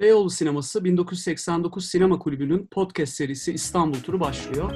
[0.00, 4.72] Beyoğlu Sineması 1989 Sinema Kulübü'nün podcast serisi İstanbul Turu başlıyor.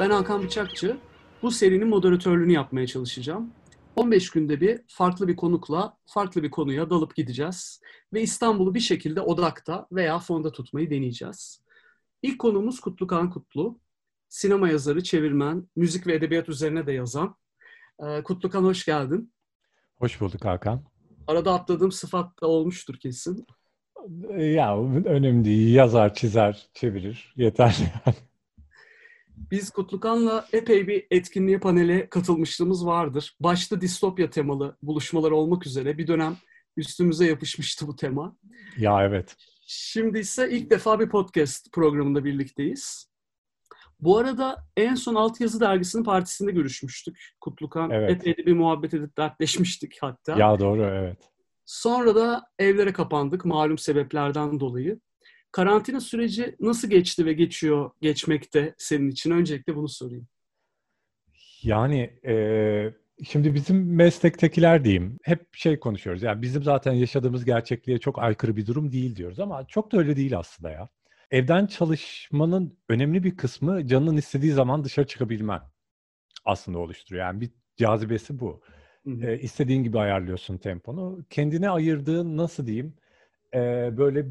[0.00, 0.96] Ben Hakan Bıçakçı.
[1.42, 3.50] Bu serinin moderatörlüğünü yapmaya çalışacağım.
[3.96, 7.80] 15 günde bir farklı bir konukla farklı bir konuya dalıp gideceğiz.
[8.12, 11.62] Ve İstanbul'u bir şekilde odakta veya fonda tutmayı deneyeceğiz.
[12.22, 13.80] İlk konuğumuz Kutlu Kan Kutlu.
[14.28, 17.36] Sinema yazarı, çevirmen, müzik ve edebiyat üzerine de yazan.
[18.00, 19.32] Ee, Kutlu Kan hoş geldin.
[19.98, 20.84] Hoş bulduk Hakan.
[21.26, 23.46] Arada atladığım sıfat da olmuştur kesin.
[24.38, 25.74] Ya önemli değil.
[25.74, 27.34] Yazar, çizer, çevirir.
[27.36, 28.16] Yeterli yani.
[29.36, 33.36] Biz Kutlukan'la epey bir etkinliğe panele katılmışlığımız vardır.
[33.40, 36.36] Başta distopya temalı buluşmalar olmak üzere bir dönem
[36.76, 38.36] üstümüze yapışmıştı bu tema.
[38.78, 39.36] Ya evet.
[39.66, 43.10] Şimdi ise ilk defa bir podcast programında birlikteyiz.
[44.00, 47.34] Bu arada en son Altyazı Dergisi'nin partisinde görüşmüştük.
[47.40, 48.10] Kutlukan evet.
[48.10, 50.38] epey bir muhabbet edip dertleşmiştik hatta.
[50.38, 51.18] Ya doğru evet.
[51.66, 55.00] Sonra da evlere kapandık malum sebeplerden dolayı.
[55.52, 59.30] Karantina süreci nasıl geçti ve geçiyor, geçmekte senin için?
[59.30, 60.26] Öncelikle bunu sorayım.
[61.62, 62.34] Yani e,
[63.24, 66.22] şimdi bizim meslektekiler diyeyim, hep şey konuşuyoruz.
[66.22, 70.16] Yani bizim zaten yaşadığımız gerçekliğe çok aykırı bir durum değil diyoruz ama çok da öyle
[70.16, 70.88] değil aslında ya.
[71.30, 75.60] Evden çalışmanın önemli bir kısmı canının istediği zaman dışarı çıkabilmen
[76.44, 77.26] aslında oluşturuyor.
[77.26, 78.62] Yani bir cazibesi bu.
[79.22, 81.24] E, istediğin gibi ayarlıyorsun temponu.
[81.30, 82.94] Kendine ayırdığın nasıl diyeyim
[83.54, 83.58] e,
[83.96, 84.26] böyle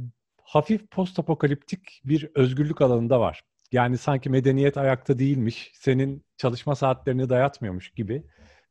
[0.46, 3.42] hafif post apokaliptik bir özgürlük alanında var.
[3.72, 8.24] Yani sanki medeniyet ayakta değilmiş, senin çalışma saatlerini dayatmıyormuş gibi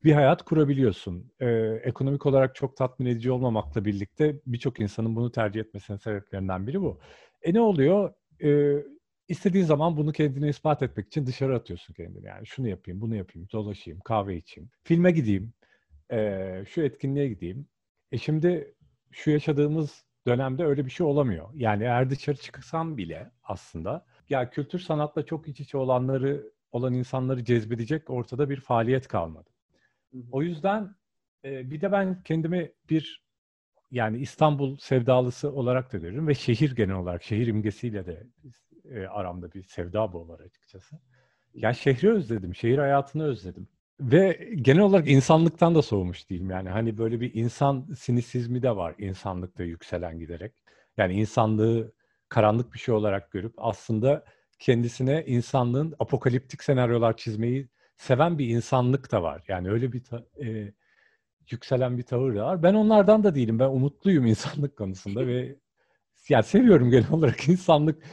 [0.05, 1.33] bir hayat kurabiliyorsun.
[1.41, 1.47] Ee,
[1.85, 7.01] ekonomik olarak çok tatmin edici olmamakla birlikte birçok insanın bunu tercih etmesinin sebeplerinden biri bu.
[7.43, 8.15] E ne oluyor?
[8.43, 8.85] Ee,
[9.29, 12.27] istediğin zaman bunu kendine ispat etmek için dışarı atıyorsun kendini.
[12.27, 15.53] Yani şunu yapayım, bunu yapayım, dolaşayım, kahve içeyim, filme gideyim,
[16.13, 17.69] e, şu etkinliğe gideyim.
[18.13, 18.75] E şimdi
[19.11, 21.49] şu yaşadığımız dönemde öyle bir şey olamıyor.
[21.55, 27.45] Yani eğer dışarı çıksam bile aslında ya kültür sanatla çok iç içe olanları olan insanları
[27.45, 29.51] cezbedecek ortada bir faaliyet kalmadı.
[30.33, 30.95] O yüzden
[31.45, 33.25] e, bir de ben kendimi bir
[33.91, 38.27] yani İstanbul sevdalısı olarak da görüyorum ve şehir genel olarak şehir imgesiyle de
[38.91, 40.99] e, aramda bir sevda bu var açıkçası.
[41.55, 43.69] Ya şehri özledim, şehir hayatını özledim.
[44.05, 46.69] Ve genel olarak insanlıktan da soğumuş değilim yani.
[46.69, 50.53] Hani böyle bir insan sinisizmi de var insanlıkta yükselen giderek.
[50.97, 51.93] Yani insanlığı
[52.29, 54.25] karanlık bir şey olarak görüp aslında
[54.59, 59.45] kendisine insanlığın apokaliptik senaryolar çizmeyi seven bir insanlık da var.
[59.49, 60.73] Yani öyle bir ta- e,
[61.51, 62.63] yükselen bir tavır da var.
[62.63, 63.59] Ben onlardan da değilim.
[63.59, 65.57] Ben umutluyum insanlık konusunda ve
[66.29, 68.09] yani seviyorum genel olarak insanlıkla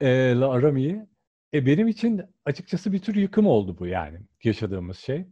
[0.00, 1.11] e, aramayı.
[1.54, 5.26] E benim için açıkçası bir tür yıkım oldu bu yani yaşadığımız şey.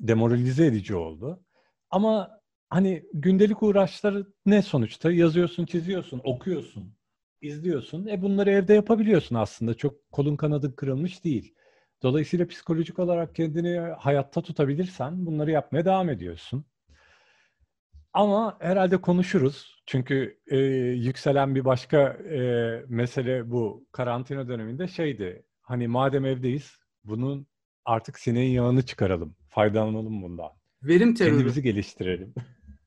[0.00, 1.44] Demoralize edici oldu.
[1.90, 5.12] Ama hani gündelik uğraşları ne sonuçta?
[5.12, 6.94] Yazıyorsun, çiziyorsun, okuyorsun,
[7.40, 8.06] izliyorsun.
[8.06, 9.74] E bunları evde yapabiliyorsun aslında.
[9.74, 11.54] Çok kolun kanadın kırılmış değil.
[12.02, 16.64] Dolayısıyla psikolojik olarak kendini hayatta tutabilirsen bunları yapmaya devam ediyorsun.
[18.16, 19.82] Ama herhalde konuşuruz.
[19.86, 22.40] Çünkü e, yükselen bir başka e,
[22.88, 25.42] mesele bu karantina döneminde şeydi.
[25.60, 27.46] Hani madem evdeyiz bunun
[27.84, 29.36] artık sineğin yağını çıkaralım.
[29.48, 30.50] Faydalanalım bundan.
[30.82, 31.30] Verim terörü.
[31.30, 32.34] Kendimizi geliştirelim.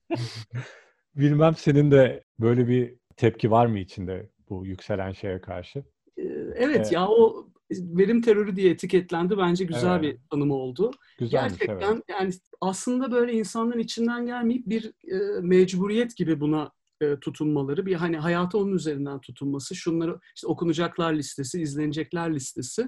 [1.15, 5.79] Bilmem senin de böyle bir tepki var mı içinde bu yükselen şeye karşı?
[6.17, 6.23] Ee,
[6.55, 9.37] evet ee, ya o verim terörü diye etiketlendi.
[9.37, 10.03] Bence güzel evet.
[10.03, 10.91] bir tanımı oldu.
[11.19, 12.03] Güzelmiş, Gerçekten evet.
[12.09, 16.71] yani aslında böyle insanların içinden gelmeyip bir e, mecburiyet gibi buna
[17.01, 22.87] e, tutunmaları, bir hani hayatı onun üzerinden tutunması, şunları işte okunacaklar listesi, izlenecekler listesi.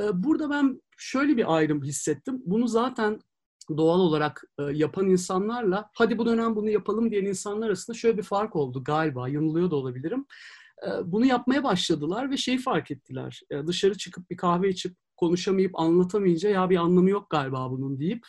[0.00, 2.42] E, burada ben şöyle bir ayrım hissettim.
[2.46, 3.20] Bunu zaten
[3.76, 8.22] doğal olarak e, yapan insanlarla hadi bu dönem bunu yapalım diyen insanlar arasında şöyle bir
[8.22, 9.28] fark oldu galiba.
[9.28, 10.26] Yanılıyor da olabilirim.
[10.86, 13.40] E, bunu yapmaya başladılar ve şeyi fark ettiler.
[13.50, 18.26] E, dışarı çıkıp bir kahve içip konuşamayıp anlatamayınca ya bir anlamı yok galiba bunun deyip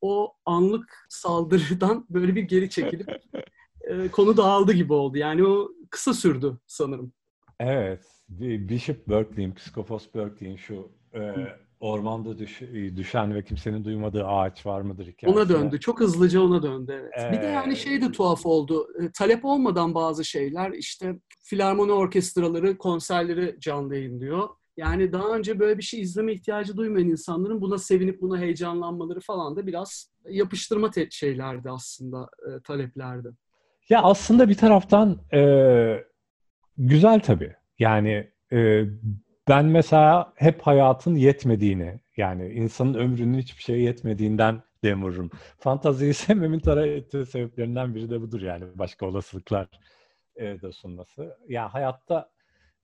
[0.00, 3.08] o anlık saldırıdan böyle bir geri çekilip
[3.80, 5.18] e, konu dağıldı gibi oldu.
[5.18, 7.12] Yani o kısa sürdü sanırım.
[7.60, 8.04] Evet.
[8.28, 11.34] Bishop Berkeley'in, Psikopos Berkeley'in şu e,
[11.80, 12.60] ormanda düş,
[12.96, 15.38] düşen ve kimsenin duymadığı ağaç var mıdır hikayesi.
[15.38, 15.80] Ona döndü.
[15.80, 17.12] Çok hızlıca ona döndü evet.
[17.18, 18.88] Ee, bir de yani şey de tuhaf oldu.
[19.02, 24.48] E, talep olmadan bazı şeyler işte filarmoni orkestraları konserleri canlı yayınlıyor.
[24.76, 29.56] Yani daha önce böyle bir şey izleme ihtiyacı duymayan insanların buna sevinip buna heyecanlanmaları falan
[29.56, 33.28] da biraz yapıştırma şeylerdi aslında e, taleplerdi.
[33.88, 36.04] Ya aslında bir taraftan e,
[36.78, 37.54] güzel tabii.
[37.78, 38.84] Yani e,
[39.48, 45.30] ben mesela hep hayatın yetmediğini yani insanın ömrünün hiçbir şeye yetmediğinden dem vururum.
[45.58, 49.68] Fantaziyi sevmemin tarafı sebeplerinden biri de budur yani başka olasılıklar
[50.36, 51.22] e, da sunması.
[51.22, 52.30] Ya yani hayatta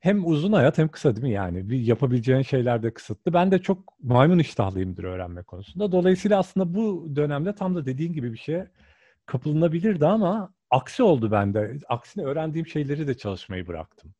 [0.00, 1.70] hem uzun hayat hem kısa değil mi yani?
[1.70, 3.32] Bir yapabileceğin şeyler de kısıtlı.
[3.32, 5.93] Ben de çok maymun iştahlıyımdır öğrenme konusunda.
[5.93, 8.70] Dolayısıyla aslında bu dönemde tam da dediğin gibi bir şeye
[9.26, 11.76] kapılınabilirdi ama aksi oldu bende.
[11.88, 14.14] Aksine öğrendiğim şeyleri de çalışmayı bıraktım.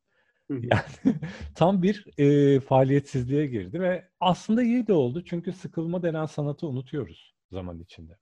[0.61, 1.15] Yani
[1.55, 7.35] tam bir e, faaliyetsizliğe girdi ve aslında iyi de oldu çünkü sıkılma denen sanatı unutuyoruz
[7.51, 8.17] zaman içinde.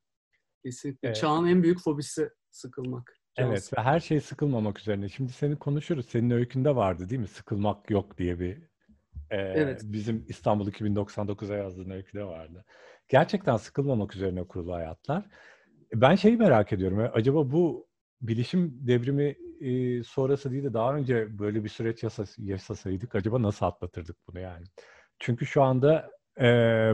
[0.64, 1.10] Kesinlikle.
[1.10, 3.18] Ee, Çağın en büyük fobisi sıkılmak.
[3.38, 5.10] Evet ve her şey sıkılmamak üzerine.
[5.10, 6.06] Şimdi seni konuşuruz.
[6.06, 7.28] Senin öykünde vardı değil mi?
[7.28, 8.58] Sıkılmak yok diye bir
[9.30, 9.82] e, evet.
[9.84, 12.66] bizim İstanbul 2099'a yazdığın öyküde vardı.
[13.08, 15.26] Gerçekten sıkılmamak üzerine kurulu hayatlar.
[15.96, 17.10] Ben şeyi merak ediyorum.
[17.14, 17.88] Acaba bu
[18.22, 23.66] bilişim devrimi e, sonrası değil de daha önce böyle bir süreç yasas, yasasaydık acaba nasıl
[23.66, 24.66] atlatırdık bunu yani?
[25.20, 26.46] Çünkü şu anda e,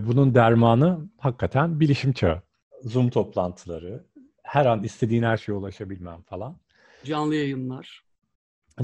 [0.07, 2.41] bunun dermanı hakikaten bilişim çağı.
[2.83, 4.03] Zoom toplantıları,
[4.43, 6.57] her an istediğin her şeye ulaşabilmem falan.
[7.03, 8.03] Canlı yayınlar.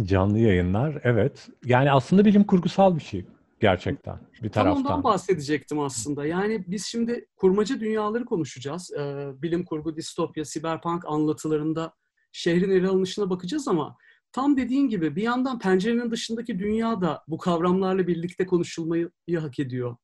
[0.03, 1.49] Canlı yayınlar, evet.
[1.65, 3.25] Yani aslında bilim kurgusal bir şey
[3.59, 4.83] gerçekten bir taraftan.
[4.83, 6.25] Tam ondan bahsedecektim aslında.
[6.25, 8.91] Yani biz şimdi kurmaca dünyaları konuşacağız.
[8.93, 11.93] Ee, bilim kurgu, distopya, siberpunk anlatılarında
[12.33, 13.97] şehrin ele alınışına bakacağız ama
[14.31, 19.95] tam dediğin gibi bir yandan pencerenin dışındaki dünya da bu kavramlarla birlikte konuşulmayı hak ediyor.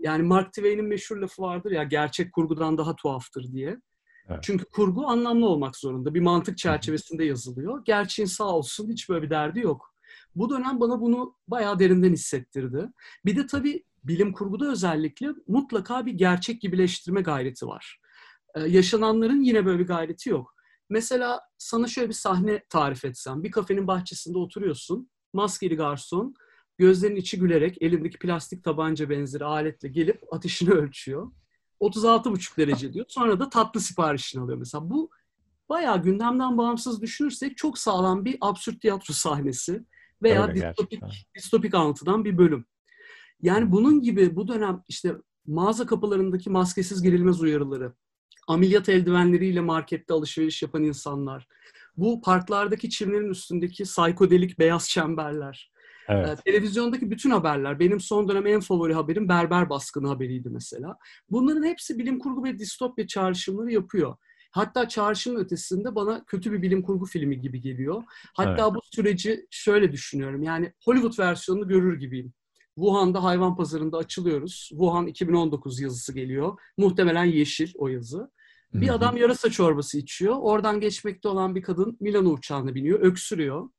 [0.00, 3.80] Yani Mark Twain'in meşhur lafı vardır ya gerçek kurgudan daha tuhaftır diye.
[4.28, 4.38] Evet.
[4.42, 6.14] Çünkü kurgu anlamlı olmak zorunda.
[6.14, 7.84] Bir mantık çerçevesinde yazılıyor.
[7.84, 9.94] Gerçeğin sağ olsun hiç böyle bir derdi yok.
[10.36, 12.88] Bu dönem bana bunu bayağı derinden hissettirdi.
[13.24, 18.00] Bir de tabii bilim kurguda özellikle mutlaka bir gerçek gibileştirme gayreti var.
[18.54, 20.54] Ee, yaşananların yine böyle bir gayreti yok.
[20.92, 23.42] Mesela sana şöyle bir sahne tarif etsem.
[23.42, 25.10] Bir kafenin bahçesinde oturuyorsun.
[25.32, 26.34] Maskeli garson
[26.78, 31.32] gözlerinin içi gülerek elindeki plastik tabanca benzeri aletle gelip ateşini ölçüyor.
[31.80, 33.06] 36,5 derece diyor.
[33.08, 34.90] Sonra da tatlı siparişini alıyor mesela.
[34.90, 35.10] Bu
[35.68, 39.84] bayağı gündemden bağımsız düşünürsek çok sağlam bir absürt tiyatro sahnesi
[40.22, 41.02] veya Öyle distopik,
[41.36, 42.64] distopik anlatıdan bir bölüm.
[43.42, 45.16] Yani bunun gibi bu dönem işte
[45.46, 47.94] mağaza kapılarındaki maskesiz girilmez uyarıları,
[48.48, 51.46] ameliyat eldivenleriyle markette alışveriş yapan insanlar,
[51.96, 55.72] bu parklardaki çimlerin üstündeki psikodelik beyaz çemberler,
[56.08, 56.28] Evet.
[56.28, 60.96] Ee, televizyondaki bütün haberler, benim son dönem en favori haberim berber baskını haberiydi mesela.
[61.30, 64.16] Bunların hepsi bilim kurgu ve distopya çağrışımları yapıyor.
[64.50, 68.02] Hatta çağrışımın ötesinde bana kötü bir bilim kurgu filmi gibi geliyor.
[68.34, 68.74] Hatta evet.
[68.74, 70.42] bu süreci şöyle düşünüyorum.
[70.42, 72.32] Yani Hollywood versiyonunu görür gibiyim.
[72.74, 74.66] Wuhan'da hayvan pazarında açılıyoruz.
[74.68, 76.58] Wuhan 2019 yazısı geliyor.
[76.78, 78.30] Muhtemelen yeşil o yazı.
[78.74, 80.36] Bir adam yarasa çorbası içiyor.
[80.40, 83.70] Oradan geçmekte olan bir kadın Milano uçağına biniyor, öksürüyor.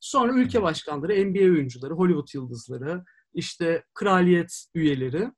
[0.00, 3.04] Sonra ülke başkanları, NBA oyuncuları, Hollywood yıldızları,
[3.34, 5.30] işte kraliyet üyeleri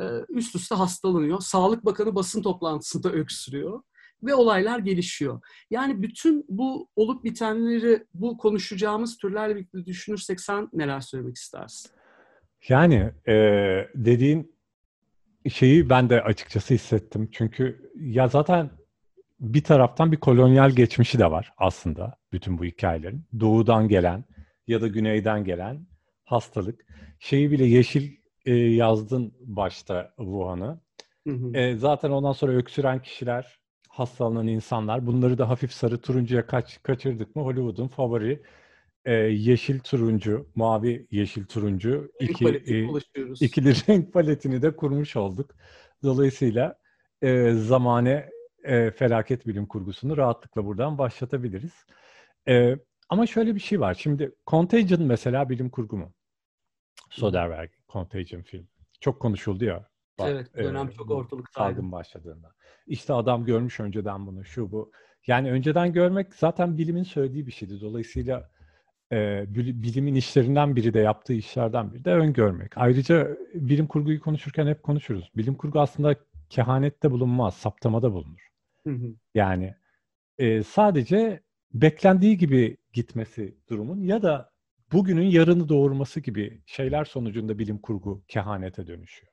[0.00, 1.40] e, üst üste hastalanıyor.
[1.40, 3.82] Sağlık Bakanı basın toplantısında öksürüyor
[4.22, 5.40] ve olaylar gelişiyor.
[5.70, 11.90] Yani bütün bu olup bitenleri, bu konuşacağımız türlerle birlikte düşünürsek sen neler söylemek istersin?
[12.68, 13.34] Yani e,
[13.94, 14.58] dediğin
[15.50, 17.28] şeyi ben de açıkçası hissettim.
[17.32, 18.70] Çünkü ya zaten
[19.40, 23.24] bir taraftan bir kolonyal geçmişi de var aslında bütün bu hikayelerin.
[23.40, 24.24] Doğudan gelen
[24.66, 25.86] ya da güneyden gelen
[26.24, 26.86] hastalık.
[27.18, 30.80] Şeyi bile yeşil e, yazdın başta Wuhan'ı.
[31.54, 35.06] E, zaten ondan sonra öksüren kişiler, hastalanan insanlar.
[35.06, 38.42] Bunları da hafif sarı turuncuya kaç, kaçırdık mı Hollywood'un favori
[39.08, 42.86] e, yeşil turuncu, mavi yeşil turuncu iki, e,
[43.40, 45.54] ikili renk paletini de kurmuş olduk.
[46.02, 46.78] Dolayısıyla
[47.22, 48.30] e, zamane
[48.64, 51.72] e, felaket bilim kurgusunu rahatlıkla buradan başlatabiliriz.
[52.48, 52.76] E,
[53.08, 53.94] ama şöyle bir şey var.
[53.94, 56.12] Şimdi Contagion mesela bilim kurgu mu?
[57.10, 58.68] Soderbergh, Contagion film.
[59.00, 59.88] Çok konuşuldu ya.
[60.18, 61.60] Bak, evet, dönem e, çok ortalıkta.
[61.60, 62.54] Salgın başladığında.
[62.86, 64.92] İşte adam görmüş önceden bunu, şu bu.
[65.26, 67.80] Yani önceden görmek zaten bilimin söylediği bir şeydi.
[67.80, 68.50] Dolayısıyla
[69.12, 72.72] e, bilimin işlerinden biri de yaptığı işlerden biri de öngörmek.
[72.76, 75.30] Ayrıca bilim kurguyu konuşurken hep konuşuruz.
[75.36, 76.16] Bilim kurgu aslında
[76.50, 78.48] kehanette bulunmaz, saptamada bulunur.
[79.34, 79.74] Yani
[80.38, 81.40] e, sadece
[81.74, 84.50] beklendiği gibi gitmesi durumun ya da
[84.92, 89.32] bugünün yarını doğurması gibi şeyler sonucunda bilim kurgu kehanete dönüşüyor.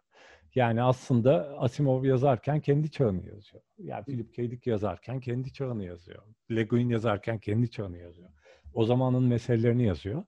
[0.55, 3.63] Yani aslında Asimov yazarken kendi çağını yazıyor.
[3.77, 4.51] Yani Philip K.
[4.51, 6.23] Dick yazarken kendi çağını yazıyor.
[6.51, 8.29] Le Guin yazarken kendi çağını yazıyor.
[8.75, 10.23] O zamanın meselelerini yazıyor.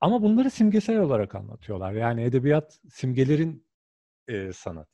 [0.00, 1.92] Ama bunları simgesel olarak anlatıyorlar.
[1.92, 3.66] Yani edebiyat simgelerin
[4.28, 4.88] e, sanat.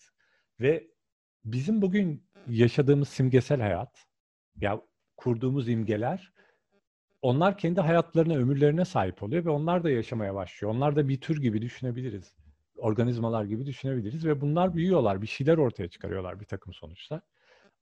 [0.61, 0.91] Ve
[1.45, 4.07] bizim bugün yaşadığımız simgesel hayat,
[4.57, 4.83] ya
[5.17, 6.33] kurduğumuz imgeler
[7.23, 10.75] onlar kendi hayatlarına, ömürlerine sahip oluyor ve onlar da yaşamaya başlıyor.
[10.75, 12.35] Onlar da bir tür gibi düşünebiliriz.
[12.77, 17.21] Organizmalar gibi düşünebiliriz ve bunlar büyüyorlar, bir şeyler ortaya çıkarıyorlar bir takım sonuçlar.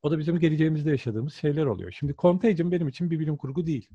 [0.03, 1.93] O da bizim geleceğimizde yaşadığımız şeyler oluyor.
[1.93, 3.89] Şimdi Contagion benim için bir bilim kurgu değil.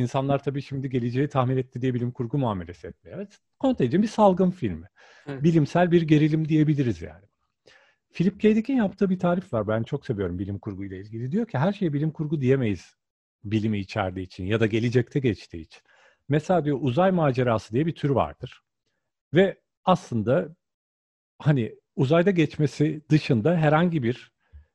[0.00, 3.18] İnsanlar tabii şimdi geleceği tahmin etti diye bilim kurgu muamelesi etmiyor.
[3.18, 4.86] Evet, Contagion bir salgın filmi.
[5.26, 5.42] Evet.
[5.42, 7.24] Bilimsel bir gerilim diyebiliriz yani.
[8.12, 8.56] Philip K.
[8.56, 9.68] Dick'in yaptığı bir tarif var.
[9.68, 11.32] Ben çok seviyorum bilim kurgu ile ilgili.
[11.32, 12.96] Diyor ki her şeye bilim kurgu diyemeyiz
[13.44, 15.82] bilimi içerdiği için ya da gelecekte geçtiği için.
[16.28, 18.62] Mesela diyor uzay macerası diye bir tür vardır.
[19.34, 20.56] Ve aslında
[21.38, 24.32] hani uzayda geçmesi dışında herhangi bir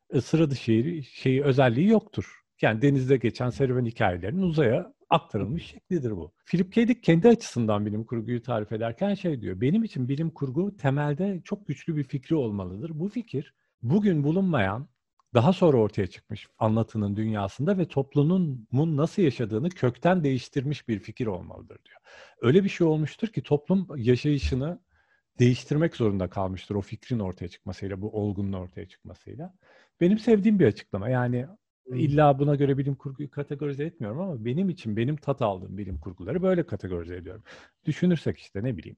[0.10, 2.42] e, sıra dışı şeyi özelliği yoktur.
[2.62, 6.32] Yani denizde geçen serüven hikayelerinin uzaya aktarılmış şeklidir bu.
[6.46, 6.88] Philip K.
[6.88, 9.62] Dick kendi açısından bilim kurguyu tarif ederken şey diyor.
[9.62, 12.92] Benim için bilim kurgu temelde çok güçlü bir fikri olmalıdır.
[12.94, 14.88] Bu fikir bugün bulunmayan
[15.34, 21.80] daha sonra ortaya çıkmış anlatının dünyasında ve toplumun nasıl yaşadığını kökten değiştirmiş bir fikir olmalıdır
[21.86, 21.98] diyor.
[22.42, 24.80] Öyle bir şey olmuştur ki toplum yaşayışını
[25.40, 29.54] değiştirmek zorunda kalmıştır o fikrin ortaya çıkmasıyla, bu olgunun ortaya çıkmasıyla.
[30.02, 31.10] Benim sevdiğim bir açıklama.
[31.10, 31.48] Yani
[31.94, 36.42] illa buna göre bilim kurguyu kategorize etmiyorum ama benim için benim tat aldığım bilim kurguları
[36.42, 37.44] böyle kategorize ediyorum.
[37.86, 38.98] Düşünürsek işte ne bileyim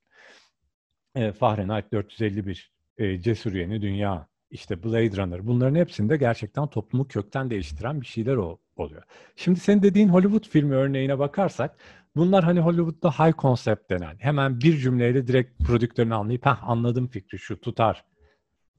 [1.15, 7.49] e, Fahrenheit 451, e, Cesur Yeni Dünya, işte Blade Runner bunların hepsinde gerçekten toplumu kökten
[7.49, 9.03] değiştiren bir şeyler o, oluyor.
[9.35, 11.77] Şimdi senin dediğin Hollywood filmi örneğine bakarsak
[12.15, 17.61] bunlar hani Hollywood'da high concept denen hemen bir cümleyle direkt prodüktörünü anlayıp anladım fikri şu
[17.61, 18.05] tutar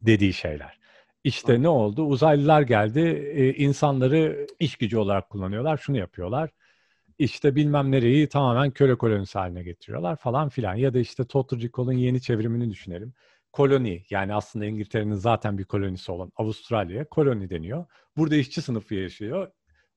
[0.03, 0.78] dediği şeyler.
[1.29, 2.03] İşte ne oldu?
[2.03, 3.01] Uzaylılar geldi,
[3.35, 6.51] e, insanları iş gücü olarak kullanıyorlar, şunu yapıyorlar.
[7.19, 10.75] İşte bilmem nereyi tamamen köle kolonisi haline getiriyorlar falan filan.
[10.75, 13.15] Ya da işte Total Recall'ın yeni çevrimini düşünelim
[13.53, 17.87] koloni yani aslında İngiltere'nin zaten bir kolonisi olan Avustralya koloni deniyor.
[18.17, 19.51] Burada işçi sınıfı yaşıyor.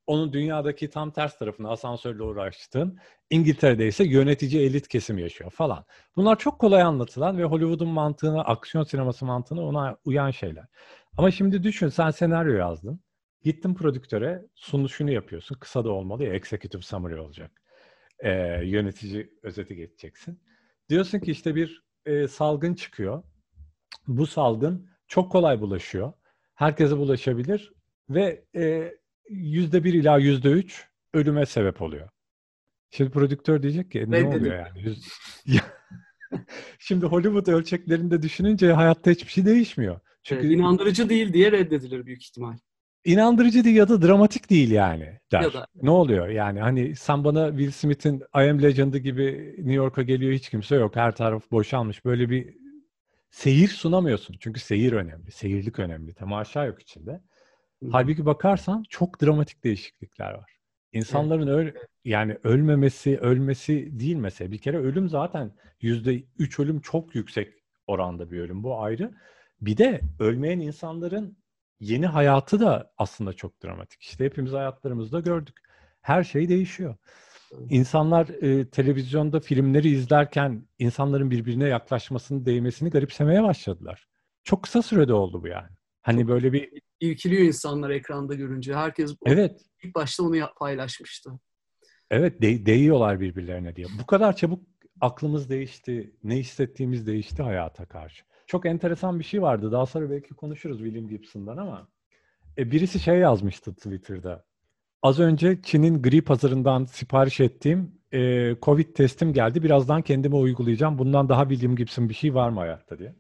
[0.08, 5.86] Onun dünyadaki tam ters tarafına asansörle uğraştığın İngiltere'de ise yönetici elit kesim yaşıyor falan.
[6.16, 10.66] Bunlar çok kolay anlatılan ve Hollywood'un mantığına, aksiyon sineması mantığına ona uyan şeyler.
[11.18, 13.00] Ama şimdi düşün sen senaryo yazdın.
[13.44, 15.56] Gittin prodüktöre sunuşunu yapıyorsun.
[15.56, 17.52] Kısa da olmalı ya executive summary olacak.
[18.20, 18.32] Ee,
[18.64, 20.42] yönetici özeti geçeceksin.
[20.90, 23.24] Diyorsun ki işte bir e, salgın çıkıyor
[24.08, 26.14] bu salgın çok kolay bulaşıyor.
[26.56, 27.74] Herkese bulaşabilir
[28.10, 28.94] ve e,
[29.32, 32.10] yüzde bir ila yüzde üç ölüme sebep oluyor.
[32.90, 34.96] Şimdi prodüktör diyecek ki ne oluyor yani?
[36.80, 40.00] Şimdi Hollywood ölçeklerinde düşününce hayatta hiçbir şey değişmiyor.
[40.24, 42.58] Çünkü evet, inandırıcı değil diye reddedilir büyük ihtimal.
[43.06, 45.42] İnandırıcı değil ya da dramatik değil yani der.
[45.42, 45.68] Ya da.
[45.82, 50.34] Ne oluyor yani hani sen bana Will Smith'in I Am Legend'ı gibi New York'a geliyor
[50.34, 52.56] hiç kimse yok her taraf boşalmış böyle bir
[53.32, 54.36] seyir sunamıyorsun.
[54.40, 56.14] Çünkü seyir önemli, seyirlik önemli.
[56.14, 57.22] Temaşa yok içinde.
[57.92, 60.52] Halbuki bakarsan çok dramatik değişiklikler var.
[60.94, 61.76] İnsanların evet.
[61.76, 64.52] öl yani ölmemesi, ölmesi değil mesela.
[64.52, 67.54] Bir kere ölüm zaten yüzde üç ölüm çok yüksek
[67.88, 68.64] oranda bir ölüm.
[68.64, 69.12] Bu ayrı.
[69.62, 71.38] Bir de ölmeyen insanların
[71.80, 74.02] yeni hayatı da aslında çok dramatik.
[74.02, 75.58] İşte hepimiz hayatlarımızda gördük.
[76.02, 76.96] Her şey değişiyor.
[77.70, 84.08] İnsanlar e, televizyonda filmleri izlerken insanların birbirine yaklaşmasını, değmesini garipsemeye başladılar.
[84.44, 85.70] Çok kısa sürede oldu bu yani.
[86.02, 86.70] Hani böyle bir
[87.02, 88.76] irkiliyor insanlar ekranda görünce.
[88.76, 89.62] Herkes evet.
[89.84, 91.32] ilk başta onu paylaşmıştı.
[92.10, 93.88] Evet, de- değiyorlar birbirlerine diye.
[94.02, 94.64] Bu kadar çabuk
[95.02, 98.24] aklımız değişti, ne hissettiğimiz değişti hayata karşı.
[98.48, 99.72] Çok enteresan bir şey vardı.
[99.72, 101.88] Daha sonra belki konuşuruz William Gibson'dan ama
[102.58, 104.46] e, birisi şey yazmıştı Twitter'da.
[105.02, 109.64] Az önce Çin'in gri pazarından sipariş ettiğim e, Covid testim geldi.
[109.64, 110.98] Birazdan kendime uygulayacağım.
[110.98, 113.16] Bundan daha bildiğim Gibson bir şey var mı hayatta diye.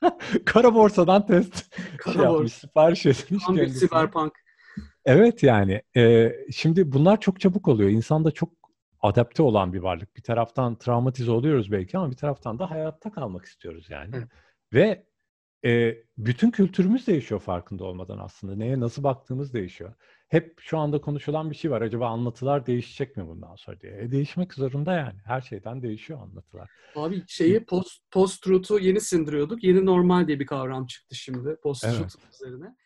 [0.46, 3.56] Kara borsadan test Kara şey yapmış, sipariş etmiş Tam.
[3.56, 4.32] Cyberpunk.
[5.04, 5.82] Evet yani.
[5.96, 7.90] E, şimdi bunlar çok çabuk oluyor.
[7.90, 8.52] İnsan da çok
[9.00, 10.16] adapte olan bir varlık.
[10.16, 14.16] Bir taraftan travmatize oluyoruz belki ama bir taraftan da hayatta kalmak istiyoruz yani.
[14.16, 14.28] Evet.
[14.72, 15.06] Ve
[15.64, 18.56] e, bütün kültürümüz değişiyor farkında olmadan aslında.
[18.56, 19.94] Neye nasıl baktığımız değişiyor
[20.30, 21.82] hep şu anda konuşulan bir şey var.
[21.82, 24.02] Acaba anlatılar değişecek mi bundan sonra diye.
[24.02, 25.18] E, değişmek zorunda yani.
[25.24, 26.70] Her şeyden değişiyor anlatılar.
[26.96, 29.64] Abi şeyi post, post truth'u yeni sindiriyorduk.
[29.64, 32.34] Yeni normal diye bir kavram çıktı şimdi post truth evet.
[32.34, 32.76] üzerine.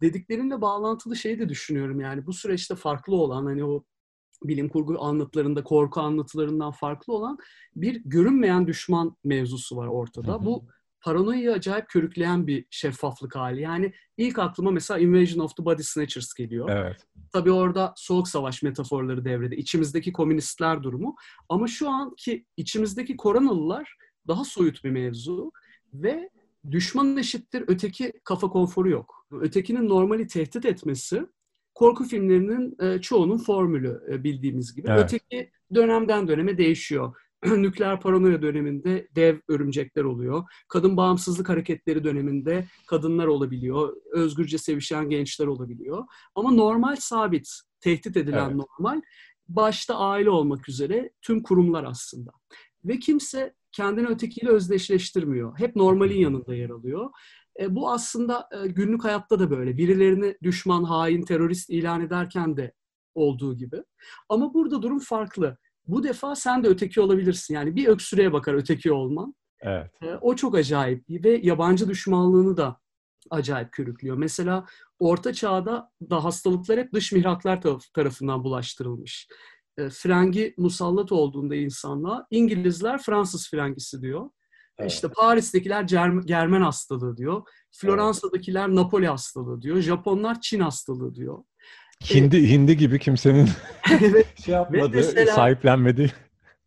[0.00, 3.84] Dediklerinle bağlantılı şeyi de düşünüyorum yani bu süreçte farklı olan hani o
[4.42, 7.38] bilim kurgu anlatılarında, korku anlatılarından farklı olan
[7.76, 10.32] bir görünmeyen düşman mevzusu var ortada.
[10.32, 10.44] Hı hı.
[10.44, 10.68] Bu
[11.06, 13.60] paranoyayı acayip körükleyen bir şeffaflık hali.
[13.60, 16.68] Yani ilk aklıma mesela Invasion of the Body Snatchers geliyor.
[16.68, 17.06] Evet.
[17.32, 19.56] Tabii orada soğuk savaş metaforları devrede.
[19.56, 21.16] İçimizdeki komünistler durumu.
[21.48, 23.96] Ama şu anki içimizdeki koronalılar
[24.28, 25.52] daha soyut bir mevzu
[25.94, 26.30] ve
[26.70, 29.26] düşman eşittir öteki kafa konforu yok.
[29.40, 31.26] Ötekinin normali tehdit etmesi
[31.74, 34.88] korku filmlerinin e, çoğunun formülü e, bildiğimiz gibi.
[34.90, 35.04] Evet.
[35.04, 37.16] Öteki dönemden döneme değişiyor.
[37.62, 40.44] Nükleer paranoya döneminde dev örümcekler oluyor.
[40.68, 43.96] Kadın bağımsızlık hareketleri döneminde kadınlar olabiliyor.
[44.12, 46.04] Özgürce sevişen gençler olabiliyor.
[46.34, 47.48] Ama normal sabit,
[47.80, 48.56] tehdit edilen evet.
[48.56, 49.00] normal
[49.48, 52.30] başta aile olmak üzere tüm kurumlar aslında.
[52.84, 55.58] Ve kimse kendini ötekiyle özdeşleştirmiyor.
[55.58, 57.10] Hep normalin yanında yer alıyor.
[57.60, 59.76] E, bu aslında e, günlük hayatta da böyle.
[59.76, 62.72] Birilerini düşman, hain, terörist ilan ederken de
[63.14, 63.82] olduğu gibi.
[64.28, 65.58] Ama burada durum farklı.
[65.88, 67.54] Bu defa sen de öteki olabilirsin.
[67.54, 69.34] Yani bir öksürüğe bakar öteki olman.
[69.60, 69.90] Evet.
[70.02, 72.80] E, o çok acayip ve yabancı düşmanlığını da
[73.30, 74.16] acayip körüklüyor.
[74.16, 74.66] Mesela
[74.98, 77.60] Orta Çağ'da da hastalıklar hep dış mihraklar
[77.94, 79.28] tarafından bulaştırılmış.
[79.78, 84.30] E, frengi musallat olduğunda insanlığa İngilizler Fransız frengisi diyor.
[84.78, 84.92] Evet.
[84.92, 85.82] İşte Paris'tekiler
[86.26, 87.42] Germen hastalığı diyor.
[87.72, 89.80] Floransa'dakiler Napoli hastalığı diyor.
[89.80, 91.44] Japonlar Çin hastalığı diyor.
[92.04, 93.48] Hindi, e, hindi gibi kimsenin
[94.00, 94.38] evet.
[94.44, 96.12] şey yapmadı, mesela, sahiplenmedi.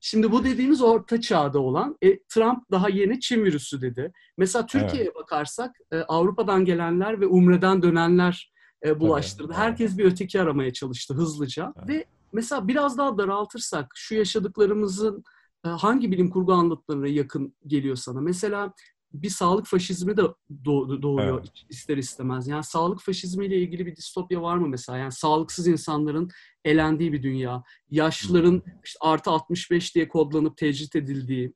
[0.02, 4.12] Şimdi bu dediğimiz orta çağda olan, e, Trump daha yeni Çin virüsü dedi.
[4.38, 5.16] Mesela Türkiye'ye evet.
[5.16, 8.54] bakarsak e, Avrupa'dan gelenler ve Umre'den dönenler
[8.86, 9.48] e, bulaştırdı.
[9.54, 11.74] Evet, Herkes bir öteki aramaya çalıştı hızlıca.
[11.78, 11.90] Evet.
[11.90, 15.24] Ve mesela biraz daha daraltırsak şu yaşadıklarımızın
[15.66, 18.22] e, hangi bilim kurgu anlatılarına yakın geliyor sana?
[18.22, 18.74] Mesela
[19.14, 20.22] bir sağlık faşizmi de
[20.66, 21.52] doğ, doğuyor evet.
[21.70, 22.48] ister istemez.
[22.48, 24.98] Yani sağlık faşizmiyle ilgili bir distopya var mı mesela?
[24.98, 26.30] Yani sağlıksız insanların
[26.66, 27.64] elendiği bir dünya.
[27.90, 31.54] Yaşlıların işte artı 65 diye kodlanıp tecrit edildiği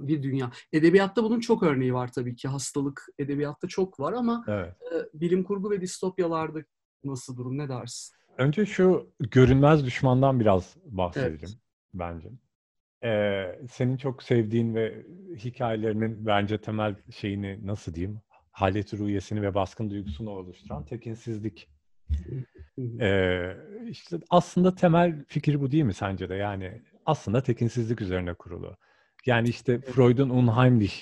[0.00, 0.50] bir dünya.
[0.72, 2.48] Edebiyatta bunun çok örneği var tabii ki.
[2.48, 4.74] Hastalık edebiyatta çok var ama evet.
[4.92, 6.58] e, bilim kurgu ve distopyalarda
[7.04, 8.16] nasıl durum ne dersin?
[8.38, 11.58] Önce şu görünmez düşmandan biraz bahsedelim evet.
[11.94, 12.28] bence.
[13.04, 18.20] Ee, senin çok sevdiğin ve hikayelerinin bence temel şeyini nasıl diyeyim?
[18.50, 21.68] Haleti rüyesini ve baskın duygusunu oluşturan tekinsizlik.
[23.00, 23.56] Ee,
[23.88, 26.34] işte aslında temel fikir bu değil mi sence de?
[26.34, 28.76] Yani aslında tekinsizlik üzerine kurulu.
[29.26, 30.94] Yani işte Freud'un unheimlich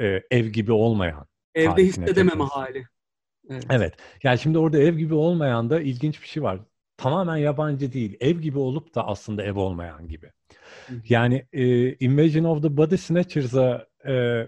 [0.00, 1.26] e, ev gibi olmayan.
[1.54, 2.86] Evde hissedememe hali.
[3.50, 3.66] Evet.
[3.70, 3.94] evet.
[4.22, 6.60] Yani şimdi orada ev gibi olmayan da ilginç bir şey var.
[6.96, 8.16] Tamamen yabancı değil.
[8.20, 10.32] Ev gibi olup da aslında ev olmayan gibi.
[11.08, 14.46] Yani e, Invasion of the Body Snatchers'a e,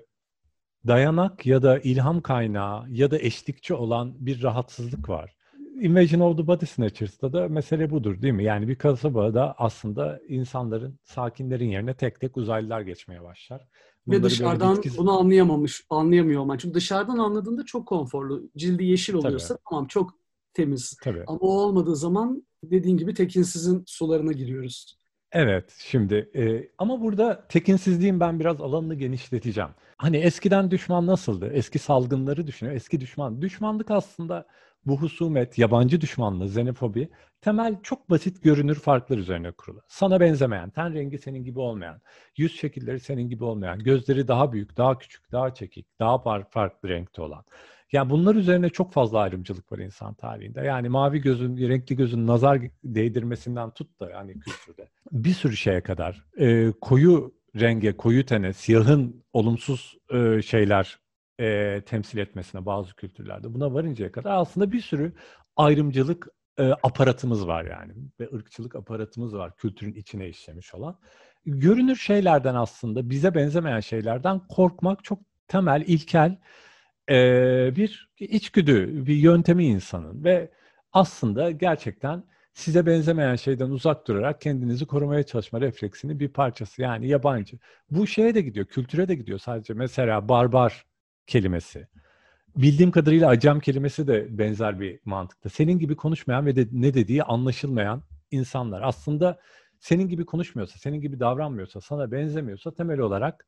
[0.86, 5.36] dayanak ya da ilham kaynağı ya da eşlikçi olan bir rahatsızlık var.
[5.80, 8.44] Invasion of the Body Snatchers'ta da mesele budur değil mi?
[8.44, 13.68] Yani bir kasabada aslında insanların, sakinlerin yerine tek tek uzaylılar geçmeye başlar.
[14.06, 14.98] Bunları Ve dışarıdan bitkisi...
[14.98, 16.58] bunu anlayamamış, anlayamıyor ama.
[16.58, 18.50] Çünkü dışarıdan anladığında çok konforlu.
[18.56, 19.62] Cildi yeşil oluyorsa Tabii.
[19.70, 20.10] tamam çok
[20.54, 20.96] temiz.
[21.02, 21.24] Tabii.
[21.26, 24.99] Ama o olmadığı zaman dediğin gibi tekinsizin sularına giriyoruz.
[25.32, 29.70] Evet, şimdi e, ama burada tekinsizliğin ben biraz alanını genişleteceğim.
[29.96, 31.50] Hani eskiden düşman nasıldı?
[31.52, 32.76] Eski salgınları düşünüyor.
[32.76, 33.42] Eski düşman.
[33.42, 34.46] Düşmanlık aslında
[34.86, 37.08] bu husumet, yabancı düşmanlığı, xenofobi
[37.40, 39.82] temel çok basit görünür farklar üzerine kurulu.
[39.88, 42.00] Sana benzemeyen, ten rengi senin gibi olmayan,
[42.36, 47.22] yüz şekilleri senin gibi olmayan, gözleri daha büyük, daha küçük, daha çekik, daha farklı renkte
[47.22, 47.44] olan.
[47.92, 50.61] Yani bunlar üzerine çok fazla ayrımcılık var insan tarihinde.
[50.61, 54.88] Yani mavi gözün, renkli gözün nazar değdirmesinden tut da yani kültürde.
[55.12, 56.24] Bir sürü şeye kadar.
[56.38, 60.98] E, koyu renge, koyu tene, siyahın olumsuz e, şeyler
[61.40, 63.55] e, temsil etmesine bazı kültürlerde.
[63.55, 65.12] Buna varıncaya kadar aslında bir sürü
[65.57, 67.92] ayrımcılık e, aparatımız var yani.
[68.20, 70.98] Ve ırkçılık aparatımız var kültürün içine işlemiş olan.
[71.46, 76.38] Görünür şeylerden aslında bize benzemeyen şeylerden korkmak çok temel, ilkel
[77.10, 80.50] e, bir içgüdü, bir yöntemi insanın ve
[80.92, 86.82] aslında gerçekten size benzemeyen şeyden uzak durarak kendinizi korumaya çalışma refleksinin bir parçası.
[86.82, 87.58] Yani yabancı.
[87.90, 89.74] Bu şeye de gidiyor, kültüre de gidiyor sadece.
[89.74, 90.86] Mesela barbar
[91.26, 91.86] kelimesi.
[92.56, 95.48] Bildiğim kadarıyla acem kelimesi de benzer bir mantıkta.
[95.48, 98.82] Senin gibi konuşmayan ve de ne dediği anlaşılmayan insanlar.
[98.82, 99.38] Aslında
[99.78, 103.46] senin gibi konuşmuyorsa, senin gibi davranmıyorsa, sana benzemiyorsa temel olarak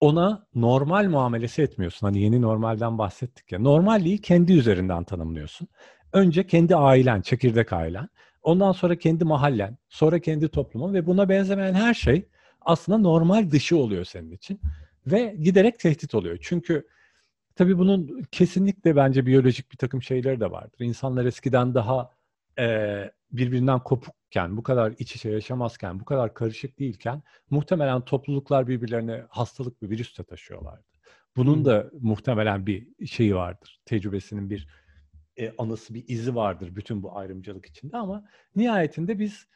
[0.00, 2.06] ona normal muamelesi etmiyorsun.
[2.06, 3.58] Hani yeni normalden bahsettik ya.
[3.58, 5.68] Normalliği kendi üzerinden tanımlıyorsun.
[6.12, 8.08] Önce kendi ailen, çekirdek ailen.
[8.42, 12.28] Ondan sonra kendi mahallen, sonra kendi toplumun ve buna benzemeyen her şey
[12.60, 14.60] aslında normal dışı oluyor senin için.
[15.06, 16.38] Ve giderek tehdit oluyor.
[16.42, 16.86] Çünkü
[17.56, 20.80] tabii bunun kesinlikle bence biyolojik bir takım şeyleri de vardır.
[20.80, 22.10] İnsanlar eskiden daha
[22.58, 29.24] e, birbirinden kopukken, bu kadar iç içe yaşamazken, bu kadar karışık değilken muhtemelen topluluklar birbirlerine
[29.28, 30.84] hastalık bir virüs de taşıyorlardı.
[31.36, 33.80] Bunun da muhtemelen bir şeyi vardır.
[33.84, 34.68] Tecrübesinin bir
[35.36, 38.24] e, anısı, bir izi vardır bütün bu ayrımcılık içinde ama
[38.56, 39.46] nihayetinde biz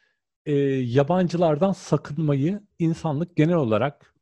[0.47, 4.15] e, yabancılardan sakınmayı insanlık genel olarak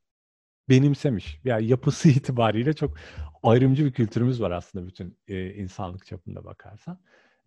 [0.69, 1.41] benimsemiş.
[1.45, 2.97] Yani yapısı itibariyle çok
[3.43, 7.01] ayrımcı bir kültürümüz var aslında bütün e, insanlık çapında bakarsan.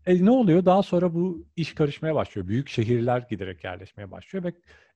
[0.05, 0.65] E, ne oluyor?
[0.65, 2.47] Daha sonra bu iş karışmaya başlıyor.
[2.47, 4.53] Büyük şehirler giderek yerleşmeye başlıyor ve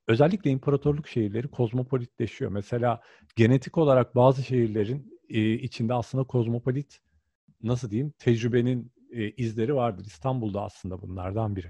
[0.07, 2.51] özellikle imparatorluk şehirleri kozmopolitleşiyor.
[2.51, 3.01] Mesela
[3.35, 6.99] genetik olarak bazı şehirlerin e, içinde aslında kozmopolit
[7.63, 10.05] nasıl diyeyim tecrübenin e, izleri vardır.
[10.05, 11.67] İstanbul'da aslında bunlardan biri.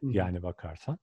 [0.00, 0.06] Hı.
[0.12, 0.98] Yani bakarsan.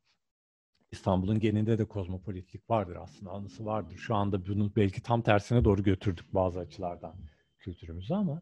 [0.92, 3.32] İstanbul'un geninde de kozmopolitlik vardır aslında.
[3.32, 3.98] Anısı vardır.
[3.98, 7.16] Şu anda bunu belki tam tersine doğru götürdük bazı açılardan
[7.60, 8.42] kültürümüzü ama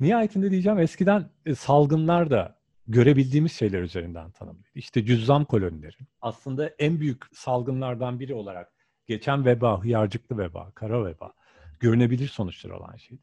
[0.00, 2.57] nihayetinde diyeceğim eskiden e, salgınlar da
[2.88, 4.68] görebildiğimiz şeyler üzerinden tanımlıydı.
[4.74, 5.96] İşte cüzzam kolonileri.
[6.20, 8.72] Aslında en büyük salgınlardan biri olarak
[9.06, 11.32] geçen veba, hıyarcıklı veba, kara veba
[11.80, 13.22] görünebilir sonuçlar olan şeydi.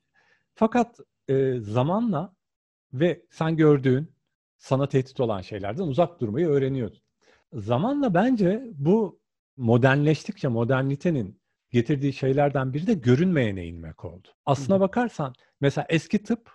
[0.56, 2.36] Fakat e, zamanla
[2.94, 4.16] ve sen gördüğün
[4.58, 7.02] sana tehdit olan şeylerden uzak durmayı öğreniyordun.
[7.54, 9.20] Zamanla bence bu
[9.58, 14.28] modernleştikçe modernitenin getirdiği şeylerden biri de görünmeyene inmek oldu.
[14.46, 16.52] Aslına bakarsan mesela eski tıp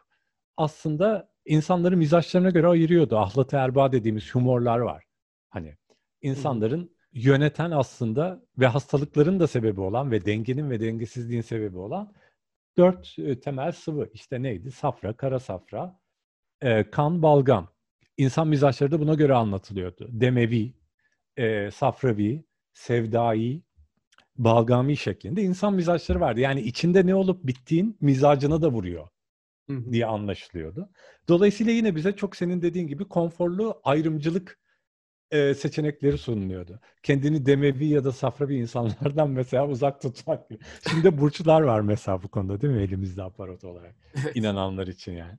[0.56, 3.18] aslında insanların mizaçlarına göre ayırıyordu.
[3.18, 5.04] Ahlat erba dediğimiz humorlar var.
[5.50, 5.76] Hani
[6.22, 12.12] insanların yöneten aslında ve hastalıkların da sebebi olan ve dengenin ve dengesizliğin sebebi olan
[12.76, 14.10] dört e, temel sıvı.
[14.12, 14.72] İşte neydi?
[14.72, 16.00] Safra, kara safra,
[16.60, 17.68] e, kan, balgam.
[18.16, 20.08] İnsan mizaçları da buna göre anlatılıyordu.
[20.10, 20.74] Demevi,
[21.36, 23.62] e, safravi, sevdai,
[24.36, 26.40] balgami şeklinde insan mizaçları vardı.
[26.40, 29.08] Yani içinde ne olup bittiğin mizacına da vuruyor
[29.92, 30.90] diye anlaşılıyordu.
[31.28, 34.58] Dolayısıyla yine bize çok senin dediğin gibi konforlu ayrımcılık
[35.30, 36.80] e, seçenekleri sunuluyordu.
[37.02, 40.48] Kendini demevi ya da safravi insanlardan mesela uzak tutmak.
[40.90, 43.94] Şimdi burçlar var mesela bu konuda değil mi elimizde aparat olarak
[44.34, 45.38] inananlar için yani.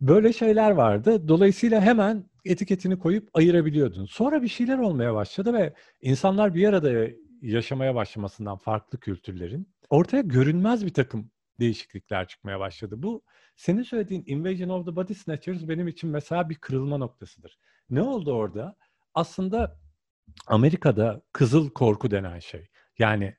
[0.00, 1.28] Böyle şeyler vardı.
[1.28, 4.06] Dolayısıyla hemen etiketini koyup ayırabiliyordun.
[4.06, 7.08] Sonra bir şeyler olmaya başladı ve insanlar bir arada
[7.42, 13.02] yaşamaya başlamasından farklı kültürlerin ortaya görünmez bir takım değişiklikler çıkmaya başladı.
[13.02, 13.22] Bu
[13.56, 17.58] senin söylediğin Invasion of the Body Snatchers benim için mesela bir kırılma noktasıdır.
[17.90, 18.76] Ne oldu orada?
[19.14, 19.78] Aslında
[20.46, 22.68] Amerika'da kızıl korku denen şey.
[22.98, 23.36] Yani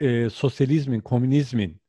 [0.00, 1.80] e, sosyalizmin, komünizmin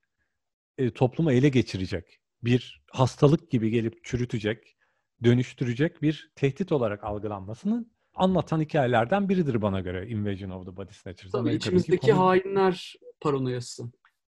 [0.78, 4.78] e, toplumu ele geçirecek, bir hastalık gibi gelip çürütecek,
[5.24, 11.32] dönüştürecek bir tehdit olarak algılanmasının anlatan hikayelerden biridir bana göre Invasion of the Body Snatchers.
[11.32, 12.20] Tabii içimizdeki konu...
[12.20, 13.84] hainler paranoyası.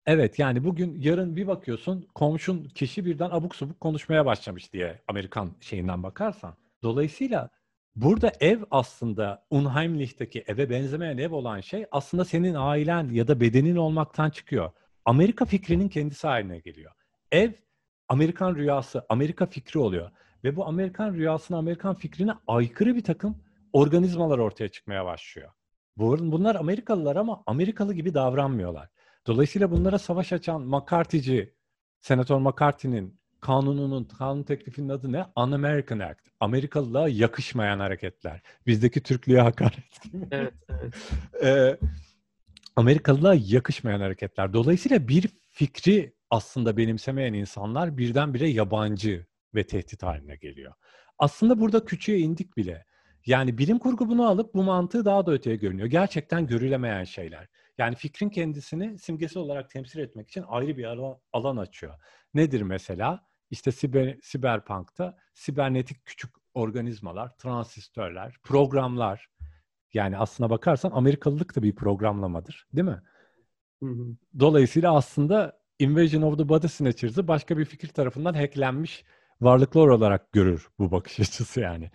[0.05, 5.51] Evet yani bugün yarın bir bakıyorsun komşun kişi birden abuk subuk konuşmaya başlamış diye Amerikan
[5.59, 6.55] şeyinden bakarsan.
[6.83, 7.49] Dolayısıyla
[7.95, 13.75] burada ev aslında Unheimlich'teki eve benzemeyen ev olan şey aslında senin ailen ya da bedenin
[13.75, 14.71] olmaktan çıkıyor.
[15.05, 16.91] Amerika fikrinin kendisi haline geliyor.
[17.31, 17.51] Ev
[18.09, 20.11] Amerikan rüyası, Amerika fikri oluyor.
[20.43, 23.37] Ve bu Amerikan rüyasına, Amerikan fikrine aykırı bir takım
[23.73, 25.51] organizmalar ortaya çıkmaya başlıyor.
[25.97, 28.89] Bunlar Amerikalılar ama Amerikalı gibi davranmıyorlar.
[29.29, 31.53] Dolayısıyla bunlara savaş açan McCarthy'ci,
[31.99, 35.25] Senatör McCarthy'nin kanununun, kanun teklifinin adı ne?
[35.35, 36.19] Un-American Act.
[36.39, 38.41] Amerikalılığa yakışmayan hareketler.
[38.67, 40.27] Bizdeki Türklüğe hakaret gibi.
[40.31, 40.93] Evet, evet.
[41.43, 41.77] ee,
[42.75, 44.53] Amerikalılığa yakışmayan hareketler.
[44.53, 50.73] Dolayısıyla bir fikri aslında benimsemeyen insanlar birdenbire yabancı ve tehdit haline geliyor.
[51.19, 52.85] Aslında burada küçüğe indik bile.
[53.25, 55.87] Yani bilim kurgu bunu alıp bu mantığı daha da öteye görünüyor.
[55.87, 57.47] Gerçekten görülemeyen şeyler.
[57.79, 61.93] Yani fikrin kendisini simgesi olarak temsil etmek için ayrı bir alan, alan açıyor.
[62.33, 63.27] Nedir mesela?
[63.51, 69.29] İşte siber, siberpunk'ta sibernetik küçük organizmalar, transistörler, programlar.
[69.93, 73.01] Yani aslına bakarsan Amerikalılık da bir programlamadır, değil mi?
[73.83, 74.15] Hı hı.
[74.39, 79.05] Dolayısıyla aslında Invasion of the Body Snatchers'ı başka bir fikir tarafından hacklenmiş
[79.41, 81.91] varlıklar olarak görür bu bakış açısı yani.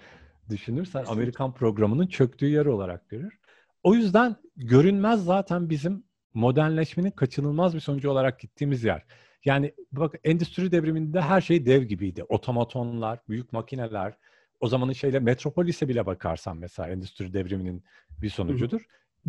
[0.51, 3.39] Düşünürsen Amerikan programının çöktüğü yer olarak görür.
[3.85, 9.03] O yüzden görünmez zaten bizim modernleşmenin kaçınılmaz bir sonucu olarak gittiğimiz yer.
[9.45, 12.25] Yani bak endüstri devriminde her şey dev gibiydi.
[12.25, 14.15] Otomatonlar, büyük makineler,
[14.61, 17.85] o zamanın şeyle Metropolis'e bile bakarsan mesela endüstri devriminin
[18.23, 18.81] bir sonucudur.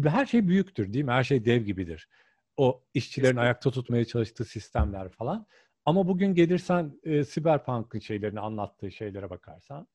[0.01, 0.09] Hı.
[0.09, 1.11] Her şey büyüktür değil mi?
[1.11, 2.09] Her şey dev gibidir.
[2.57, 5.47] O işçilerin ayakta tutmaya çalıştığı sistemler falan.
[5.85, 9.87] Ama bugün gelirsen e, Cyberpunk'ın şeylerini anlattığı şeylere bakarsan,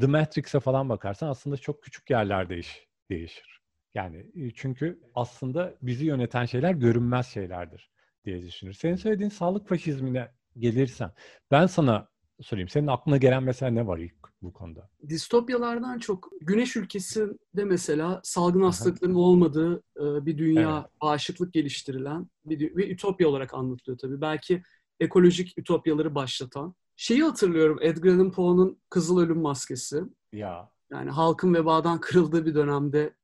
[0.00, 3.59] The Matrix'e falan bakarsan aslında çok küçük yerlerde iş değişir.
[3.94, 7.90] Yani çünkü aslında bizi yöneten şeyler görünmez şeylerdir
[8.24, 8.72] diye düşünür.
[8.72, 11.12] Senin söylediğin sağlık faşizmine gelirsen
[11.50, 12.08] ben sana
[12.40, 12.68] sorayım.
[12.68, 14.90] Senin aklına gelen mesela ne var ilk bu konuda?
[15.08, 21.00] Distopyalardan çok Güneş ülkesinde mesela salgın hastalıkların olmadığı bir dünya, evet.
[21.02, 24.20] bağışıklık geliştirilen bir, bir ütopya olarak anlatılıyor tabii.
[24.20, 24.62] Belki
[25.00, 26.74] ekolojik ütopyaları başlatan.
[26.96, 30.02] Şeyi hatırlıyorum Edgar Allan Poe'nun Kızıl Ölüm Maskesi.
[30.32, 30.70] Ya.
[30.92, 33.14] Yani halkın vebadan kırıldığı bir dönemde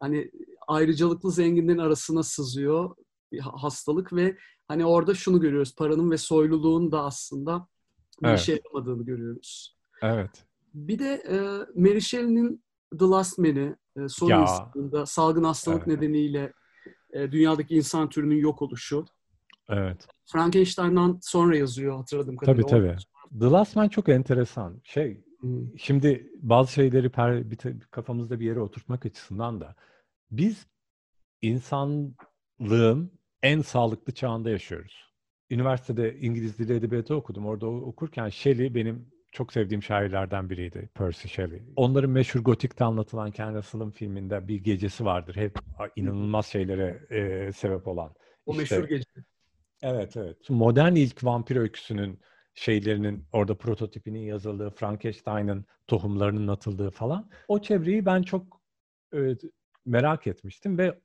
[0.00, 0.30] hani
[0.68, 2.96] ayrıcalıklı zenginlerin arasına sızıyor.
[3.32, 4.36] bir hastalık ve
[4.68, 5.74] hani orada şunu görüyoruz.
[5.74, 7.68] Paranın ve soyluluğun da aslında
[8.22, 8.40] bir evet.
[8.40, 9.76] işe yaramadığını görüyoruz.
[10.02, 10.44] Evet.
[10.74, 11.36] Bir de e,
[11.80, 12.64] Mary Shelley'nin
[12.98, 15.06] The Last Man'i e, son ya.
[15.06, 16.00] salgın hastalık evet.
[16.00, 16.52] nedeniyle
[17.12, 19.04] e, dünyadaki insan türünün yok oluşu.
[19.68, 20.08] Evet.
[20.32, 22.68] Frankenstein'dan sonra yazıyor hatırladığım kadarıyla.
[22.68, 23.40] Tabii tabii.
[23.40, 24.80] The Last Man çok enteresan.
[24.84, 25.24] Şey.
[25.78, 27.58] Şimdi bazı şeyleri per, bir,
[27.90, 29.74] kafamızda bir yere oturtmak açısından da
[30.30, 30.66] biz
[31.42, 35.06] insanlığın en sağlıklı çağında yaşıyoruz.
[35.50, 37.46] Üniversitede İngiliz Dili Edebiyatı okudum.
[37.46, 41.62] Orada okurken Shelley benim çok sevdiğim şairlerden biriydi Percy Shelley.
[41.76, 45.36] Onların meşhur Gotik'te anlatılan Ken Russell'ın filminde bir gecesi vardır.
[45.36, 45.58] Hep
[45.96, 48.14] inanılmaz şeylere e, sebep olan.
[48.46, 49.04] O işte, meşhur gece.
[49.82, 50.50] Evet evet.
[50.50, 52.20] Modern ilk vampir öyküsünün
[52.56, 57.30] şeylerinin orada prototipinin yazıldığı, Frankenstein'ın tohumlarının atıldığı falan.
[57.48, 58.60] O çevreyi ben çok
[59.14, 59.18] e,
[59.86, 60.98] merak etmiştim ve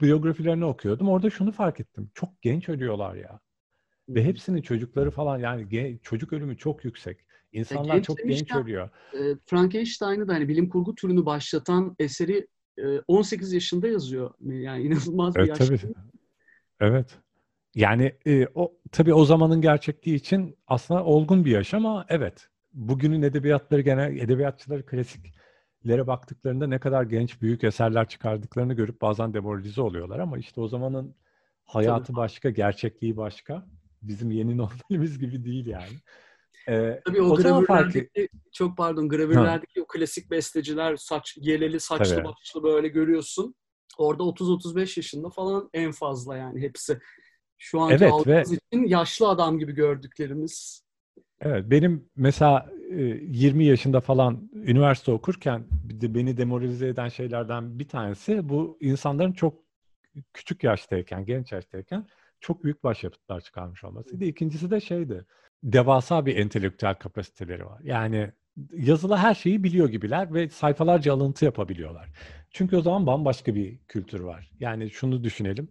[0.00, 1.08] biyografilerini okuyordum.
[1.08, 2.10] Orada şunu fark ettim.
[2.14, 3.40] Çok genç ölüyorlar ya.
[4.08, 7.24] Ve hepsinin çocukları falan yani çocuk ölümü çok yüksek.
[7.52, 8.90] İnsanlar genç çok genç ölüyor.
[9.14, 14.34] E, Frankenstein'ı da hani bilim kurgu türünü başlatan eseri e, 18 yaşında yazıyor.
[14.40, 15.68] Yani inanılmaz bir evet, yaş.
[15.68, 15.94] Tabii.
[16.80, 17.18] Evet.
[17.74, 22.48] Yani e, o tabii o zamanın gerçekliği için aslında olgun bir yaş ama evet.
[22.72, 29.82] Bugünün edebiyatları genel edebiyatçıları klasiklere baktıklarında ne kadar genç büyük eserler çıkardıklarını görüp bazen demoralize
[29.82, 31.14] oluyorlar ama işte o zamanın
[31.64, 32.16] hayatı tabii.
[32.16, 33.66] başka, gerçekliği başka.
[34.02, 35.92] Bizim yeni normalimiz gibi değil yani.
[36.68, 38.38] Ee, Tabii o, o gravürlerdeki, farkı...
[38.52, 39.84] çok pardon, gravürlerdeki ha.
[39.84, 42.24] o klasik besteciler, saç geleli, saçlı Tabii.
[42.24, 43.54] başlı böyle görüyorsun.
[43.98, 46.98] Orada 30-35 yaşında falan en fazla yani hepsi.
[47.62, 48.42] Şu anki evet, ve...
[48.42, 50.82] için yaşlı adam gibi gördüklerimiz.
[51.40, 58.78] Evet, benim mesela 20 yaşında falan üniversite okurken beni demoralize eden şeylerden bir tanesi bu
[58.80, 59.54] insanların çok
[60.32, 62.06] küçük yaştayken, genç yaştayken
[62.40, 64.24] çok büyük başyapıtlar çıkarmış olmasıydı.
[64.24, 65.26] İkincisi de şeydi,
[65.62, 67.80] devasa bir entelektüel kapasiteleri var.
[67.82, 68.30] Yani
[68.72, 72.08] yazılı her şeyi biliyor gibiler ve sayfalarca alıntı yapabiliyorlar.
[72.50, 74.50] Çünkü o zaman bambaşka bir kültür var.
[74.60, 75.68] Yani şunu düşünelim.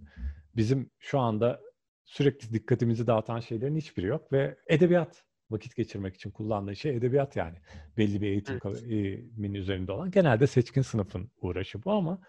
[0.56, 1.69] Bizim şu anda
[2.10, 7.58] sürekli dikkatimizi dağıtan şeylerin hiçbiri yok ve edebiyat vakit geçirmek için kullandığı şey edebiyat yani.
[7.98, 9.56] Belli bir eğitimin evet.
[9.56, 10.12] üzerinde olan.
[10.12, 12.22] Genelde seçkin sınıfın uğraşı bu ama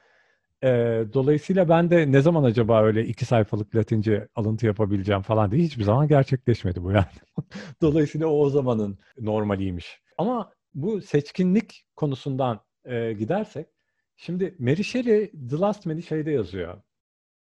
[0.63, 0.69] e,
[1.13, 5.85] dolayısıyla ben de ne zaman acaba öyle iki sayfalık Latince alıntı yapabileceğim falan diye hiçbir
[5.85, 7.07] zaman gerçekleşmedi bu yani.
[7.83, 10.01] dolayısıyla o, o zamanın normaliymiş.
[10.19, 13.67] Ama bu seçkinlik konusundan e, gidersek,
[14.17, 16.83] şimdi Mary Shelley The Last Man'i şeyde yazıyor.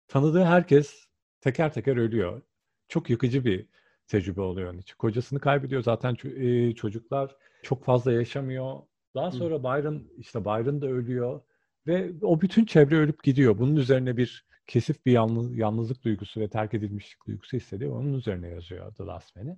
[0.08, 1.07] Tanıdığı herkes
[1.42, 2.42] teker teker ölüyor.
[2.88, 3.66] Çok yıkıcı bir
[4.08, 4.96] tecrübe oluyor onun için.
[4.96, 8.80] Kocasını kaybediyor zaten e, çocuklar çok fazla yaşamıyor.
[9.16, 11.42] Daha sonra Byron işte Byron da ölüyor
[11.88, 13.58] ve o bütün çevre ölüp gidiyor.
[13.58, 18.00] Bunun üzerine bir kesif bir yalnız, yalnızlık duygusu ve terk edilmişlik duygusu hissediyor.
[18.00, 19.58] Onun üzerine yazıyor The Last Man'i.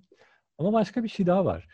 [0.58, 1.68] Ama başka bir şey daha var.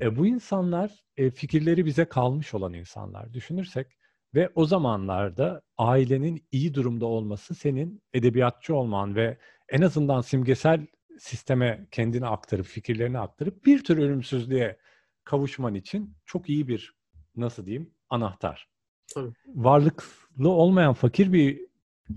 [0.00, 3.32] E, bu insanlar e, fikirleri bize kalmış olan insanlar.
[3.32, 3.86] Düşünürsek
[4.34, 9.38] ve o zamanlarda ailenin iyi durumda olması senin edebiyatçı olman ve
[9.68, 10.86] en azından simgesel
[11.18, 14.76] sisteme kendini aktarıp, fikirlerini aktarıp bir tür ölümsüzlüğe
[15.24, 16.94] kavuşman için çok iyi bir,
[17.36, 18.68] nasıl diyeyim, anahtar.
[19.14, 19.32] Tabii.
[19.46, 21.60] Varlıklı olmayan fakir bir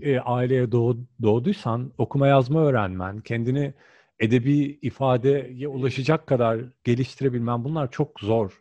[0.00, 3.74] e, aileye doğ, doğduysan okuma yazma öğrenmen, kendini
[4.20, 8.60] edebi ifadeye ulaşacak kadar geliştirebilmen bunlar çok zor.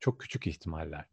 [0.00, 1.04] Çok küçük ihtimaller.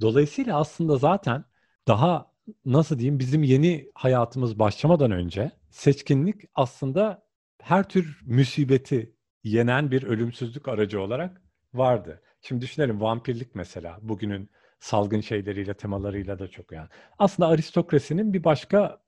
[0.00, 1.44] Dolayısıyla aslında zaten
[1.88, 2.32] daha
[2.64, 7.28] nasıl diyeyim bizim yeni hayatımız başlamadan önce seçkinlik aslında
[7.62, 11.42] her tür musibeti yenen bir ölümsüzlük aracı olarak
[11.74, 12.22] vardı.
[12.40, 16.88] Şimdi düşünelim vampirlik mesela bugünün salgın şeyleriyle, temalarıyla da çok yani.
[17.18, 19.02] Aslında aristokrasinin bir başka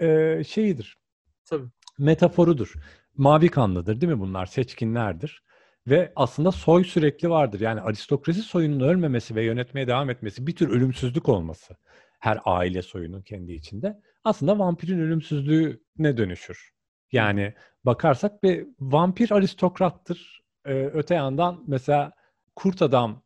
[0.00, 0.98] e, şeyidir.
[1.44, 1.66] Tabii.
[1.98, 2.74] Metaforudur.
[3.16, 4.46] Mavi kanlıdır değil mi bunlar?
[4.46, 5.42] Seçkinlerdir.
[5.86, 7.60] Ve aslında soy sürekli vardır.
[7.60, 11.76] Yani aristokrasi soyunun ölmemesi ve yönetmeye devam etmesi bir tür ölümsüzlük olması.
[12.20, 14.00] Her aile soyunun kendi içinde.
[14.24, 16.70] Aslında vampirin ölümsüzlüğüne dönüşür.
[17.12, 20.42] Yani bakarsak bir vampir aristokrattır.
[20.64, 22.12] Ee, öte yandan mesela
[22.56, 23.22] kurt adam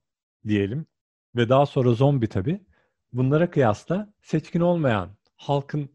[0.47, 0.87] diyelim
[1.37, 2.61] ve daha sonra zombi tabii.
[3.13, 5.91] Bunlara kıyasla seçkin olmayan halkın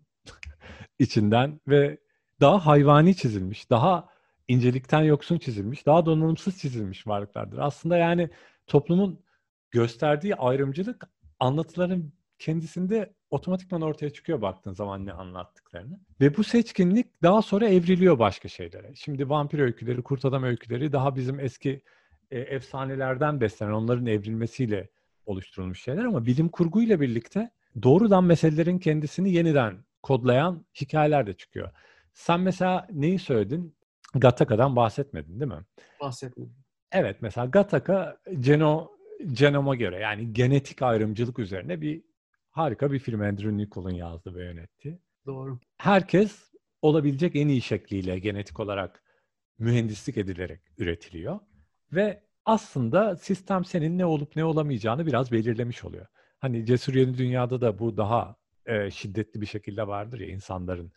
[1.00, 1.98] içinden ve
[2.42, 4.15] daha hayvani çizilmiş, daha
[4.48, 7.58] incelikten yoksun çizilmiş, daha donanımsız çizilmiş varlıklardır.
[7.58, 8.30] Aslında yani
[8.68, 9.20] toplumun
[9.72, 16.00] gösterdiği ayrımcılık anlatıların kendisinde otomatikman ortaya çıkıyor baktığın zaman ne anlattıklarını.
[16.22, 18.96] Ve bu seçkinlik daha sonra evriliyor başka şeylere.
[18.96, 21.82] Şimdi vampir öyküleri, kurt adam öyküleri daha bizim eski
[22.32, 24.90] e, efsanelerden beslenen, onların evrilmesiyle
[25.26, 27.50] oluşturulmuş şeyler ama bilim kurguyla birlikte
[27.84, 31.72] doğrudan meselelerin kendisini yeniden kodlayan hikayeler de çıkıyor.
[32.14, 33.76] Sen mesela neyi söyledin?
[34.20, 35.66] Gattaka'dan bahsetmedin değil mi?
[36.02, 36.56] Bahsetmedim.
[36.92, 38.92] Evet mesela Gattaca geno,
[39.32, 42.04] genoma göre yani genetik ayrımcılık üzerine bir
[42.50, 45.00] harika bir film Andrew Nicol'un yazdı ve yönetti.
[45.26, 45.60] Doğru.
[45.78, 49.04] Herkes olabilecek en iyi şekliyle genetik olarak
[49.60, 51.40] mühendislik edilerek üretiliyor.
[51.92, 56.08] Ve aslında sistem senin ne olup ne olamayacağını biraz belirlemiş oluyor.
[56.40, 60.92] Hani Cesur Yeni Dünya'da da bu daha e, şiddetli bir şekilde vardır ya insanların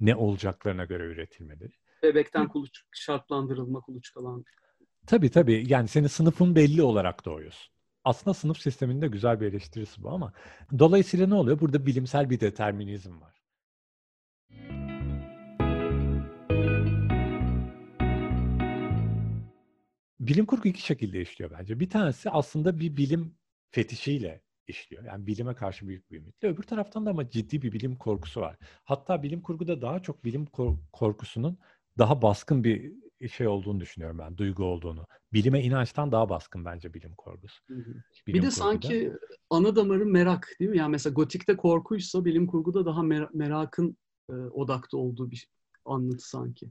[0.00, 1.72] ne olacaklarına göre üretilmeleri.
[2.02, 4.44] Bebekten kuluçk şartlandırılma, kuluçkalan.
[5.06, 5.64] Tabii tabii.
[5.68, 7.72] Yani senin sınıfın belli olarak doğuyorsun.
[8.04, 10.32] Aslında sınıf sisteminde güzel bir eleştirisi bu ama
[10.78, 11.60] dolayısıyla ne oluyor?
[11.60, 13.42] Burada bilimsel bir determinizm var.
[20.20, 21.80] Bilim kurgu iki şekilde işliyor bence.
[21.80, 23.34] Bir tanesi aslında bir bilim
[23.70, 25.04] fetişiyle işliyor.
[25.04, 26.48] Yani bilime karşı büyük bir ümitle.
[26.48, 28.56] Öbür taraftan da ama ciddi bir bilim korkusu var.
[28.84, 30.46] Hatta bilim kurguda daha çok bilim
[30.92, 31.58] korkusunun
[31.98, 32.92] daha baskın bir
[33.28, 35.06] şey olduğunu düşünüyorum ben, duygu olduğunu.
[35.32, 37.62] Bilime inançtan daha baskın bence bilim kurgusu.
[37.68, 37.92] Bilim
[38.26, 38.50] bir de kurguda.
[38.50, 39.12] sanki
[39.50, 40.78] ana damarı merak değil mi?
[40.78, 43.96] Yani mesela gotikte korkuysa bilim kurguda daha mer- merakın
[44.30, 45.48] e, odakta olduğu bir
[45.84, 46.70] anlatı sanki.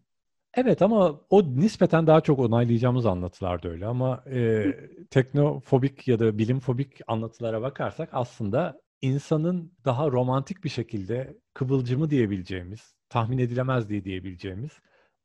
[0.54, 4.66] Evet ama o nispeten daha çok onaylayacağımız anlatılar da öyle ama e,
[5.10, 13.38] teknofobik ya da bilimfobik anlatılara bakarsak aslında insanın daha romantik bir şekilde kıvılcımı diyebileceğimiz, tahmin
[13.38, 14.72] edilemez diye diyebileceğimiz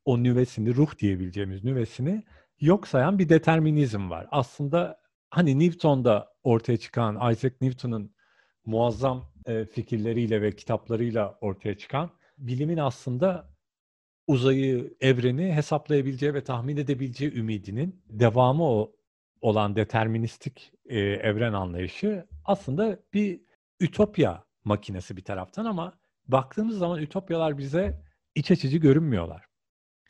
[0.07, 2.23] o nüvesini, ruh diyebileceğimiz nüvesini
[2.59, 4.27] yok sayan bir determinizm var.
[4.31, 8.15] Aslında hani Newton'da ortaya çıkan, Isaac Newton'un
[8.65, 13.49] muazzam e, fikirleriyle ve kitaplarıyla ortaya çıkan bilimin aslında
[14.27, 18.95] uzayı, evreni hesaplayabileceği ve tahmin edebileceği ümidinin devamı o
[19.41, 23.41] olan deterministik e, evren anlayışı aslında bir
[23.79, 28.01] ütopya makinesi bir taraftan ama baktığımız zaman ütopyalar bize
[28.35, 29.46] iç açıcı görünmüyorlar.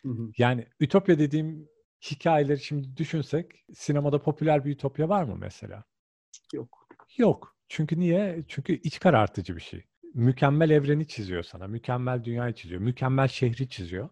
[0.03, 0.31] Hı hı.
[0.38, 1.69] Yani ütopya dediğim
[2.12, 5.83] hikayeleri şimdi düşünsek sinemada popüler bir ütopya var mı mesela?
[6.53, 6.88] Yok.
[7.17, 7.55] Yok.
[7.69, 8.43] Çünkü niye?
[8.47, 9.83] Çünkü iç karartıcı bir şey.
[10.13, 11.67] Mükemmel evreni çiziyor sana.
[11.67, 12.81] Mükemmel dünyayı çiziyor.
[12.81, 14.10] Mükemmel şehri çiziyor.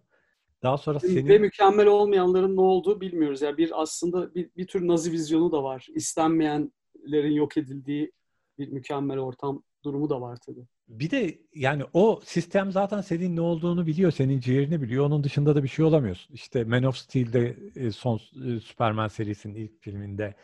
[0.64, 1.28] Daha sonra senin...
[1.28, 3.42] Ve mükemmel olmayanların ne olduğu bilmiyoruz.
[3.42, 5.88] Yani bir aslında bir, bir tür nazi vizyonu da var.
[5.96, 8.12] İstenmeyenlerin yok edildiği
[8.58, 10.68] bir mükemmel ortam durumu da var tabii.
[10.88, 15.06] Bir de yani o sistem zaten senin ne olduğunu biliyor, senin ciğerini biliyor.
[15.06, 16.34] Onun dışında da bir şey olamıyorsun.
[16.34, 20.36] İşte Man of Steel'de e, son e, Superman serisinin ilk filminde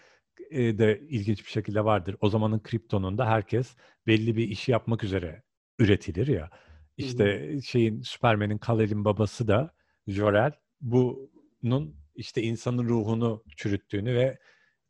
[0.50, 2.16] e, de ilginç bir şekilde vardır.
[2.22, 3.76] O zamanın Krypton'unda herkes
[4.08, 5.44] belli bir işi yapmak üzere
[5.80, 6.50] üretilir ya.
[6.98, 9.74] İşte şeyin Superman'in Kal-El'in babası da
[10.08, 10.52] Jor-El
[10.82, 14.40] bunun işte insanın ruhunu çürüttüğünü ve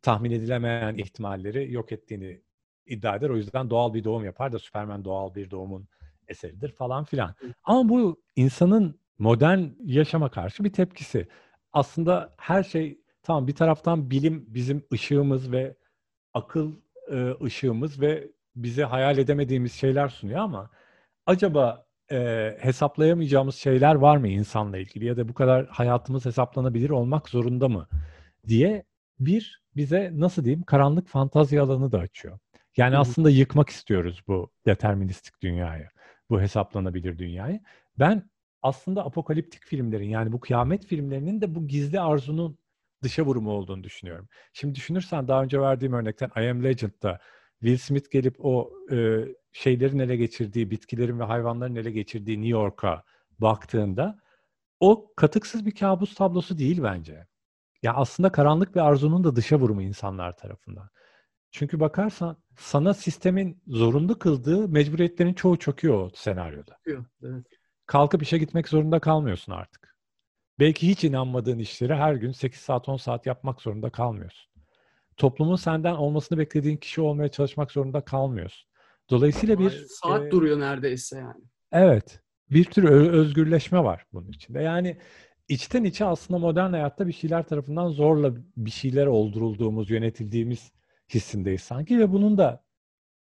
[0.02, 2.42] tahmin edilemeyen ihtimalleri yok ettiğini
[2.86, 3.30] iddia eder.
[3.30, 5.88] O yüzden doğal bir doğum yapar da Superman doğal bir doğumun
[6.28, 7.34] eseridir falan filan.
[7.64, 11.28] Ama bu insanın modern yaşama karşı bir tepkisi.
[11.72, 15.76] Aslında her şey tamam bir taraftan bilim bizim ışığımız ve
[16.34, 16.72] akıl
[17.10, 20.70] e, ışığımız ve bize hayal edemediğimiz şeyler sunuyor ama
[21.26, 27.28] acaba e, hesaplayamayacağımız şeyler var mı insanla ilgili ya da bu kadar hayatımız hesaplanabilir olmak
[27.28, 27.88] zorunda mı
[28.48, 28.84] diye
[29.20, 32.38] bir bize nasıl diyeyim karanlık fantazi alanı da açıyor.
[32.76, 35.88] Yani aslında yıkmak istiyoruz bu deterministik dünyayı,
[36.30, 37.60] bu hesaplanabilir dünyayı.
[37.98, 38.30] Ben
[38.62, 42.58] aslında apokaliptik filmlerin yani bu kıyamet filmlerinin de bu gizli arzunun
[43.02, 44.28] dışa vurumu olduğunu düşünüyorum.
[44.52, 47.20] Şimdi düşünürsen daha önce verdiğim örnekten I Am Legend'da
[47.60, 53.02] Will Smith gelip o e, şeylerin ele geçirdiği, bitkilerin ve hayvanların ele geçirdiği New York'a
[53.38, 54.18] baktığında
[54.80, 57.26] o katıksız bir kabus tablosu değil bence.
[57.82, 60.88] Ya aslında karanlık bir arzunun da dışa vurumu insanlar tarafından.
[61.52, 66.78] Çünkü bakarsan sana sistemin zorunlu kıldığı mecburiyetlerin çoğu çöküyor o senaryoda.
[66.86, 67.44] Evet.
[67.86, 69.96] Kalkıp işe gitmek zorunda kalmıyorsun artık.
[70.58, 74.52] Belki hiç inanmadığın işleri her gün 8 saat 10 saat yapmak zorunda kalmıyorsun.
[75.16, 78.70] Toplumun senden olmasını beklediğin kişi olmaya çalışmak zorunda kalmıyorsun.
[79.10, 79.86] Dolayısıyla bir...
[79.88, 81.42] Saat e, duruyor neredeyse yani.
[81.72, 82.20] Evet.
[82.50, 84.62] Bir tür özgürleşme var bunun içinde.
[84.62, 84.98] Yani
[85.48, 90.72] içten içe aslında modern hayatta bir şeyler tarafından zorla bir şeyler oldurulduğumuz, yönetildiğimiz
[91.08, 92.64] hissindeyiz sanki ve bunun da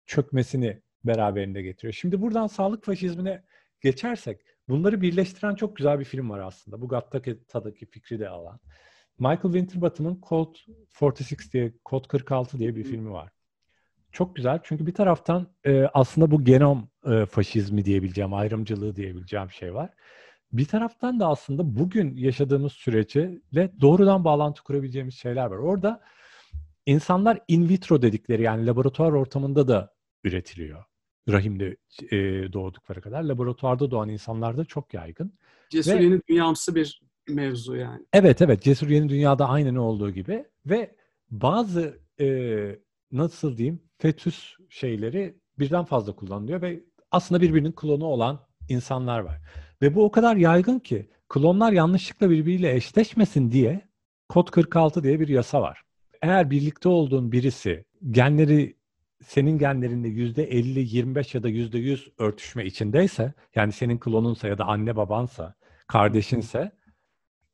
[0.07, 1.95] çökmesini beraberinde getiriyor.
[1.95, 3.43] Şimdi buradan sağlık faşizmine
[3.81, 6.81] geçersek bunları birleştiren çok güzel bir film var aslında.
[6.81, 8.61] Bu Gattaca'daki fikri de alan.
[9.18, 10.59] Michael Winterbottom'un Code
[10.99, 13.33] 46 diye, Code 46 diye bir filmi var.
[14.12, 19.74] Çok güzel çünkü bir taraftan e, aslında bu genom e, faşizmi diyebileceğim, ayrımcılığı diyebileceğim şey
[19.74, 19.91] var.
[20.53, 23.41] Bir taraftan da aslında bugün yaşadığımız sürece
[23.81, 25.57] doğrudan bağlantı kurabileceğimiz şeyler var.
[25.57, 26.01] Orada
[26.87, 30.85] insanlar in vitro dedikleri yani laboratuvar ortamında da üretiliyor.
[31.28, 31.76] rahimde
[32.11, 32.16] e,
[32.53, 35.33] doğdukları kadar laboratuvarda doğan insanlarda çok yaygın.
[35.70, 38.07] Cesur Ve, yeni dünyamsı bir mevzu yani.
[38.12, 40.97] Evet evet cesur yeni dünyada aynen olduğu gibi ve
[41.31, 42.78] bazı e,
[43.12, 49.41] nasıl diyeyim fetüs şeyleri birden fazla kullanılıyor ve aslında birbirinin klonu olan insanlar var.
[49.83, 53.91] Ve bu o kadar yaygın ki klonlar yanlışlıkla birbiriyle eşleşmesin diye
[54.28, 55.83] Kod 46 diye bir yasa var.
[56.22, 58.76] Eğer birlikte olduğun birisi genleri
[59.22, 64.58] senin genlerinde yüzde 50, 25 ya da yüzde 100 örtüşme içindeyse, yani senin klonunsa ya
[64.58, 65.54] da anne babansa,
[65.86, 66.72] kardeşinse,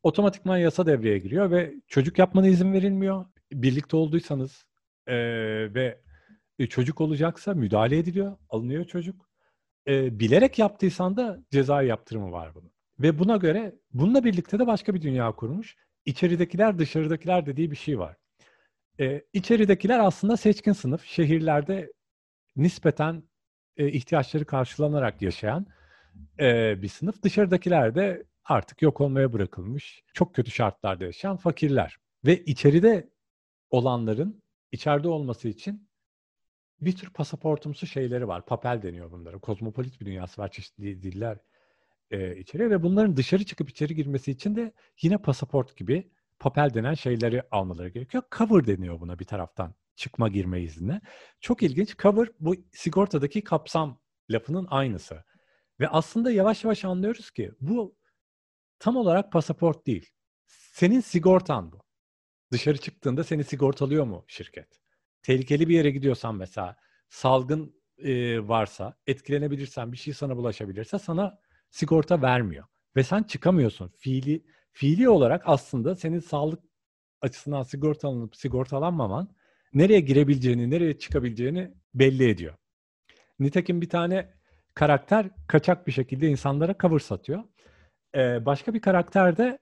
[0.02, 3.26] otomatikman yasa devreye giriyor ve çocuk yapmana izin verilmiyor.
[3.52, 4.66] Birlikte olduysanız
[5.06, 5.14] e,
[5.74, 6.00] ve
[6.68, 9.30] çocuk olacaksa müdahale ediliyor, alınıyor çocuk.
[9.88, 12.72] E, bilerek yaptıysan da cezai yaptırımı var bunun.
[12.98, 15.76] Ve buna göre bununla birlikte de başka bir dünya kurmuş.
[16.04, 18.16] İçeridekiler dışarıdakiler dediği bir şey var.
[19.00, 21.04] E, içeridekiler aslında seçkin sınıf.
[21.04, 21.92] Şehirlerde
[22.56, 23.22] nispeten
[23.76, 25.66] e, ihtiyaçları karşılanarak yaşayan
[26.40, 27.22] e, bir sınıf.
[27.22, 31.96] Dışarıdakiler de artık yok olmaya bırakılmış, çok kötü şartlarda yaşayan fakirler.
[32.26, 33.10] Ve içeride
[33.70, 34.42] olanların
[34.72, 35.88] içeride olması için
[36.80, 38.46] bir tür pasaportumsu şeyleri var.
[38.46, 39.38] Papel deniyor bunlara.
[39.38, 40.50] Kozmopolit bir dünyası var.
[40.50, 41.38] Çeşitli diller
[42.10, 44.72] e, içeriye ve bunların dışarı çıkıp içeri girmesi için de
[45.02, 48.22] yine pasaport gibi papel denen şeyleri almaları gerekiyor.
[48.38, 51.00] Cover deniyor buna bir taraftan çıkma girme iznine.
[51.40, 51.96] Çok ilginç.
[51.98, 55.24] Cover bu sigortadaki kapsam lafının aynısı.
[55.80, 57.96] Ve aslında yavaş yavaş anlıyoruz ki bu
[58.78, 60.10] tam olarak pasaport değil.
[60.46, 61.82] Senin sigortan bu.
[62.52, 64.80] Dışarı çıktığında seni sigortalıyor mu şirket?
[65.22, 66.76] Tehlikeli bir yere gidiyorsan mesela
[67.08, 71.38] salgın e, varsa, etkilenebilirsen, bir şey sana bulaşabilirse sana
[71.70, 72.64] sigorta vermiyor.
[72.96, 73.92] Ve sen çıkamıyorsun.
[73.98, 74.44] Fiili
[74.76, 76.60] fiili olarak aslında senin sağlık
[77.20, 79.28] açısından sigortalanıp sigortalanmaman
[79.74, 82.54] nereye girebileceğini, nereye çıkabileceğini belli ediyor.
[83.38, 84.34] Nitekim bir tane
[84.74, 87.44] karakter kaçak bir şekilde insanlara cover satıyor.
[88.14, 89.58] Ee, başka bir karakter de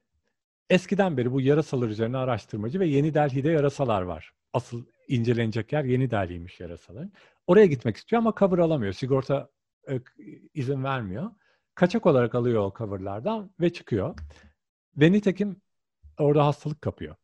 [0.70, 4.32] eskiden beri bu yarasalar üzerine araştırmacı ve Yeni Delhi'de yarasalar var.
[4.52, 7.08] Asıl incelenecek yer Yeni Delhi'ymiş yarasalar.
[7.46, 8.92] Oraya gitmek istiyor ama cover alamıyor.
[8.92, 9.48] Sigorta
[9.88, 10.00] e,
[10.54, 11.30] izin vermiyor.
[11.74, 14.14] Kaçak olarak alıyor o coverlardan ve çıkıyor.
[14.96, 15.62] Ve nitekim
[16.18, 17.16] orada hastalık kapıyor.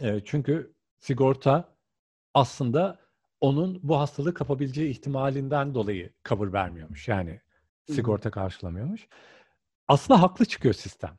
[0.00, 1.76] E, çünkü sigorta
[2.34, 3.00] aslında
[3.40, 7.08] onun bu hastalığı kapabileceği ihtimalinden dolayı cover vermiyormuş.
[7.08, 7.40] Yani
[7.90, 9.08] sigorta karşılamıyormuş.
[9.88, 11.18] Aslında haklı çıkıyor sistem.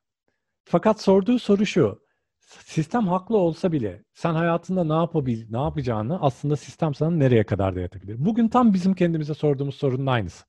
[0.65, 2.03] Fakat sorduğu soru şu.
[2.39, 7.75] Sistem haklı olsa bile sen hayatında ne yapabil, ne yapacağını aslında sistem sana nereye kadar
[7.75, 8.25] dayatabilir?
[8.25, 10.45] Bugün tam bizim kendimize sorduğumuz sorunun aynısı.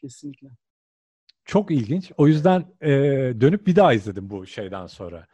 [0.00, 0.48] Kesinlikle.
[1.44, 2.12] Çok ilginç.
[2.16, 2.90] O yüzden e,
[3.40, 5.26] dönüp bir daha izledim bu şeyden sonra.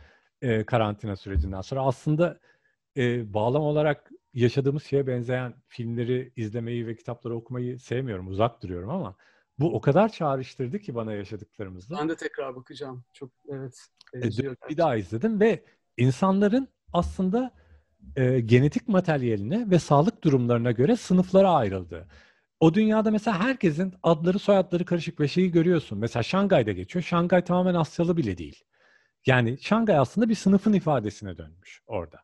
[0.43, 1.81] E, karantina sürecinden sonra.
[1.81, 2.41] Aslında
[2.97, 8.29] e, bağlam olarak yaşadığımız şeye benzeyen filmleri izlemeyi ve kitapları okumayı sevmiyorum.
[8.29, 9.17] Uzak duruyorum ama
[9.59, 11.97] bu o kadar çağrıştırdı ki bana yaşadıklarımızda.
[11.99, 13.05] Ben de tekrar bakacağım.
[13.13, 13.87] Çok evet.
[14.15, 14.23] E,
[14.69, 15.65] bir daha izledim ve
[15.97, 17.51] insanların aslında
[18.17, 22.09] e, genetik materyaline ve sağlık durumlarına göre sınıflara ayrıldı.
[22.61, 25.99] O dünyada mesela herkesin adları soyadları karışık ve şeyi görüyorsun.
[25.99, 27.03] Mesela Şangay'da geçiyor.
[27.03, 28.65] Şangay tamamen Asyalı bile değil.
[29.27, 32.19] Yani Şangay aslında bir sınıfın ifadesine dönmüş orada.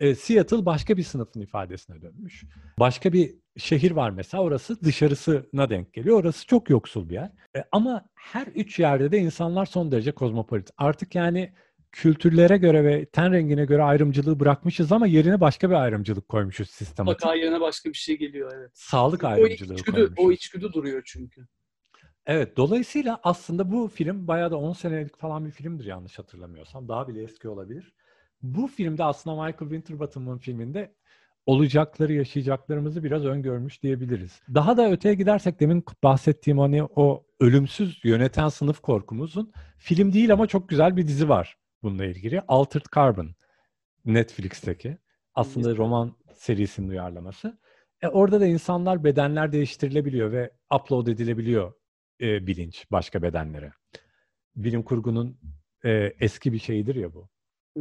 [0.00, 2.44] E, Seattle başka bir sınıfın ifadesine dönmüş.
[2.78, 6.20] Başka bir şehir var mesela orası dışarısına denk geliyor.
[6.20, 7.30] Orası çok yoksul bir yer.
[7.56, 10.70] E, ama her üç yerde de insanlar son derece kozmopolit.
[10.76, 11.52] Artık yani
[11.92, 17.20] kültürlere göre ve ten rengine göre ayrımcılığı bırakmışız ama yerine başka bir ayrımcılık koymuşuz sistematik.
[17.20, 18.70] Mutlaka yerine başka bir şey geliyor evet.
[18.74, 20.14] Sağlık ayrımcılığı o içgüdü, koymuşuz.
[20.18, 21.46] O içgüdü duruyor çünkü.
[22.26, 26.88] Evet, dolayısıyla aslında bu film bayağı da 10 senelik falan bir filmdir yanlış hatırlamıyorsam.
[26.88, 27.92] Daha bile eski olabilir.
[28.42, 30.94] Bu filmde aslında Michael Winterbottom'un filminde
[31.46, 34.42] olacakları, yaşayacaklarımızı biraz öngörmüş diyebiliriz.
[34.54, 40.46] Daha da öteye gidersek demin bahsettiğim hani o ölümsüz yöneten sınıf korkumuzun film değil ama
[40.46, 42.42] çok güzel bir dizi var bununla ilgili.
[42.48, 43.34] Altered Carbon
[44.04, 44.98] Netflix'teki.
[45.34, 47.58] Aslında roman serisinin uyarlaması.
[48.02, 51.72] E orada da insanlar bedenler değiştirilebiliyor ve upload edilebiliyor
[52.20, 53.72] e, bilinç başka bedenlere.
[54.56, 55.38] Bilim kurgunun
[55.84, 57.28] e, eski bir şeyidir ya bu.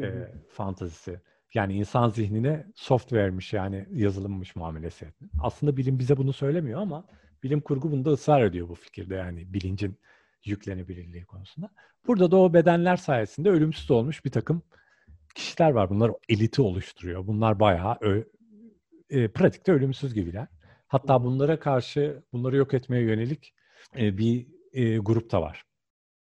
[0.01, 1.21] E, fantazisi.
[1.53, 5.07] Yani insan zihnine software'miş yani yazılımmış muamelesi.
[5.41, 7.05] Aslında bilim bize bunu söylemiyor ama
[7.43, 9.99] bilim kurgu bunda ısrar ediyor bu fikirde yani bilincin
[10.45, 11.69] yüklenebilirliği konusunda.
[12.07, 14.61] Burada da o bedenler sayesinde ölümsüz olmuş bir takım
[15.35, 15.89] kişiler var.
[15.89, 17.27] Bunlar eliti oluşturuyor.
[17.27, 18.23] Bunlar bayağı ö,
[19.09, 20.47] e, pratikte ölümsüz gibiler.
[20.87, 23.53] Hatta bunlara karşı bunları yok etmeye yönelik
[23.97, 25.63] e, bir e, grup da var.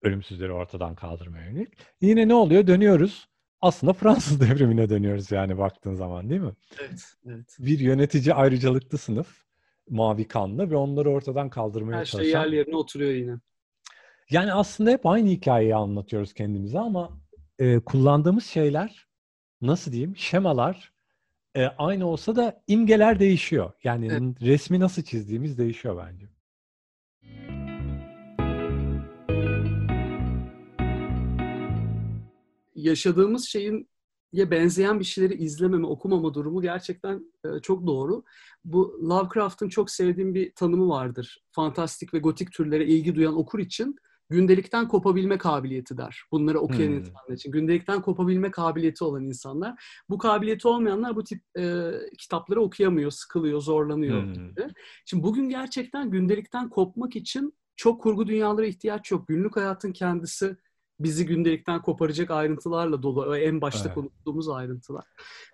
[0.01, 1.73] Ölümsüzleri ortadan kaldırmaya yönelik.
[2.01, 2.67] Yine ne oluyor?
[2.67, 3.29] Dönüyoruz.
[3.61, 6.53] Aslında Fransız devrimine dönüyoruz yani baktığın zaman değil mi?
[6.79, 7.57] Evet, evet.
[7.59, 9.43] Bir yönetici ayrıcalıklı sınıf
[9.89, 12.23] mavi kanlı ve onları ortadan kaldırmaya Her çalışan.
[12.23, 13.35] şey yer yerine oturuyor yine.
[14.31, 17.21] Yani aslında hep aynı hikayeyi anlatıyoruz kendimize ama
[17.59, 19.07] e, kullandığımız şeyler
[19.61, 20.93] nasıl diyeyim şemalar
[21.55, 23.71] e, aynı olsa da imgeler değişiyor.
[23.83, 24.21] Yani evet.
[24.41, 26.29] resmi nasıl çizdiğimiz değişiyor bence.
[32.75, 33.89] Yaşadığımız şeyin
[34.33, 38.23] ya benzeyen bir şeyleri izlememe, okumama durumu gerçekten e, çok doğru.
[38.65, 41.43] Bu Lovecraft'ın çok sevdiğim bir tanımı vardır.
[41.51, 43.95] Fantastik ve gotik türlere ilgi duyan okur için
[44.29, 46.23] gündelikten kopabilme kabiliyeti der.
[46.31, 46.97] Bunları okuyan hmm.
[46.97, 47.51] insanlar için.
[47.51, 49.83] Gündelikten kopabilme kabiliyeti olan insanlar.
[50.09, 54.33] Bu kabiliyeti olmayanlar bu tip e, kitapları okuyamıyor, sıkılıyor, zorlanıyor hmm.
[54.33, 54.67] gibi.
[55.05, 59.27] Şimdi bugün gerçekten gündelikten kopmak için çok kurgu dünyalara ihtiyaç yok.
[59.27, 60.57] Günlük hayatın kendisi
[60.99, 63.37] bizi gündelikten koparacak ayrıntılarla dolu.
[63.37, 63.95] En başta evet.
[63.95, 65.05] konuştuğumuz ayrıntılar.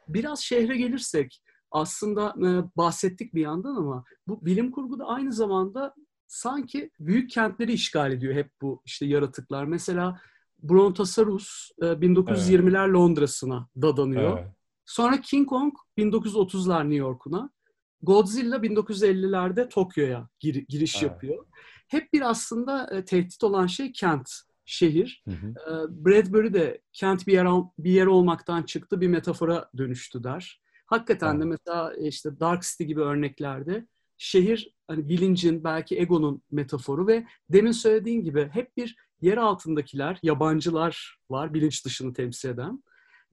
[0.07, 5.95] Biraz şehre gelirsek aslında e, bahsettik bir yandan ama bu bilim kurguda aynı zamanda
[6.27, 9.65] sanki büyük kentleri işgal ediyor hep bu işte yaratıklar.
[9.65, 10.21] Mesela
[10.63, 12.95] Brontosaurus 1920'ler evet.
[12.95, 14.39] Londra'sına dadanıyor.
[14.39, 14.47] Evet.
[14.85, 17.49] Sonra King Kong 1930'lar New York'una.
[18.01, 21.03] Godzilla 1950'lerde Tokyo'ya gir- giriş evet.
[21.03, 21.45] yapıyor.
[21.87, 24.29] Hep bir aslında e, tehdit olan şey kent,
[24.65, 25.23] şehir.
[25.25, 25.49] Hı hı.
[25.49, 27.47] E, Bradbury de kent bir yer,
[27.79, 30.61] bir yer olmaktan çıktı bir metafora dönüştü der.
[30.85, 31.41] Hakikaten evet.
[31.41, 37.71] de mesela işte Dark City gibi örneklerde şehir hani bilincin belki egonun metaforu ve demin
[37.71, 42.83] söylediğin gibi hep bir yer altındakiler, yabancılar var bilinç dışını temsil eden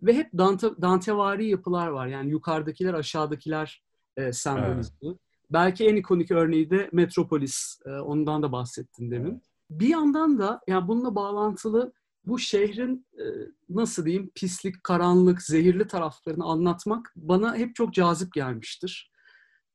[0.03, 2.07] ve hep Dante, Dantevari yapılar var.
[2.07, 3.83] Yani yukarıdakiler, aşağıdakiler
[4.17, 4.97] e, sembolizmi.
[5.03, 5.17] Evet.
[5.51, 7.79] Belki en ikonik örneği de Metropolis.
[7.87, 9.31] E, ondan da bahsettin demin.
[9.31, 9.43] Evet.
[9.71, 11.93] Bir yandan da yani bununla bağlantılı
[12.27, 13.25] bu şehrin e,
[13.69, 19.12] nasıl diyeyim pislik, karanlık, zehirli taraflarını anlatmak bana hep çok cazip gelmiştir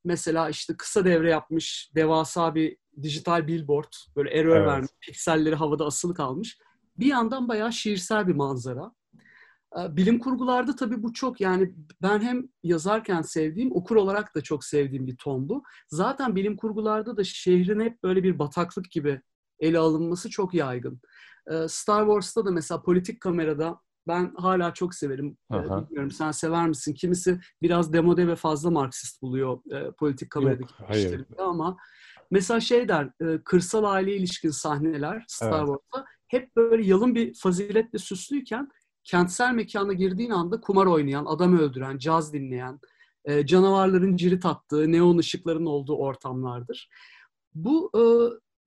[0.08, 4.68] mesela işte kısa devre yapmış devasa bir dijital billboard böyle error evet.
[4.68, 6.58] vermiş pikselleri havada asılı kalmış.
[6.98, 8.92] Bir yandan bayağı şiirsel bir manzara.
[9.80, 14.64] Ee, bilim kurgularda tabii bu çok yani ben hem yazarken sevdiğim, okur olarak da çok
[14.64, 15.64] sevdiğim bir ton bu.
[15.90, 19.22] Zaten bilim kurgularda da şehrin hep böyle bir bataklık gibi
[19.60, 21.02] ele alınması çok yaygın.
[21.52, 25.38] Ee, Star Wars'ta da mesela politik kamerada ben hala çok severim.
[25.52, 25.86] Ee, Aha.
[25.86, 26.94] Bilmiyorum sen sever misin?
[26.94, 31.78] Kimisi biraz demode ve fazla Marksist buluyor e, politik kameradaki işleri ama
[32.32, 35.68] mesela şey der, e, kırsal aile ilişkin sahneler Star evet.
[35.68, 38.70] Wars'ta hep böyle yalın bir faziletle süslüyken
[39.04, 42.80] kentsel mekana girdiğin anda kumar oynayan, adam öldüren, caz dinleyen,
[43.26, 46.90] e, canavarların cirit attığı, neon ışıkların olduğu ortamlardır.
[47.56, 48.02] Bu e,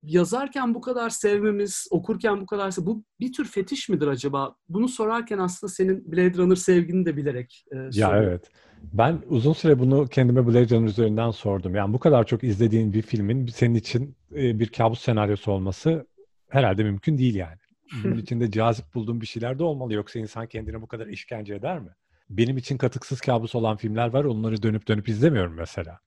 [0.02, 4.54] yazarken bu kadar sevmemiz, okurken bu kadar bu bir tür fetiş midir acaba?
[4.68, 8.50] Bunu sorarken aslında senin Blade Runner sevgini de bilerek e, Ya evet.
[8.92, 11.74] Ben uzun süre bunu kendime Blade Runner üzerinden sordum.
[11.74, 16.06] Yani bu kadar çok izlediğin bir filmin senin için e, bir kabus senaryosu olması
[16.48, 17.58] herhalde mümkün değil yani.
[18.04, 19.94] Bunun içinde cazip bulduğum bir şeyler de olmalı.
[19.94, 21.90] Yoksa insan kendine bu kadar işkence eder mi?
[22.30, 24.24] Benim için katıksız kabus olan filmler var.
[24.24, 25.98] Onları dönüp dönüp izlemiyorum mesela.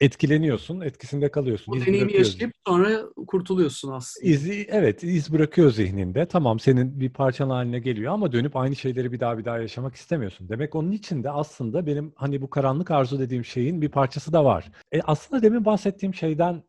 [0.00, 1.72] Etkileniyorsun, etkisinde kalıyorsun.
[1.72, 4.26] O deneyimi yaşayıp sonra kurtuluyorsun aslında.
[4.26, 6.26] İzi, evet, iz bırakıyor zihninde.
[6.26, 9.94] Tamam senin bir parçan haline geliyor ama dönüp aynı şeyleri bir daha bir daha yaşamak
[9.94, 10.48] istemiyorsun.
[10.48, 14.44] Demek onun için de aslında benim hani bu karanlık arzu dediğim şeyin bir parçası da
[14.44, 14.70] var.
[14.92, 16.62] E, aslında demin bahsettiğim şeyden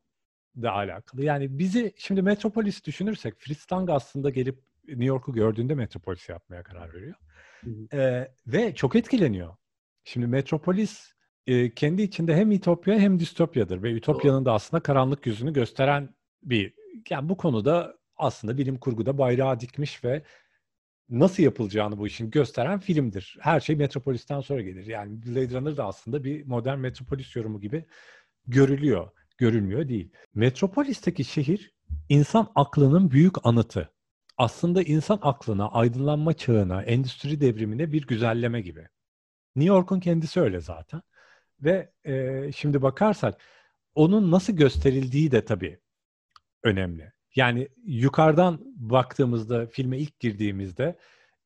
[0.56, 1.24] de alakalı.
[1.24, 6.94] Yani bizi şimdi Metropolis düşünürsek Fritz Lang aslında gelip New York'u gördüğünde Metropolis yapmaya karar
[6.94, 7.16] veriyor.
[7.94, 9.56] E, ve çok etkileniyor.
[10.04, 11.14] Şimdi Metropolis
[11.48, 16.10] e, kendi içinde hem ütopya hem distopyadır ve ütopyanın da aslında karanlık yüzünü gösteren
[16.44, 16.74] bir
[17.10, 20.24] yani bu konuda aslında bilim kurguda bayrağı dikmiş ve
[21.10, 23.38] nasıl yapılacağını bu işin gösteren filmdir.
[23.40, 24.86] Her şey Metropolis'ten sonra gelir.
[24.86, 27.86] Yani Blade Runner da aslında bir modern Metropolis yorumu gibi
[28.48, 29.10] görülüyor.
[29.38, 30.12] Görülmüyor değil.
[30.36, 31.74] Metropolis'teki şehir
[32.10, 33.92] insan aklının büyük anıtı.
[34.38, 38.88] Aslında insan aklına, aydınlanma çağına, endüstri devrimine bir güzelleme gibi.
[39.56, 41.02] New York'un kendisi öyle zaten.
[41.62, 43.42] Ve e, şimdi bakarsak
[43.96, 45.80] onun nasıl gösterildiği de tabii
[46.64, 47.12] önemli.
[47.36, 50.98] Yani yukarıdan baktığımızda, filme ilk girdiğimizde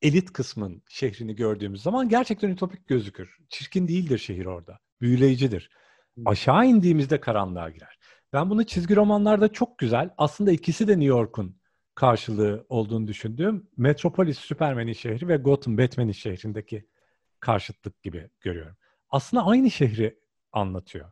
[0.01, 3.37] elit kısmın şehrini gördüğümüz zaman gerçekten ütopik gözükür.
[3.49, 4.79] Çirkin değildir şehir orada.
[5.01, 5.69] Büyüleyicidir.
[6.25, 7.99] Aşağı indiğimizde karanlığa girer.
[8.33, 11.57] Ben bunu çizgi romanlarda çok güzel, aslında ikisi de New York'un
[11.95, 16.87] karşılığı olduğunu düşündüğüm Metropolis Superman'in şehri ve Gotham Batman'in şehrindeki
[17.39, 18.75] karşıtlık gibi görüyorum
[19.15, 20.19] aslında aynı şehri
[20.51, 21.11] anlatıyor.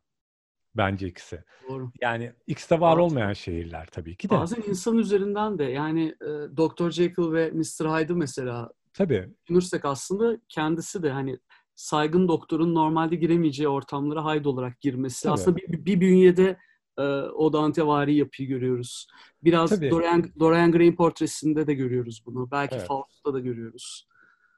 [0.75, 1.43] Bence ikisi.
[1.69, 1.91] Doğru.
[2.01, 4.35] Yani ikisi de var Bazen, olmayan şehirler tabii ki de.
[4.35, 6.27] Bazen insan üzerinden de yani e,
[6.57, 6.91] Dr.
[6.91, 7.85] Jekyll ve Mr.
[7.85, 9.29] Hyde'ı mesela tabii.
[9.43, 11.39] düşünürsek aslında kendisi de hani
[11.75, 15.23] saygın doktorun normalde giremeyeceği ortamlara Hyde olarak girmesi.
[15.23, 15.33] Tabii.
[15.33, 16.57] Aslında bir, bir bünyede
[16.97, 19.07] e, o Dantevari yapıyı görüyoruz.
[19.43, 19.91] Biraz Tabii.
[19.91, 22.51] Dorian, Dorian Gray'in portresinde de görüyoruz bunu.
[22.51, 22.87] Belki evet.
[22.87, 24.07] Faust'ta da görüyoruz.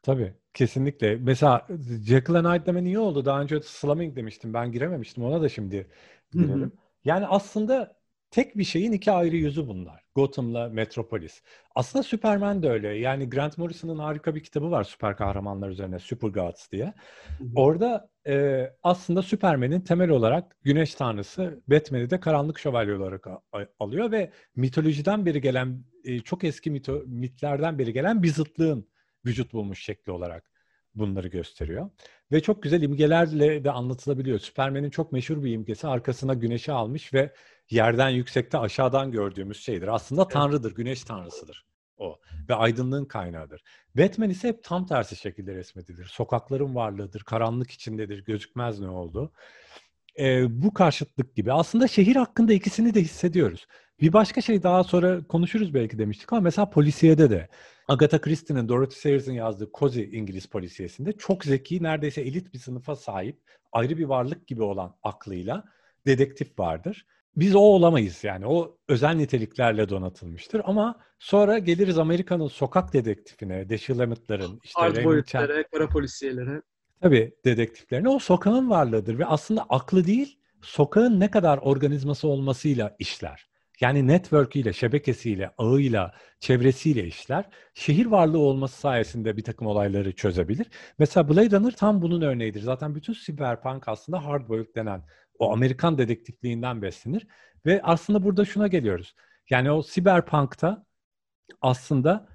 [0.04, 1.16] Tabii kesinlikle.
[1.16, 1.68] Mesela
[2.06, 3.26] Jekyll and Hyde demen iyi oldu.
[3.26, 4.53] Daha önce Slumming demiştim.
[4.53, 5.24] Ben girememiştim.
[5.24, 5.88] Ona da şimdi
[6.32, 6.72] girelim.
[7.06, 7.95] Yani aslında
[8.32, 10.03] tek bir şeyin iki ayrı yüzü bunlar.
[10.16, 11.41] Gotham'la Metropolis.
[11.76, 12.88] Aslında Superman de öyle.
[12.88, 16.93] Yani Grant Morrison'ın harika bir kitabı var süper kahramanlar üzerine Super Gods diye.
[17.56, 23.28] Orada e, aslında Superman'in temel olarak güneş tanrısı Batman'i de karanlık şövalye olarak
[23.80, 28.88] alıyor ve mitolojiden beri gelen e, çok eski mito, mitlerden beri gelen bir zıtlığın
[29.26, 30.51] vücut bulmuş şekli olarak
[30.95, 31.89] bunları gösteriyor.
[32.32, 34.39] Ve çok güzel imgelerle de anlatılabiliyor.
[34.39, 37.34] Superman'in çok meşhur bir imgesi arkasına güneşi almış ve
[37.69, 39.88] yerden yüksekte aşağıdan gördüğümüz şeydir.
[39.88, 41.65] Aslında tanrıdır, güneş tanrısıdır
[41.97, 42.19] o
[42.49, 43.63] ve aydınlığın kaynağıdır.
[43.97, 46.05] Batman ise hep tam tersi şekilde resmedilir.
[46.05, 49.32] Sokakların varlığıdır, karanlık içindedir, gözükmez ne oldu.
[50.19, 51.53] Ee, bu karşıtlık gibi.
[51.53, 53.67] Aslında şehir hakkında ikisini de hissediyoruz.
[54.02, 57.50] Bir başka şey daha sonra konuşuruz belki demiştik ama mesela polisiyede de
[57.88, 63.39] Agatha Christie'nin, Dorothy Sayers'ın yazdığı Cozy İngiliz polisiyesinde çok zeki, neredeyse elit bir sınıfa sahip,
[63.72, 65.64] ayrı bir varlık gibi olan aklıyla
[66.06, 67.06] dedektif vardır.
[67.36, 68.48] Biz o olamayız yani.
[68.48, 70.62] O özel niteliklerle donatılmıştır.
[70.66, 76.62] Ama sonra geliriz Amerika'nın sokak dedektifine, Emmett'ların, işte Hardboiled'lere, kara polisiyelere.
[77.02, 83.48] Tabii dedektiflerine o sokağın varlığıdır ve aslında aklı değil, sokağın ne kadar organizması olmasıyla işler.
[83.82, 87.49] Yani network'iyle, şebekesiyle, ağıyla, çevresiyle işler.
[87.73, 90.67] Şehir varlığı olması sayesinde bir takım olayları çözebilir.
[90.99, 92.61] Mesela Blade Runner tam bunun örneğidir.
[92.61, 95.03] Zaten bütün cyberpunk aslında hardboiled denen
[95.39, 97.28] o Amerikan dedektifliğinden beslenir.
[97.65, 99.15] Ve aslında burada şuna geliyoruz.
[99.49, 100.86] Yani o cyberpunk'ta
[101.61, 102.28] aslında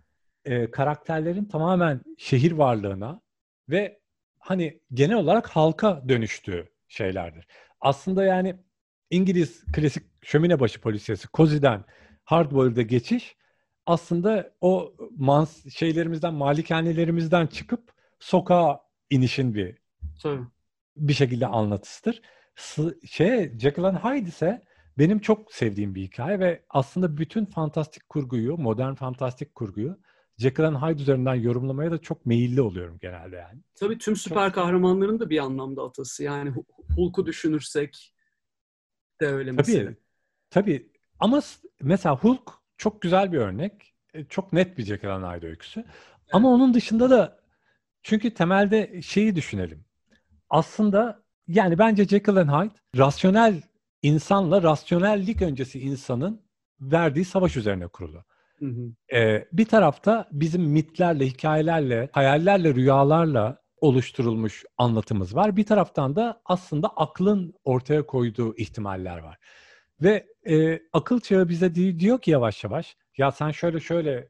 [0.45, 3.21] e, karakterlerin tamamen şehir varlığına
[3.69, 4.01] ve
[4.39, 7.47] hani genel olarak halka dönüştüğü şeylerdir.
[7.81, 8.57] Aslında yani
[9.11, 11.85] İngiliz klasik şömine başı polisiyesi Cozy'den
[12.25, 13.37] Hardboiled'e geçiş
[13.87, 18.81] aslında o mans şeylerimizden, malikanelerimizden çıkıp sokağa
[19.11, 19.79] inişin bir
[20.23, 20.43] Tabii.
[20.97, 22.23] bir şekilde anlatısıdır.
[22.57, 24.63] S- şey Jekyll and Hyde ise
[24.99, 29.99] benim çok sevdiğim bir hikaye ve aslında bütün fantastik kurguyu, modern fantastik kurguyu
[30.39, 33.61] Jekyll and Hyde üzerinden yorumlamaya da çok meyilli oluyorum genelde yani.
[33.75, 34.55] Tabii tüm süper çok...
[34.55, 36.25] kahramanların da bir anlamda atası.
[36.25, 36.53] Yani
[36.97, 38.15] Hulk'u düşünürsek
[39.21, 39.85] de öyle mesela.
[39.85, 39.97] Tabii.
[40.51, 40.93] Tabii.
[41.19, 41.41] Ama
[41.81, 43.95] mesela Hulk çok güzel bir örnek.
[44.15, 45.81] E, çok net bir Jekyll and Hyde öyküsü.
[45.81, 45.91] Evet.
[46.33, 47.39] Ama onun dışında da
[48.03, 49.85] çünkü temelde şeyi düşünelim.
[50.51, 53.63] Aslında yani bence Jekyll and Hyde rasyonel
[54.03, 56.43] insanla rasyonellik öncesi insanın
[56.81, 58.25] verdiği savaş üzerine kurulu.
[58.59, 59.17] Hı hı.
[59.17, 65.57] Ee, bir tarafta bizim mitlerle, hikayelerle, hayallerle, rüyalarla oluşturulmuş anlatımız var.
[65.57, 69.39] Bir taraftan da aslında aklın ortaya koyduğu ihtimaller var.
[70.03, 74.29] Ve e, akıl çağı bize diyor ki yavaş yavaş ya sen şöyle şöyle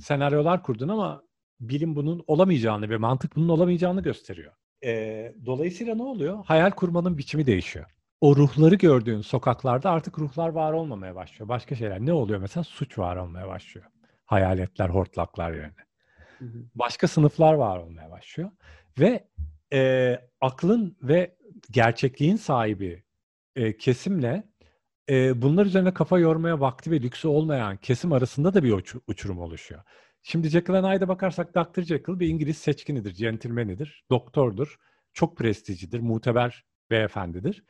[0.00, 1.22] senaryolar kurdun ama
[1.60, 4.52] bilim bunun olamayacağını ve mantık bunun olamayacağını gösteriyor.
[4.84, 6.44] E, dolayısıyla ne oluyor?
[6.44, 7.86] Hayal kurmanın biçimi değişiyor.
[8.20, 11.48] O ruhları gördüğün sokaklarda artık ruhlar var olmamaya başlıyor.
[11.48, 12.00] Başka şeyler.
[12.00, 12.64] Ne oluyor mesela?
[12.64, 13.86] Suç var olmaya başlıyor.
[14.24, 15.74] Hayaletler, hortlaklar yerine.
[16.74, 18.50] Başka sınıflar var olmaya başlıyor.
[18.98, 19.28] Ve
[19.72, 21.36] e, aklın ve
[21.70, 23.04] gerçekliğin sahibi
[23.56, 24.52] e, kesimle
[25.10, 29.38] e, bunlar üzerine kafa yormaya vakti ve lüksü olmayan kesim arasında da bir uç, uçurum
[29.38, 29.82] oluşuyor.
[30.22, 31.82] Şimdi Jekyll and Hyde'a bakarsak Dr.
[31.82, 34.76] Jekyll bir İngiliz seçkinidir, centilmenidir, doktordur,
[35.12, 37.64] çok prestijlidir, muteber beyefendidir.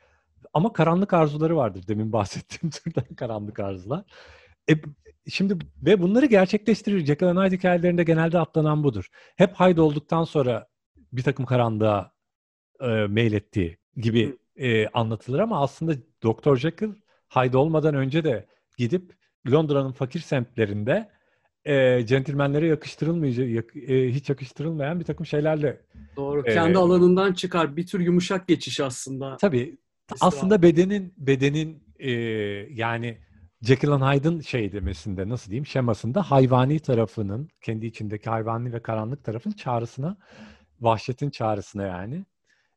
[0.53, 4.03] Ama karanlık arzuları vardır demin bahsettiğim türden karanlık arzular.
[4.69, 4.73] E,
[5.29, 7.05] şimdi ve bunları gerçekleştirir.
[7.05, 9.09] Jekyll and Hyde hikayelerinde genelde atlanan budur.
[9.35, 10.67] Hep Hyde olduktan sonra
[11.13, 12.13] bir takım karanlığa
[12.81, 16.55] e, meylettiği gibi e, anlatılır ama aslında Dr.
[16.55, 16.93] Jekyll
[17.29, 18.47] Hyde olmadan önce de
[18.77, 19.13] gidip
[19.51, 21.09] Londra'nın fakir semtlerinde
[21.65, 25.81] e, centilmenlere yakıştırılmayacak, yak, e, hiç yakıştırılmayan bir takım şeylerle.
[26.15, 26.41] Doğru.
[26.45, 27.77] E, Kendi alanından çıkar.
[27.77, 29.37] Bir tür yumuşak geçiş aslında.
[29.37, 29.77] Tabii.
[30.21, 32.11] Aslında bedenin bedenin e,
[32.69, 33.17] yani
[33.61, 39.23] Jekyll and Hyde'ın şey demesinde nasıl diyeyim şemasında hayvani tarafının kendi içindeki hayvani ve karanlık
[39.23, 40.17] tarafın çağrısına
[40.83, 42.25] vahşetin çağrısına yani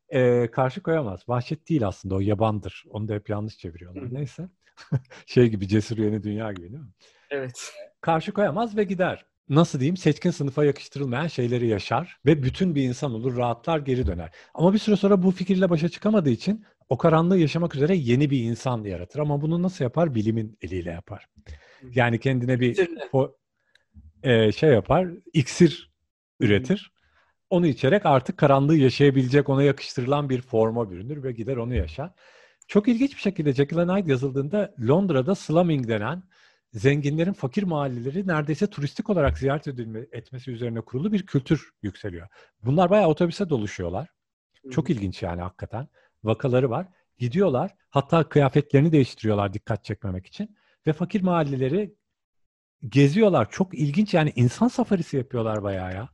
[0.09, 1.29] e, karşı koyamaz.
[1.29, 2.85] Vahşet değil aslında o yabandır.
[2.91, 4.15] Onu da hep yanlış çeviriyorlar.
[4.15, 4.49] Neyse.
[5.27, 6.91] şey gibi cesur yeni dünya gibi değil mi?
[7.31, 7.73] Evet.
[8.01, 9.27] Karşı koyamaz ve gider.
[9.49, 14.31] Nasıl diyeyim seçkin sınıfa yakıştırılmayan şeyleri yaşar ve bütün bir insan olur, rahatlar, geri döner.
[14.55, 18.43] Ama bir süre sonra bu fikirle başa çıkamadığı için o karanlığı yaşamak üzere yeni bir
[18.43, 19.19] insan yaratır.
[19.19, 20.15] Ama bunu nasıl yapar?
[20.15, 21.29] Bilimin eliyle yapar.
[21.83, 23.37] Yani kendine bir o,
[24.23, 25.93] e, şey yapar, iksir
[26.41, 26.93] üretir
[27.51, 32.11] Onu içerek artık karanlığı yaşayabilecek, ona yakıştırılan bir forma bürünür ve gider onu yaşar.
[32.69, 36.23] Çok ilginç bir şekilde Jekyll Hyde yazıldığında Londra'da slumming denen
[36.73, 42.29] zenginlerin fakir mahalleleri neredeyse turistik olarak ziyaret edilme, etmesi üzerine kurulu bir kültür yükseliyor.
[42.65, 44.09] Bunlar bayağı otobüse doluşuyorlar.
[44.71, 45.89] Çok ilginç yani hakikaten.
[46.25, 46.89] Vakaları var.
[47.19, 47.75] Gidiyorlar.
[47.91, 50.57] Hatta kıyafetlerini değiştiriyorlar dikkat çekmemek için.
[50.87, 51.95] Ve fakir mahalleleri
[52.89, 53.51] geziyorlar.
[53.51, 56.09] Çok ilginç yani insan safarisi yapıyorlar bayağı ya.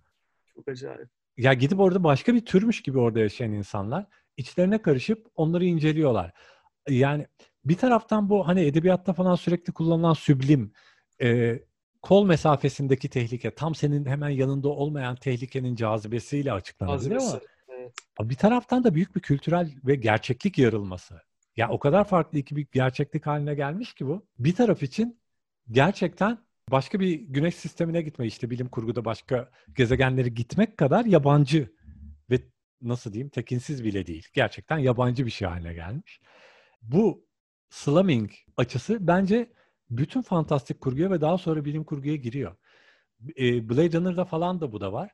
[0.55, 1.22] Çok acayip.
[1.43, 6.32] Ya gidip orada başka bir türmüş gibi orada yaşayan insanlar içlerine karışıp onları inceliyorlar.
[6.88, 7.26] Yani
[7.64, 10.72] bir taraftan bu hani edebiyatta falan sürekli kullanılan süblim,
[11.22, 11.59] e,
[12.03, 17.93] kol mesafesindeki tehlike, tam senin hemen yanında olmayan tehlikenin cazibesiyle açıklanabilir ama evet.
[18.20, 21.20] bir taraftan da büyük bir kültürel ve gerçeklik yarılması.
[21.57, 24.26] Ya o kadar farklı iki bir gerçeklik haline gelmiş ki bu.
[24.38, 25.20] Bir taraf için
[25.70, 26.38] gerçekten
[26.70, 31.72] başka bir güneş sistemine gitme işte bilim kurguda başka gezegenleri gitmek kadar yabancı
[32.30, 32.40] ve
[32.82, 34.28] nasıl diyeyim tekinsiz bile değil.
[34.34, 36.20] Gerçekten yabancı bir şey haline gelmiş.
[36.82, 37.26] Bu
[37.70, 39.52] slumming açısı bence
[39.90, 42.56] bütün fantastik kurguya ve daha sonra bilim kurguya giriyor.
[43.38, 45.10] E, Blade Runner'da falan da bu da var.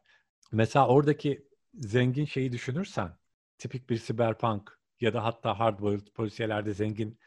[0.53, 3.19] Mesela oradaki zengin şeyi düşünürsen,
[3.59, 7.19] tipik bir cyberpunk ya da hatta hardboiled polisiyelerde zengin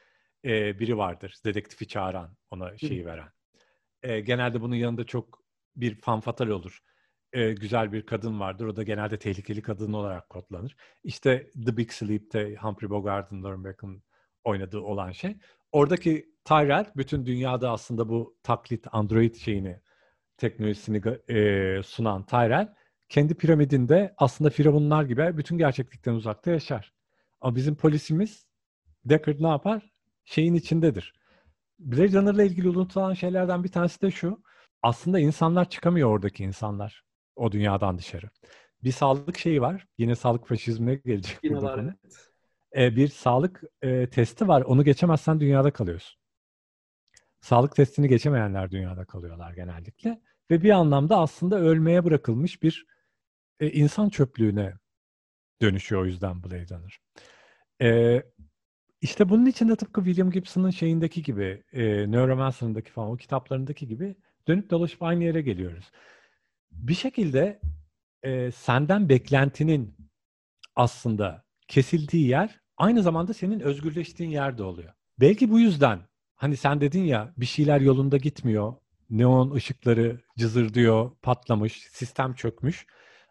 [0.46, 1.36] e, biri vardır.
[1.46, 3.30] Dedektifi çağıran, ona şeyi veren.
[4.04, 5.44] E, genelde bunun yanında çok
[5.76, 6.80] bir fanfatal olur.
[7.34, 8.66] E, güzel bir kadın vardır.
[8.66, 10.76] O da genelde tehlikeli kadın olarak kodlanır.
[11.04, 14.02] İşte The Big Sleep'te Humphrey Bogart'ın, Lauren
[14.44, 15.38] oynadığı olan şey.
[15.72, 19.80] Oradaki Tyrell bütün dünyada aslında bu taklit Android şeyini
[20.38, 22.74] teknolojisini e, sunan Tyrell
[23.10, 26.94] kendi piramidinde aslında firavunlar gibi bütün gerçeklikten uzakta yaşar.
[27.42, 28.48] Ama bizim polisimiz
[29.06, 29.92] Deckard ne yapar?
[30.26, 31.14] Şeyin içindedir.
[31.82, 34.44] Blade Runner'la ilgili unutulan şeylerden bir tanesi de şu.
[34.82, 37.04] Aslında insanlar çıkamıyor oradaki insanlar.
[37.36, 38.30] O dünyadan dışarı.
[38.84, 39.88] Bir sağlık şeyi var.
[39.98, 41.40] Yine sağlık faşizmine gelecek.
[41.44, 41.80] Yine var.
[41.80, 42.32] Evet
[42.76, 44.62] e, bir sağlık e, testi var.
[44.62, 46.22] Onu geçemezsen dünyada kalıyorsun.
[47.42, 50.22] Sağlık testini geçemeyenler dünyada kalıyorlar genellikle.
[50.52, 52.86] Ve bir anlamda aslında ölmeye bırakılmış bir
[53.60, 54.74] e, insan çöplüğüne
[55.62, 57.00] dönüşüyor o yüzden Blade Runner.
[57.82, 58.24] E,
[59.02, 64.16] işte bunun için de tıpkı William Gibson'ın şeyindeki gibi, e, Neuromancer'ındaki falan o kitaplarındaki gibi
[64.48, 65.92] dönüp dolaşıp aynı yere geliyoruz.
[66.72, 67.62] Bir şekilde
[68.24, 69.96] e, senden beklentinin
[70.76, 74.94] aslında kesildiği yer aynı zamanda senin özgürleştiğin yerde oluyor.
[75.20, 76.00] Belki bu yüzden
[76.36, 78.74] hani sen dedin ya bir şeyler yolunda gitmiyor.
[79.10, 82.86] Neon ışıkları cızırdıyor, patlamış, sistem çökmüş.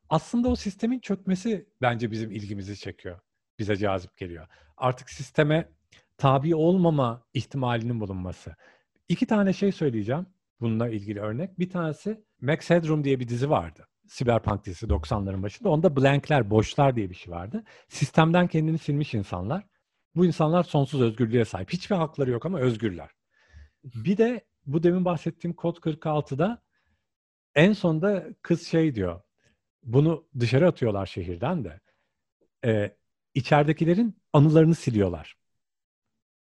[0.08, 3.20] Aslında o sistemin çökmesi bence bizim ilgimizi çekiyor.
[3.60, 4.46] Bize cazip geliyor.
[4.76, 5.68] Artık sisteme
[6.18, 8.56] tabi olmama ihtimalinin bulunması.
[9.08, 10.26] İki tane şey söyleyeceğim
[10.60, 11.58] bununla ilgili örnek.
[11.58, 13.86] Bir tanesi Max Headroom diye bir dizi vardı.
[14.06, 15.68] Cyberpunk dizisi 90'ların başında.
[15.68, 17.64] Onda blankler, boşlar diye bir şey vardı.
[17.88, 19.64] Sistemden kendini silmiş insanlar.
[20.16, 21.72] Bu insanlar sonsuz özgürlüğe sahip.
[21.72, 23.10] Hiçbir hakları yok ama özgürler.
[23.84, 26.62] Bir de bu demin bahsettiğim kod 46'da
[27.54, 29.20] en sonda kız şey diyor.
[29.82, 31.80] Bunu dışarı atıyorlar şehirden de.
[32.64, 32.96] Ee,
[33.34, 35.36] içeridekilerin anılarını siliyorlar.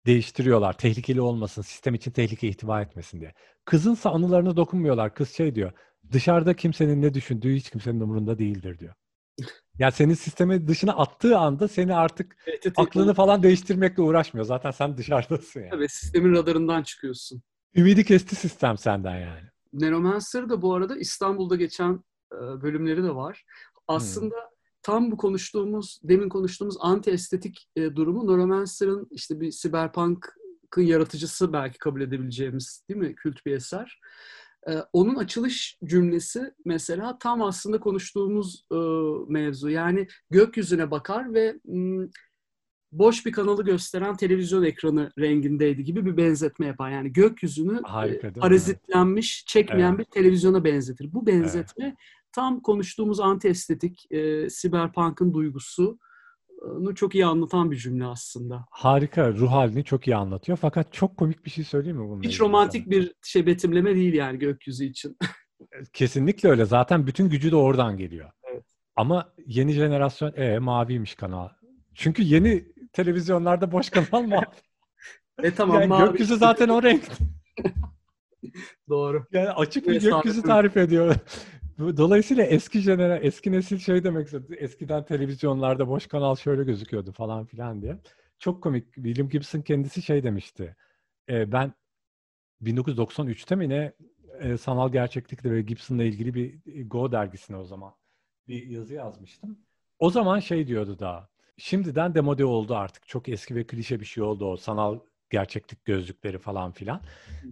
[0.06, 0.78] Değiştiriyorlar.
[0.78, 1.62] Tehlikeli olmasın.
[1.62, 3.34] Sistem için tehlike ihtiva etmesin diye.
[3.66, 5.16] Kızınsa anılarına dokunmuyorlar.
[5.16, 5.72] Kız şey diyor
[6.12, 8.94] dışarıda kimsenin ne düşündüğü hiç kimsenin umurunda değildir diyor.
[9.80, 13.16] Yani senin sistemi dışına attığı anda seni artık evet, evet, aklını evet.
[13.16, 14.46] falan değiştirmekle uğraşmıyor.
[14.46, 15.70] Zaten sen dışarıdasın yani.
[15.74, 17.42] Evet sistemin radarından çıkıyorsun.
[17.76, 19.50] Ümidi kesti sistem senden yani.
[19.74, 23.46] Neuromancer da bu arada İstanbul'da geçen bölümleri de var.
[23.88, 24.55] Aslında hmm.
[24.86, 31.78] Tam bu konuştuğumuz, demin konuştuğumuz anti estetik e, durumu Neuromancer'ın işte bir cyberpunk'ın yaratıcısı belki
[31.78, 33.16] kabul edebileceğimiz değil mi?
[33.16, 34.00] Kült bir eser.
[34.70, 38.76] Ee, onun açılış cümlesi mesela tam aslında konuştuğumuz e,
[39.28, 39.70] mevzu.
[39.70, 42.08] Yani gökyüzüne bakar ve m,
[42.92, 46.92] boş bir kanalı gösteren televizyon ekranı rengindeydi gibi bir benzetme yapar.
[46.92, 50.00] Yani gökyüzünü Harika, parazitlenmiş, çekmeyen evet.
[50.00, 51.14] bir televizyona benzetir.
[51.14, 51.98] Bu benzetme evet.
[52.36, 56.00] Tam konuştuğumuz anti-estetik, e, siberpunk'ın duygusu
[56.96, 58.66] çok iyi anlatan bir cümle aslında.
[58.72, 60.58] Harika, ruh halini çok iyi anlatıyor.
[60.62, 62.28] Fakat çok komik bir şey söyleyeyim mi bununla?
[62.28, 62.92] Hiç romantik sana?
[62.92, 65.18] bir şey betimleme değil yani gökyüzü için.
[65.94, 66.66] Kesinlikle öyle.
[66.66, 68.32] Zaten bütün gücü de oradan geliyor.
[68.52, 68.64] Evet.
[68.96, 71.50] Ama yeni jenerasyon e maviymiş kanal.
[71.96, 74.46] Çünkü yeni televizyonlarda boş kanal mavi.
[75.44, 76.10] e tamam yani mavi.
[76.10, 77.04] Gökyüzü zaten o renk.
[78.90, 79.26] Doğru.
[79.32, 81.16] Yani açık bir gökyüzü tarif ediyor.
[81.80, 84.56] Dolayısıyla eski jenera, eski nesil şey demek istedi.
[84.60, 87.98] Eskiden televizyonlarda boş kanal şöyle gözüküyordu falan filan diye.
[88.40, 88.94] Çok komik.
[88.94, 90.76] William Gibson kendisi şey demişti.
[91.30, 91.74] E, ben
[92.62, 93.94] 1993'te mi ne
[94.40, 96.60] e, sanal gerçeklikle ve Gibson'la ilgili bir
[96.90, 97.94] Go dergisine o zaman
[98.48, 99.60] bir yazı yazmıştım.
[100.00, 101.30] O zaman şey diyordu daha.
[101.58, 103.08] Şimdiden demode oldu artık.
[103.08, 105.00] Çok eski ve klişe bir şey oldu o sanal
[105.30, 107.02] gerçeklik gözlükleri falan filan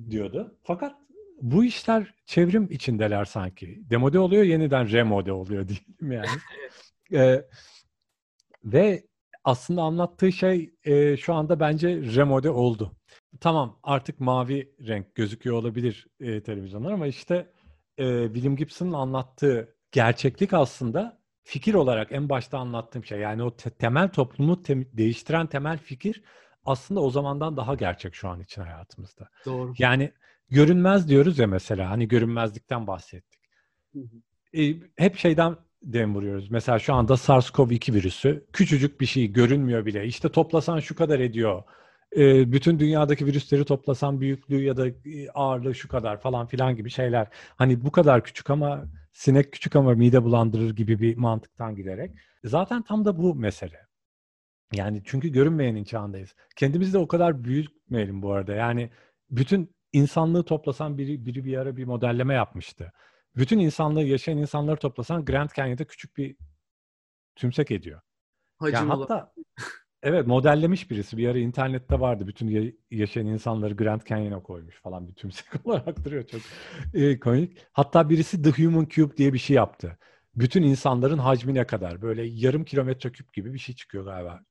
[0.10, 0.58] diyordu.
[0.64, 0.96] Fakat
[1.44, 3.90] bu işler çevrim içindeler sanki.
[3.90, 6.40] Demode oluyor yeniden remode oluyor diyelim yani.
[7.14, 7.46] ee,
[8.64, 9.04] ve
[9.44, 12.96] aslında anlattığı şey e, şu anda bence remode oldu.
[13.40, 17.52] Tamam artık mavi renk gözüküyor olabilir e, televizyonlar ama işte
[17.98, 23.20] e, William Gibson'ın anlattığı gerçeklik aslında fikir olarak en başta anlattığım şey.
[23.20, 26.24] Yani o te- temel toplumu te- değiştiren temel fikir
[26.66, 29.30] aslında o zamandan daha gerçek şu an için hayatımızda.
[29.46, 29.74] Doğru.
[29.78, 30.12] Yani
[30.54, 33.42] görünmez diyoruz ya mesela hani görünmezlikten bahsettik.
[33.94, 34.62] Hı hı.
[34.62, 36.52] E, hep şeyden dem vuruyoruz.
[36.52, 40.06] Mesela şu anda SARS-CoV-2 virüsü küçücük bir şey görünmüyor bile.
[40.06, 41.64] İşte toplasan şu kadar ediyor.
[42.18, 46.90] E, bütün dünyadaki virüsleri toplasan büyüklüğü ya da e, ağırlığı şu kadar falan filan gibi
[46.90, 47.28] şeyler.
[47.56, 52.12] Hani bu kadar küçük ama sinek küçük ama mide bulandırır gibi bir mantıktan giderek.
[52.44, 53.80] Zaten tam da bu mesele.
[54.74, 56.36] Yani çünkü görünmeyenin çağındayız.
[56.56, 58.54] Kendimizi de o kadar büyütmeyelim bu arada.
[58.54, 58.90] Yani
[59.32, 62.94] bütün insanlığı toplasan biri, biri bir ara bir modelleme yapmıştı.
[63.36, 66.36] Bütün insanlığı, yaşayan insanları toplasan Grand Canyon'da küçük bir
[67.36, 68.02] tümsek ediyor.
[68.58, 69.34] Hacim yani hatta
[70.04, 71.18] evet modellemiş birisi.
[71.18, 72.28] Bir ara internette vardı.
[72.28, 76.28] Bütün yaşayan insanları Grand Canyon'a koymuş falan bir tümsek olarak duruyor.
[76.28, 76.42] Çok
[76.94, 77.58] e, komik.
[77.72, 79.98] Hatta birisi The Human Cube diye bir şey yaptı.
[80.36, 82.02] Bütün insanların hacmi ne kadar?
[82.02, 84.44] Böyle yarım kilometre küp gibi bir şey çıkıyor galiba.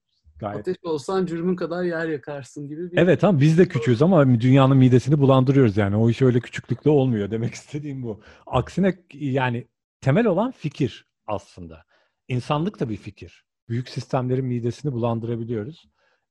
[0.43, 0.61] Gayet.
[0.61, 2.99] Ateş olsan cürmün kadar yer yakarsın gibi bir...
[2.99, 5.97] Evet tamam biz de küçüğüz ama dünyanın midesini bulandırıyoruz yani.
[5.97, 8.21] O iş öyle küçüklükle olmuyor demek istediğim bu.
[8.47, 9.69] Aksine yani
[10.01, 11.85] temel olan fikir aslında.
[12.29, 13.45] İnsanlık da bir fikir.
[13.69, 15.85] Büyük sistemlerin midesini bulandırabiliyoruz.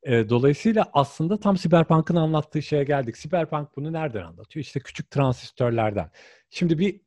[0.03, 3.15] E, dolayısıyla aslında tam Cyberpunk'ın anlattığı şeye geldik.
[3.15, 4.63] Cyberpunk bunu nereden anlatıyor?
[4.63, 6.11] İşte küçük transistörlerden.
[6.49, 7.01] Şimdi bir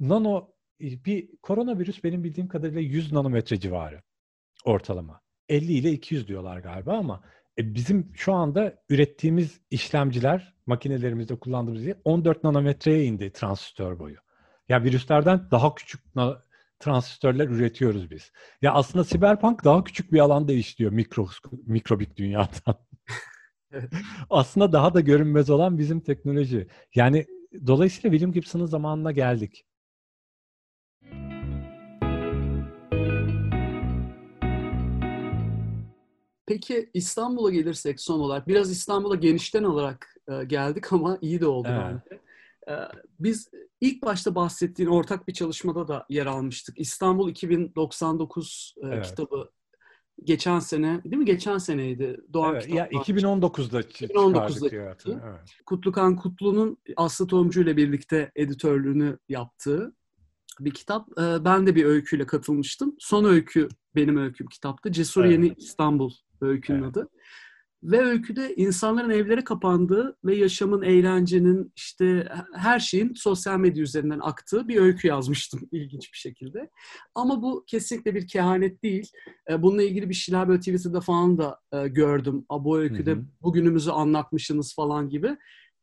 [0.00, 0.48] nano
[0.80, 4.02] bir koronavirüs benim bildiğim kadarıyla 100 nanometre civarı
[4.64, 5.20] ortalama.
[5.48, 7.20] 50 ile 200 diyorlar galiba ama
[7.58, 14.16] e, bizim şu anda ürettiğimiz işlemciler, makinelerimizde kullandığımız 14 nanometreye indi transistör boyu.
[14.68, 16.00] Ya virüslerden daha küçük
[16.80, 18.32] transistörler üretiyoruz biz.
[18.62, 21.28] Ya aslında Cyberpunk daha küçük bir alanda işliyor mikro,
[21.66, 22.74] mikrobik dünyadan.
[23.72, 23.92] evet.
[24.30, 26.68] Aslında daha da görünmez olan bizim teknoloji.
[26.94, 27.26] Yani
[27.66, 29.64] dolayısıyla William Gibson'ın zamanına geldik.
[36.48, 41.68] Peki İstanbul'a gelirsek son olarak, biraz İstanbul'a genişten olarak e, geldik ama iyi de oldu
[41.70, 41.82] evet.
[41.82, 42.20] bence.
[42.68, 42.74] E,
[43.20, 46.80] biz ilk başta bahsettiğin ortak bir çalışmada da yer almıştık.
[46.80, 49.06] İstanbul 2099 e, evet.
[49.06, 49.50] kitabı
[50.24, 51.24] geçen sene değil mi?
[51.24, 52.20] Geçen seneydi.
[52.32, 55.22] Doğan evet, ya 2019'da 2019'da çıktı.
[55.24, 55.50] Evet.
[55.66, 59.94] Kutlukan Kutlu'nun Aslı Tomcu ile birlikte editörlüğünü yaptığı
[60.60, 61.18] bir kitap.
[61.18, 62.96] E, ben de bir öyküyle katılmıştım.
[62.98, 64.92] Son öykü benim öyküm kitaptı.
[64.92, 65.32] Cesur evet.
[65.32, 66.10] Yeni İstanbul
[66.46, 66.96] öykünün evet.
[66.96, 67.08] adı.
[67.82, 74.68] Ve öyküde insanların evlere kapandığı ve yaşamın, eğlencenin, işte her şeyin sosyal medya üzerinden aktığı
[74.68, 76.70] bir öykü yazmıştım ilginç bir şekilde.
[77.14, 79.10] Ama bu kesinlikle bir kehanet değil.
[79.50, 82.46] E, bununla ilgili bir şeyler böyle Twitter'da falan da e, gördüm.
[82.50, 83.24] Bu öyküde hı hı.
[83.42, 85.36] bugünümüzü anlatmışsınız falan gibi.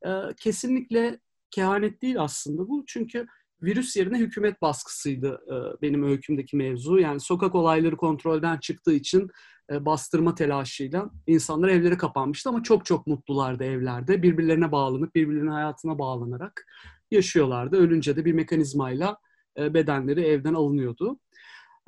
[0.06, 1.20] E, kesinlikle
[1.52, 2.84] kehanet değil aslında bu.
[2.88, 3.26] Çünkü
[3.62, 5.42] virüs yerine hükümet baskısıydı
[5.82, 7.00] benim öykümdeki mevzu.
[7.00, 9.30] Yani sokak olayları kontrolden çıktığı için
[9.72, 14.24] e, bastırma telaşıyla insanlar evlere kapanmıştı ama çok çok mutlulardı evlerde.
[14.24, 16.66] Birbirlerine bağlanıp, birbirlerinin hayatına bağlanarak
[17.12, 17.78] yaşıyorlardı.
[17.78, 19.18] Ölünce de bir mekanizmayla
[19.58, 21.20] e, bedenleri evden alınıyordu.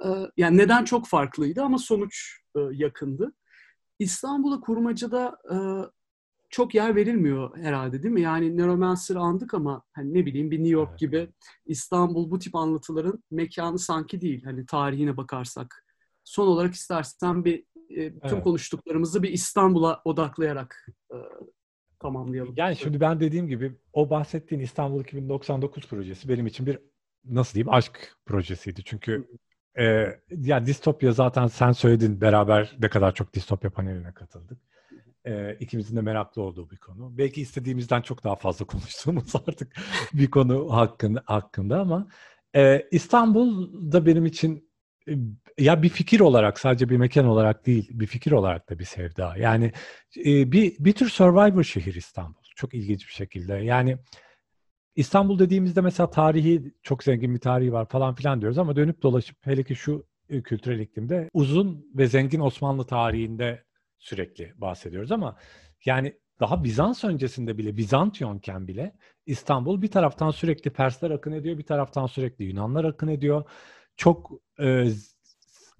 [0.06, 0.08] E,
[0.38, 3.34] yani neden çok farklıydı ama sonuç yakındı.
[4.00, 5.38] İstanbul'a kurmacada
[6.50, 8.22] çok yer verilmiyor herhalde değil mi?
[8.22, 11.30] Yani Neuromancer'ı andık ama hani ne bileyim bir New York gibi
[11.66, 14.44] İstanbul bu tip anlatıların mekanı sanki değil.
[14.44, 15.87] Hani tarihine bakarsak
[16.28, 18.44] son olarak istersen bir e, tüm evet.
[18.44, 21.16] konuştuklarımızı bir İstanbul'a odaklayarak e,
[22.00, 22.54] tamamlayalım.
[22.58, 26.80] Yani şimdi ben dediğim gibi o bahsettiğin İstanbul 2099 projesi benim için bir
[27.26, 28.84] nasıl diyeyim aşk projesiydi.
[28.84, 29.28] Çünkü
[29.80, 34.60] e, yani distopya zaten sen söyledin beraber ne kadar çok distopya paneline katıldık.
[35.26, 37.18] E, ikimizin de meraklı olduğu bir konu.
[37.18, 39.76] Belki istediğimizden çok daha fazla konuştuğumuz artık
[40.14, 42.08] bir konu hakkında, hakkında ama
[42.56, 44.68] e, İstanbul'da benim için
[45.58, 49.38] ya bir fikir olarak sadece bir mekan olarak değil bir fikir olarak da bir sevda.
[49.38, 49.72] Yani
[50.26, 52.42] e, bir bir tür survivor şehir İstanbul.
[52.56, 53.54] Çok ilginç bir şekilde.
[53.54, 53.98] Yani
[54.96, 59.38] İstanbul dediğimizde mesela tarihi çok zengin bir tarihi var falan filan diyoruz ama dönüp dolaşıp
[59.42, 63.64] hele ki şu e, kültürel iklimde uzun ve zengin Osmanlı tarihinde
[63.98, 65.38] sürekli bahsediyoruz ama
[65.86, 68.96] yani daha Bizans öncesinde bile Bizantiyonken bile
[69.26, 73.44] İstanbul bir taraftan sürekli Persler akın ediyor, bir taraftan sürekli Yunanlar akın ediyor
[73.98, 74.88] çok e,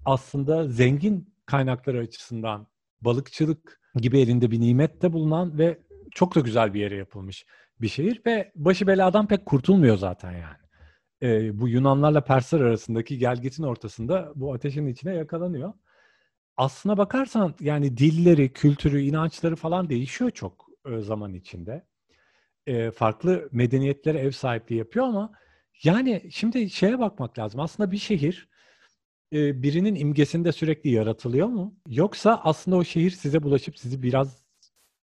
[0.08, 2.66] aslında zengin kaynakları açısından
[3.00, 5.78] balıkçılık gibi elinde bir nimet de bulunan ve
[6.10, 7.46] çok da güzel bir yere yapılmış
[7.80, 10.56] bir şehir ve başı beladan pek kurtulmuyor zaten yani.
[11.22, 15.72] E, bu Yunanlarla Persler arasındaki gelgitin ortasında bu ateşin içine yakalanıyor.
[16.56, 21.86] Aslına bakarsan yani dilleri, kültürü, inançları falan değişiyor çok e, zaman içinde.
[22.66, 25.32] E, farklı medeniyetlere ev sahipliği yapıyor ama
[25.82, 27.60] yani şimdi şeye bakmak lazım.
[27.60, 28.48] Aslında bir şehir
[29.32, 31.76] e, birinin imgesinde sürekli yaratılıyor mu?
[31.88, 34.44] Yoksa aslında o şehir size bulaşıp sizi biraz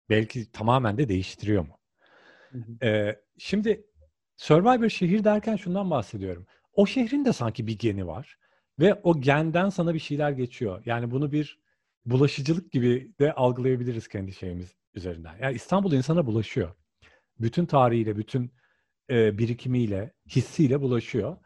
[0.09, 1.79] belki tamamen de değiştiriyor mu?
[2.51, 2.85] Hı hı.
[2.85, 3.85] E, şimdi
[4.37, 6.45] Survivor şehir derken şundan bahsediyorum.
[6.73, 8.37] O şehrin de sanki bir geni var
[8.79, 10.83] ve o genden sana bir şeyler geçiyor.
[10.85, 11.59] Yani bunu bir
[12.05, 15.37] bulaşıcılık gibi de algılayabiliriz kendi şeyimiz üzerinden.
[15.41, 16.75] Yani İstanbul insana bulaşıyor.
[17.39, 18.51] Bütün tarihiyle, bütün
[19.09, 21.37] e, birikimiyle, hissiyle bulaşıyor.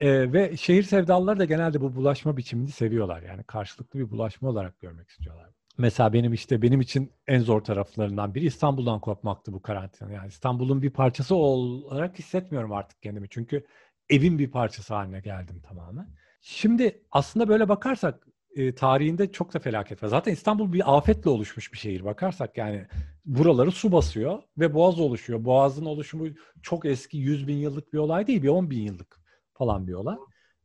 [0.00, 3.22] E, ve şehir sevdalıları da genelde bu bulaşma biçimini seviyorlar.
[3.22, 5.50] Yani karşılıklı bir bulaşma olarak görmek istiyorlar.
[5.78, 10.12] Mesela benim işte benim için en zor taraflarından biri İstanbul'dan kopmaktı bu karantina.
[10.12, 13.28] Yani İstanbul'un bir parçası olarak hissetmiyorum artık kendimi.
[13.28, 13.66] Çünkü
[14.10, 16.08] evin bir parçası haline geldim tamamen.
[16.40, 18.26] Şimdi aslında böyle bakarsak
[18.56, 20.08] e, tarihinde çok da felaket var.
[20.08, 22.86] Zaten İstanbul bir afetle oluşmuş bir şehir bakarsak yani
[23.24, 25.44] buraları su basıyor ve boğaz oluşuyor.
[25.44, 26.26] Boğazın oluşumu
[26.62, 29.19] çok eski 100 bin yıllık bir olay değil bir 10 bin yıllık
[29.60, 30.16] falan bir olay.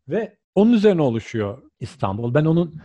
[0.07, 2.33] Ve onun üzerine oluşuyor İstanbul.
[2.33, 2.81] Ben onun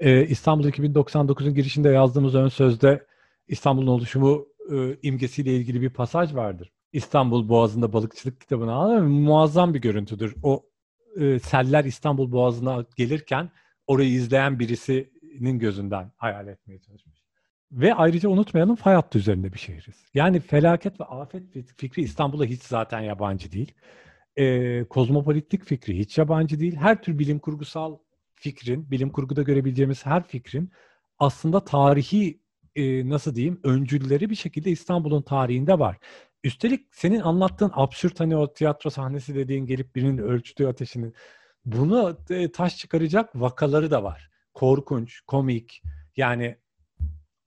[0.00, 3.06] e, İstanbul 2099'un girişinde yazdığımız ön sözde
[3.48, 6.72] İstanbul'un oluşumu e, imgesiyle ilgili bir pasaj vardır.
[6.92, 10.34] İstanbul Boğazı'nda balıkçılık kitabını al muazzam bir görüntüdür.
[10.42, 10.66] O
[11.20, 13.50] e, seller İstanbul Boğazı'na gelirken
[13.86, 17.22] orayı izleyen birisinin gözünden hayal etmeye çalışmış.
[17.72, 20.04] Ve ayrıca unutmayalım fay hattı üzerinde bir şehiriz.
[20.14, 21.42] Yani felaket ve afet
[21.76, 23.74] fikri İstanbul'a hiç zaten yabancı değil.
[24.36, 26.76] E, kozmopolitlik fikri hiç yabancı değil.
[26.76, 27.98] Her tür bilim kurgusal
[28.34, 30.70] fikrin, bilim kurguda görebileceğimiz her fikrin
[31.18, 32.40] aslında tarihi
[32.76, 35.98] e, nasıl diyeyim öncülleri bir şekilde İstanbul'un tarihinde var.
[36.44, 41.14] Üstelik senin anlattığın absürt hani o tiyatro sahnesi dediğin gelip birinin ölçtüğü ateşinin
[41.64, 44.30] bunu e, taş çıkaracak vakaları da var.
[44.54, 45.82] Korkunç, komik
[46.16, 46.56] yani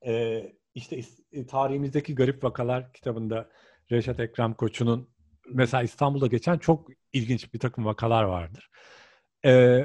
[0.06, 0.44] e,
[0.76, 3.50] işte e, tarihimizdeki garip vakalar kitabında
[3.92, 5.10] Reşat Ekrem Koçu'nun
[5.48, 8.70] mesela İstanbul'da geçen çok ilginç bir takım vakalar vardır.
[9.46, 9.82] E,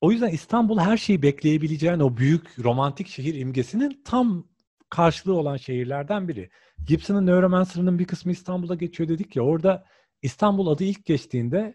[0.00, 4.48] o yüzden İstanbul her şeyi bekleyebileceğin o büyük romantik şehir imgesinin tam
[4.90, 6.50] karşılığı olan şehirlerden biri.
[6.86, 9.84] Gibson'ın Neuromancer'ının bir kısmı İstanbul'a geçiyor dedik ya orada
[10.22, 11.74] İstanbul adı ilk geçtiğinde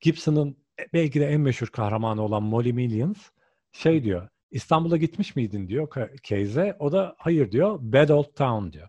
[0.00, 0.56] Gibson'ın
[0.92, 3.30] belki de en meşhur kahramanı olan Molly Millions
[3.72, 5.88] şey diyor İstanbul'a gitmiş miydin diyor
[6.22, 6.76] Case'e.
[6.78, 7.78] O da hayır diyor.
[7.80, 8.88] Bad Old Town diyor.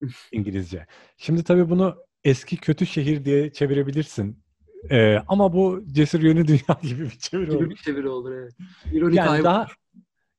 [0.32, 0.86] İngilizce.
[1.16, 4.42] Şimdi tabii bunu eski kötü şehir diye çevirebilirsin.
[4.90, 7.70] Ee, ama bu cesur yönü dünya gibi bir çeviri olur.
[7.70, 8.52] bir çeviri olur evet.
[8.92, 9.66] İronik yani daha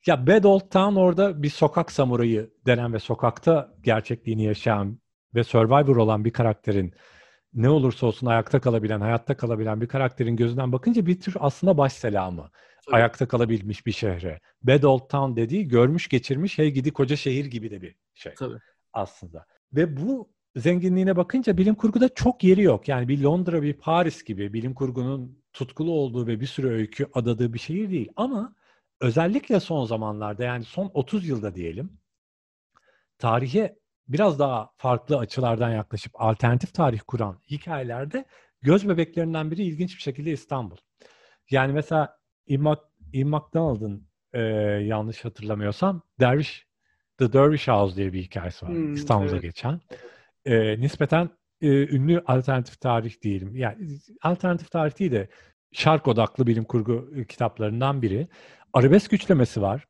[0.06, 5.00] ya Bad Old Town orada bir sokak samurayı denen ve sokakta gerçekliğini yaşayan
[5.36, 6.94] ve Survivor olan bir karakterin
[7.54, 11.94] ne olursa olsun ayakta kalabilen, hayatta kalabilen bir karakterin gözünden bakınca bir tür aslında baş
[11.94, 12.50] selamı.
[12.86, 12.96] Tabii.
[12.96, 14.40] Ayakta kalabilmiş bir şehre.
[14.64, 18.58] Bad Old Town dediği görmüş geçirmiş hey gidi koca şehir gibi de bir şey Tabii.
[18.94, 19.46] aslında.
[19.74, 22.88] Ve bu zenginliğine bakınca bilim kurguda çok yeri yok.
[22.88, 27.54] Yani bir Londra, bir Paris gibi bilim kurgunun tutkulu olduğu ve bir sürü öykü adadığı
[27.54, 28.10] bir şehir değil.
[28.16, 28.56] Ama
[29.02, 32.02] özellikle son zamanlarda yani son 30 yılda diyelim
[33.18, 33.76] tarihe
[34.08, 38.26] biraz daha farklı açılardan yaklaşıp alternatif tarih kuran hikayelerde
[38.62, 40.78] göz bebeklerinden biri ilginç bir şekilde İstanbul.
[41.49, 42.78] Yani mesela Ian,
[43.14, 44.39] McDonald'ın e,
[44.84, 46.68] yanlış hatırlamıyorsam Derviş
[47.18, 49.41] The Dervish House diye bir hikayesi var hmm, İstanbul'da evet.
[49.41, 49.82] geçen.
[50.46, 51.30] E, nispeten
[51.62, 53.56] e, ünlü alternatif tarih diyelim.
[53.56, 55.30] Yani alternatif tarih değil de
[55.72, 58.28] şark odaklı bilim kurgu kitaplarından biri.
[58.74, 59.88] Arabesk üçlemesi var.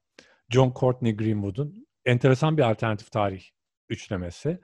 [0.50, 3.44] John Courtney Greenwood'un enteresan bir alternatif tarih
[3.90, 4.60] üçlemesi.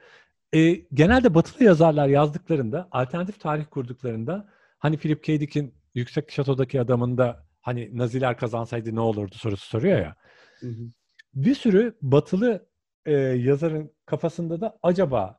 [0.53, 5.39] E, genelde batılı yazarlar yazdıklarında, alternatif tarih kurduklarında hani Philip K.
[5.39, 10.15] Dick'in Yüksek Şato'daki adamında hani Naziler kazansaydı ne olurdu sorusu soruyor ya.
[10.59, 10.91] Hı hı.
[11.33, 12.69] Bir sürü batılı
[13.05, 15.36] e, yazarın kafasında da acaba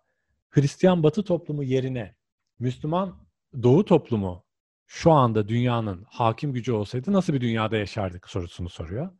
[0.50, 2.14] Hristiyan batı toplumu yerine
[2.58, 3.28] Müslüman
[3.62, 4.44] doğu toplumu
[4.86, 9.10] şu anda dünyanın hakim gücü olsaydı nasıl bir dünyada yaşardık sorusunu soruyor.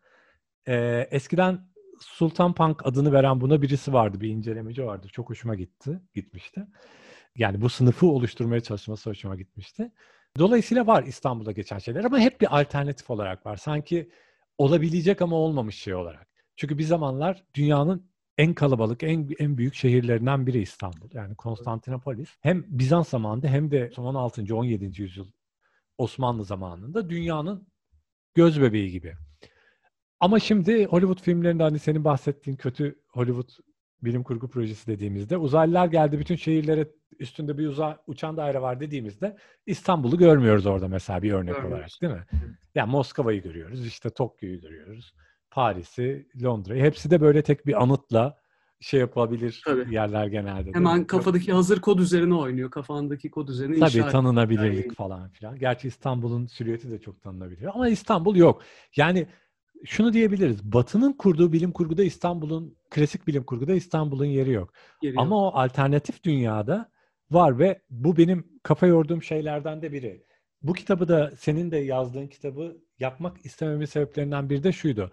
[0.68, 1.68] Ee, eskiden
[2.00, 4.20] Sultan Punk adını veren buna birisi vardı.
[4.20, 5.08] Bir incelemeci vardı.
[5.12, 6.00] Çok hoşuma gitti.
[6.14, 6.66] Gitmişti.
[7.36, 9.92] Yani bu sınıfı oluşturmaya çalışması hoşuma gitmişti.
[10.38, 13.56] Dolayısıyla var İstanbul'da geçen şeyler ama hep bir alternatif olarak var.
[13.56, 14.10] Sanki
[14.58, 16.28] olabilecek ama olmamış şey olarak.
[16.56, 18.07] Çünkü bir zamanlar dünyanın
[18.38, 21.08] en kalabalık, en en büyük şehirlerinden biri İstanbul.
[21.12, 22.36] Yani Konstantinopolis.
[22.40, 24.56] Hem Bizans zamanında hem de son 16.
[24.56, 25.02] 17.
[25.02, 25.26] yüzyıl
[25.98, 27.68] Osmanlı zamanında dünyanın
[28.34, 29.14] göz bebeği gibi.
[30.20, 33.48] Ama şimdi Hollywood filmlerinde hani senin bahsettiğin kötü Hollywood
[34.02, 39.36] bilim kurgu projesi dediğimizde uzaylılar geldi bütün şehirlere üstünde bir uza, uçan daire var dediğimizde
[39.66, 41.72] İstanbul'u görmüyoruz orada mesela bir örnek Görmüyoruz.
[41.72, 42.24] olarak değil mi?
[42.32, 42.54] Evet.
[42.74, 45.14] Yani Moskova'yı görüyoruz, işte Tokyo'yu görüyoruz,
[45.50, 46.82] Paris'i, Londra'yı.
[46.82, 48.36] Hepsi de böyle tek bir anıtla
[48.80, 49.94] şey yapabilir Tabii.
[49.94, 50.70] yerler genelde.
[50.72, 52.70] Hemen kafadaki hazır kod üzerine oynuyor.
[52.70, 54.94] Kafandaki kod üzerine Tabii inşa tanınabilirlik yani.
[54.94, 55.58] falan filan.
[55.58, 58.62] Gerçi İstanbul'un silüeti de çok tanınabiliyor ama İstanbul yok.
[58.96, 59.26] Yani
[59.84, 60.64] şunu diyebiliriz.
[60.64, 64.72] Batı'nın kurduğu bilim kurguda İstanbul'un klasik bilim kurguda İstanbul'un yeri yok.
[65.02, 65.54] Yeri Ama yok.
[65.54, 66.90] o alternatif dünyada
[67.30, 70.24] var ve bu benim kafa yorduğum şeylerden de biri.
[70.62, 75.10] Bu kitabı da senin de yazdığın kitabı yapmak istememin sebeplerinden biri de şuydu.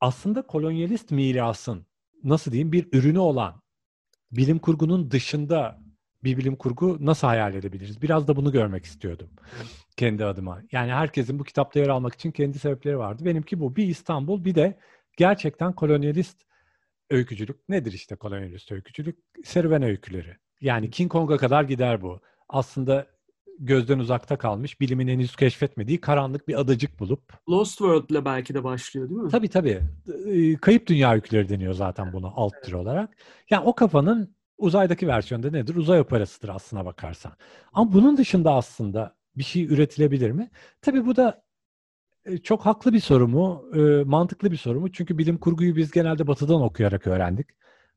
[0.00, 1.86] Aslında kolonyalist mirasın
[2.24, 3.62] nasıl diyeyim bir ürünü olan
[4.32, 5.78] bilim kurgunun dışında
[6.24, 8.02] bir bilim kurgu nasıl hayal edebiliriz?
[8.02, 9.30] Biraz da bunu görmek istiyordum
[9.98, 10.62] kendi adıma.
[10.72, 13.24] Yani herkesin bu kitapta yer almak için kendi sebepleri vardı.
[13.24, 13.76] Benimki bu.
[13.76, 14.78] Bir İstanbul bir de
[15.16, 16.42] gerçekten kolonyalist
[17.10, 17.68] öykücülük.
[17.68, 19.18] Nedir işte kolonyalist öykücülük?
[19.44, 20.36] Serüven öyküleri.
[20.60, 22.20] Yani King Kong'a kadar gider bu.
[22.48, 23.06] Aslında
[23.58, 27.22] gözden uzakta kalmış, bilimin henüz keşfetmediği karanlık bir adacık bulup.
[27.48, 29.30] Lost World ile belki de başlıyor değil mi?
[29.30, 29.80] Tabii tabii.
[30.60, 33.16] Kayıp Dünya öyküleri deniyor zaten buna alt tür olarak.
[33.50, 35.76] Yani o kafanın uzaydaki versiyonda nedir?
[35.76, 37.32] Uzay operasıdır aslına bakarsan.
[37.72, 40.50] Ama bunun dışında aslında bir şey üretilebilir mi?
[40.82, 41.42] Tabii bu da
[42.42, 43.64] çok haklı bir soru mu?
[44.04, 44.92] Mantıklı bir soru mu?
[44.92, 47.46] Çünkü bilim kurguyu biz genelde batıdan okuyarak öğrendik.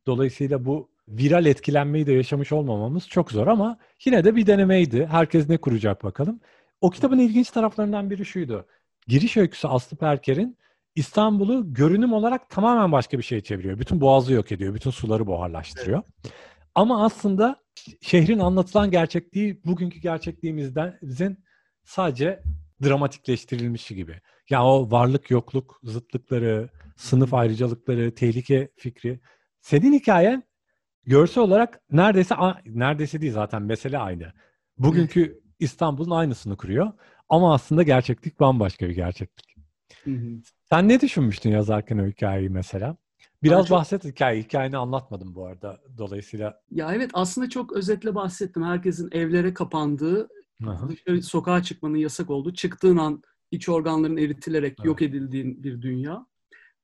[0.08, 5.06] Dolayısıyla bu viral etkilenmeyi de yaşamış olmamamız çok zor ama yine de bir denemeydi.
[5.12, 6.40] Herkes ne kuracak bakalım.
[6.82, 8.66] O kitabın ilginç taraflarından biri şuydu.
[9.08, 10.58] Giriş öyküsü Aslı Perker'in
[10.96, 13.80] İstanbul'u görünüm olarak tamamen başka bir şeye çeviriyor.
[13.80, 14.74] Bütün boğazı yok ediyor.
[14.74, 16.04] Bütün suları buharlaştırıyor.
[16.04, 16.34] Evet.
[16.76, 17.56] Ama aslında
[18.02, 21.38] şehrin anlatılan gerçekliği bugünkü gerçekliğimizin
[21.84, 22.44] sadece
[22.84, 24.12] dramatikleştirilmişi gibi.
[24.12, 29.20] Ya yani o varlık yokluk zıtlıkları, sınıf ayrıcalıkları, tehlike fikri.
[29.62, 30.44] Senin hikayen
[31.06, 32.36] görsel olarak neredeyse
[32.66, 34.34] neredeyse değil zaten mesele aynı.
[34.78, 36.92] Bugünkü İstanbul'un aynısını kuruyor.
[37.30, 39.56] Ama aslında gerçeklik bambaşka bir gerçeklik.
[40.04, 40.42] Hı hı.
[40.70, 42.98] Sen ne düşünmüştün yazarken o hikayeyi mesela?
[43.44, 43.78] Biraz çok...
[43.78, 44.42] bahset hikaye.
[44.42, 46.62] Hikayeni anlatmadım bu arada dolayısıyla.
[46.72, 48.64] Ya evet aslında çok özetle bahsettim.
[48.64, 50.30] Herkesin evlere kapandığı,
[50.68, 50.90] Aha.
[50.90, 53.22] dışarı sokağa çıkmanın yasak olduğu, çıktığın an
[53.52, 54.86] iç organların eritilerek evet.
[54.86, 56.26] yok edildiğin bir dünya.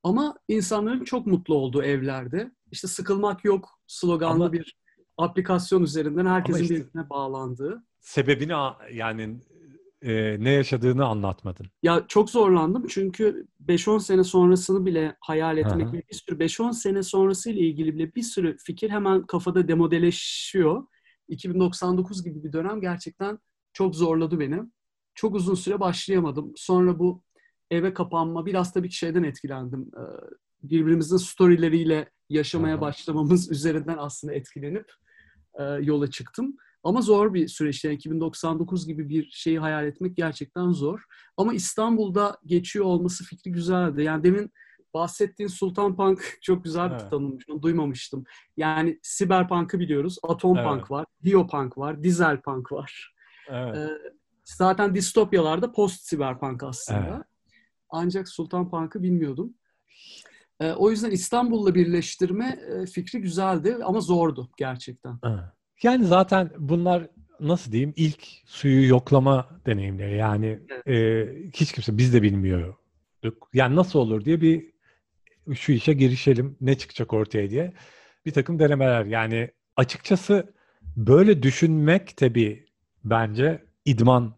[0.03, 2.51] Ama insanların çok mutlu olduğu evlerde.
[2.72, 4.53] İşte sıkılmak yok sloganlı Ama...
[4.53, 4.78] bir
[5.18, 7.84] aplikasyon üzerinden herkesin işte, birbirine bağlandığı.
[7.99, 8.53] Sebebini
[8.93, 9.39] yani
[10.01, 11.68] e, ne yaşadığını anlatmadın.
[11.84, 17.03] Ya çok zorlandım çünkü 5-10 sene sonrasını bile hayal etmek ve bir sürü 5-10 sene
[17.03, 20.84] sonrası ile ilgili bile bir sürü fikir hemen kafada demodeleşiyor.
[21.28, 23.39] 2099 gibi bir dönem gerçekten
[23.74, 24.61] çok zorladı beni.
[25.15, 26.53] Çok uzun süre başlayamadım.
[26.55, 27.24] Sonra bu
[27.72, 29.91] eve kapanma biraz tabii ki şeyden etkilendim.
[30.63, 34.91] Birbirimizin storyleriyle yaşamaya başlamamız üzerinden aslında etkilenip
[35.82, 36.57] yola çıktım.
[36.84, 37.84] Ama zor bir süreç.
[37.84, 41.03] Yani 2099 gibi bir şeyi hayal etmek gerçekten zor.
[41.38, 44.03] Ama İstanbul'da geçiyor olması fikri güzeldi.
[44.03, 44.51] Yani demin
[44.93, 47.09] bahsettiğin Sultan Punk çok güzel bir evet.
[47.09, 47.49] tanımmış.
[47.49, 48.23] Onu duymamıştım.
[48.57, 50.17] Yani Siber Punk'ı biliyoruz.
[50.23, 50.67] Atom evet.
[50.67, 51.05] Punk var.
[51.23, 52.03] Diopunk var.
[52.03, 53.13] Dizel Punk var.
[53.49, 53.78] Evet.
[53.78, 53.89] Ee,
[54.43, 57.15] zaten distopyalarda post Siber Punk aslında.
[57.15, 57.25] Evet.
[57.89, 59.53] Ancak Sultan Punk'ı bilmiyordum.
[60.60, 65.20] Ee, o yüzden İstanbul'la birleştirme e, fikri güzeldi ama zordu gerçekten.
[65.84, 67.08] Yani zaten bunlar
[67.39, 70.18] nasıl diyeyim ilk suyu yoklama deneyimleri.
[70.18, 70.88] Yani evet.
[70.88, 73.49] e, hiç kimse biz de bilmiyorduk.
[73.53, 74.72] Yani nasıl olur diye bir
[75.56, 77.73] şu işe girişelim ne çıkacak ortaya diye
[78.26, 79.06] bir takım denemeler.
[79.06, 82.65] Yani açıkçası böyle düşünmek tabii
[83.03, 84.36] bence idman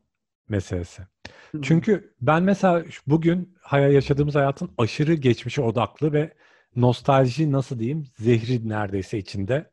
[0.50, 1.02] meselesi.
[1.52, 1.62] Hı-hı.
[1.62, 6.34] Çünkü ben mesela bugün yaşadığımız hayatın aşırı geçmişe odaklı ve
[6.76, 9.70] nostalji nasıl diyeyim zehri neredeyse içinde.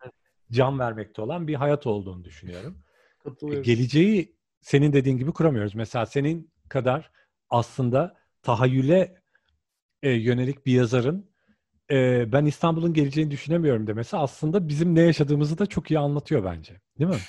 [0.53, 2.78] Can vermekte olan bir hayat olduğunu düşünüyorum.
[3.53, 5.74] E, geleceği senin dediğin gibi kuramıyoruz.
[5.74, 7.11] Mesela senin kadar
[7.51, 9.15] aslında tahayyüle
[10.03, 11.31] e, yönelik bir yazarın
[11.91, 16.81] e, ben İstanbul'un geleceğini düşünemiyorum demesi aslında bizim ne yaşadığımızı da çok iyi anlatıyor bence.
[16.99, 17.16] Değil mi?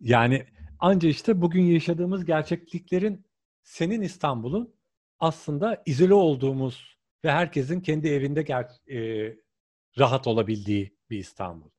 [0.00, 0.46] Yani
[0.78, 3.25] anca işte bugün yaşadığımız gerçekliklerin
[3.66, 4.74] senin İstanbul'un
[5.20, 9.36] aslında izole olduğumuz ve herkesin kendi evinde ger- e,
[9.98, 11.70] rahat olabildiği bir İstanbul.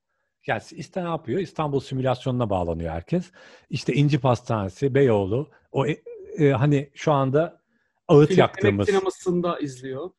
[0.47, 1.39] Yani işte ne yapıyor?
[1.39, 3.31] İstanbul simülasyonuna bağlanıyor herkes.
[3.69, 5.97] İşte İnci Pastanesi, Beyoğlu, o e,
[6.38, 7.61] e, hani şu anda
[8.07, 8.88] ağıt Film, yaktığımız.
[8.88, 10.09] sinemasında izliyor.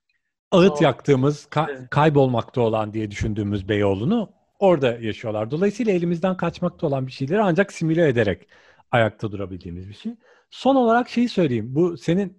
[0.51, 1.91] Ağıt o, yaktığımız, ka- evet.
[1.91, 5.51] kaybolmakta olan diye düşündüğümüz Beyoğlu'nu orada yaşıyorlar.
[5.51, 8.49] Dolayısıyla elimizden kaçmakta olan bir şeyleri ancak simüle ederek
[8.91, 10.13] ayakta durabildiğimiz bir şey.
[10.51, 11.75] Son olarak şeyi söyleyeyim.
[11.75, 12.39] Bu senin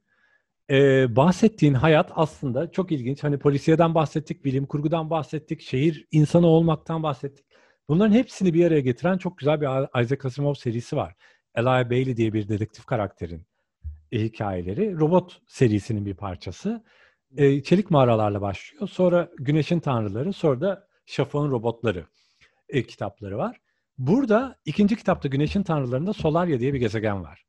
[0.71, 3.23] Ee, bahsettiğin hayat aslında çok ilginç.
[3.23, 7.45] Hani polisiyeden bahsettik, bilim kurgudan bahsettik, şehir insanı olmaktan bahsettik.
[7.87, 11.15] Bunların hepsini bir araya getiren çok güzel bir Isaac Asimov serisi var.
[11.55, 13.45] Eli Bailey diye bir dedektif karakterin
[14.11, 14.99] e, hikayeleri.
[14.99, 16.83] Robot serisinin bir parçası.
[17.37, 18.87] E, çelik mağaralarla başlıyor.
[18.87, 22.05] Sonra Güneşin Tanrıları, sonra da Şafak'ın Robotları
[22.69, 23.61] e, kitapları var.
[23.97, 27.48] Burada ikinci kitapta Güneşin Tanrılarında Solarya diye bir gezegen var.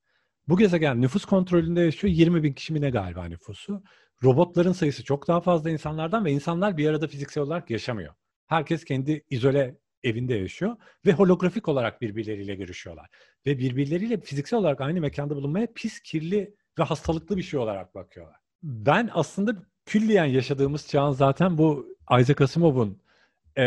[0.50, 2.14] Bu gezegen nüfus kontrolünde yaşıyor.
[2.14, 3.82] 20 bin kişi mi ne galiba nüfusu.
[4.24, 8.14] Robotların sayısı çok daha fazla insanlardan ve insanlar bir arada fiziksel olarak yaşamıyor.
[8.46, 13.08] Herkes kendi izole evinde yaşıyor ve holografik olarak birbirleriyle görüşüyorlar.
[13.46, 18.36] Ve birbirleriyle fiziksel olarak aynı mekanda bulunmaya pis, kirli ve hastalıklı bir şey olarak bakıyorlar.
[18.62, 19.56] Ben aslında
[19.86, 23.02] külliyen yaşadığımız çağın zaten bu Isaac Asimov'un
[23.58, 23.64] e,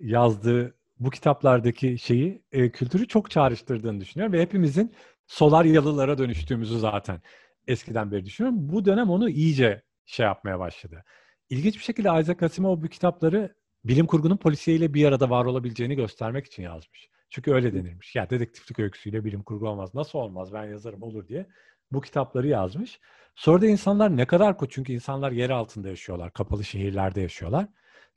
[0.00, 4.92] yazdığı bu kitaplardaki şeyi, e, kültürü çok çağrıştırdığını düşünüyorum ve hepimizin
[5.28, 7.22] solar yalılara dönüştüğümüzü zaten
[7.66, 8.68] eskiden beri düşünüyorum.
[8.68, 11.04] Bu dönem onu iyice şey yapmaya başladı.
[11.50, 16.46] İlginç bir şekilde Isaac Asimov bu kitapları bilim kurgunun polisiyeyle bir arada var olabileceğini göstermek
[16.46, 17.08] için yazmış.
[17.30, 18.16] Çünkü öyle denilmiş.
[18.16, 19.94] Ya dedektiflik öyküsüyle bilim kurgu olmaz.
[19.94, 20.52] Nasıl olmaz?
[20.52, 21.46] Ben yazarım olur diye
[21.92, 23.00] bu kitapları yazmış.
[23.34, 27.68] Sonra da insanlar ne kadar ko çünkü insanlar yer altında yaşıyorlar, kapalı şehirlerde yaşıyorlar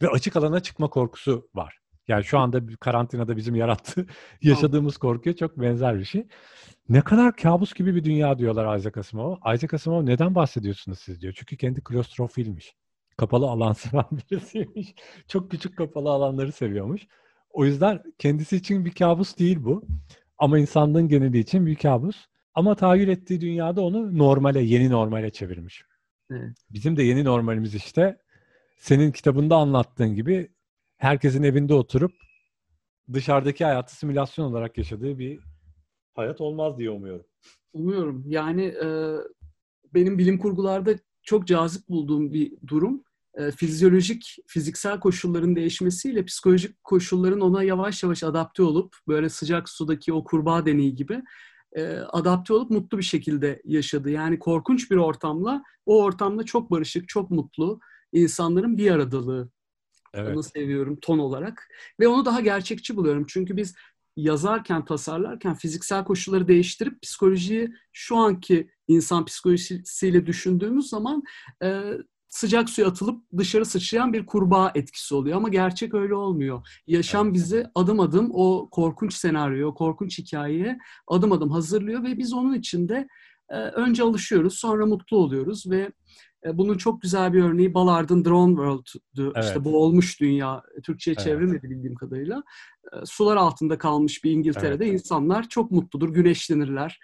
[0.01, 1.80] ve açık alana çıkma korkusu var.
[2.07, 4.05] Yani şu anda karantinada bizim yarattığı,
[4.41, 6.27] yaşadığımız korkuya çok benzer bir şey.
[6.89, 9.35] Ne kadar kabus gibi bir dünya diyorlar Isaac Asimov.
[9.55, 11.33] Isaac Asimov neden bahsediyorsunuz siz diyor.
[11.37, 12.75] Çünkü kendi klostrofilmiş.
[13.17, 14.95] Kapalı alan seven birisiymiş.
[15.27, 17.01] Çok küçük kapalı alanları seviyormuş.
[17.49, 19.85] O yüzden kendisi için bir kabus değil bu.
[20.37, 22.25] Ama insanlığın geneli için bir kabus.
[22.53, 25.83] Ama tahayyül ettiği dünyada onu normale, yeni normale çevirmiş.
[26.69, 28.17] Bizim de yeni normalimiz işte
[28.77, 30.51] senin kitabında anlattığın gibi
[31.01, 32.11] herkesin evinde oturup
[33.13, 35.39] dışarıdaki hayatı simülasyon olarak yaşadığı bir
[36.15, 37.25] hayat olmaz diye umuyorum.
[37.73, 38.23] Umuyorum.
[38.27, 38.87] Yani e,
[39.93, 43.03] benim bilim kurgularda çok cazip bulduğum bir durum
[43.33, 50.13] e, fizyolojik, fiziksel koşulların değişmesiyle psikolojik koşulların ona yavaş yavaş adapte olup böyle sıcak sudaki
[50.13, 51.21] o kurbağa deneyi gibi
[51.73, 54.09] e, adapte olup mutlu bir şekilde yaşadı.
[54.09, 57.79] Yani korkunç bir ortamla o ortamda çok barışık, çok mutlu
[58.13, 59.51] insanların bir aradalığı.
[60.13, 60.33] Evet.
[60.33, 61.67] Onu seviyorum ton olarak.
[61.99, 63.25] Ve onu daha gerçekçi buluyorum.
[63.27, 63.75] Çünkü biz
[64.15, 71.23] yazarken, tasarlarken fiziksel koşulları değiştirip psikolojiyi şu anki insan psikolojisiyle düşündüğümüz zaman
[71.63, 71.81] e,
[72.29, 75.37] sıcak suya atılıp dışarı sıçrayan bir kurbağa etkisi oluyor.
[75.37, 76.67] Ama gerçek öyle olmuyor.
[76.87, 77.33] Yaşam evet.
[77.33, 80.77] bizi adım adım o korkunç senaryo, korkunç hikayeye
[81.07, 83.07] adım adım hazırlıyor ve biz onun içinde
[83.49, 85.91] e, önce alışıyoruz, sonra mutlu oluyoruz ve
[86.53, 89.33] bunun çok güzel bir örneği Ballard'ın Drone World'du.
[89.35, 89.45] Evet.
[89.45, 90.63] İşte bu olmuş dünya.
[90.83, 91.25] Türkçe'ye evet.
[91.25, 92.43] çevrilmedi bildiğim kadarıyla.
[92.93, 94.93] E, sular altında kalmış bir İngiltere'de evet.
[94.93, 96.99] insanlar çok mutludur, güneşlenirler.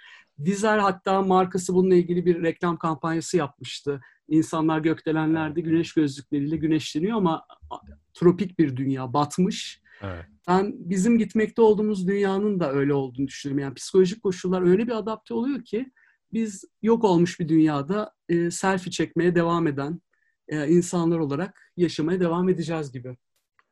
[0.45, 4.01] Dizel hatta markası bununla ilgili bir reklam kampanyası yapmıştı.
[4.27, 7.45] İnsanlar gökdelenlerde güneş gözlükleriyle güneşleniyor ama
[8.14, 9.81] tropik bir dünya, batmış.
[10.01, 10.26] Evet.
[10.47, 13.64] Ben bizim gitmekte olduğumuz dünyanın da öyle olduğunu düşünüyorum.
[13.64, 15.91] Yani psikolojik koşullar öyle bir adapte oluyor ki
[16.33, 20.01] biz yok olmuş bir dünyada e, selfie çekmeye devam eden
[20.47, 23.17] e, insanlar olarak yaşamaya devam edeceğiz gibi.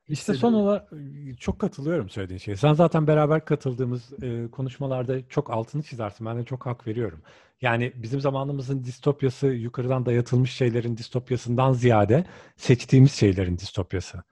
[0.08, 0.92] İşte son olarak
[1.40, 2.56] çok katılıyorum söylediğin şeye.
[2.56, 6.28] Sen zaten beraber katıldığımız e, konuşmalarda çok altını çizersin.
[6.28, 7.22] Ben de çok hak veriyorum.
[7.62, 12.26] Yani bizim zamanımızın distopyası yukarıdan dayatılmış şeylerin distopyasından ziyade
[12.58, 14.24] seçtiğimiz şeylerin distopyası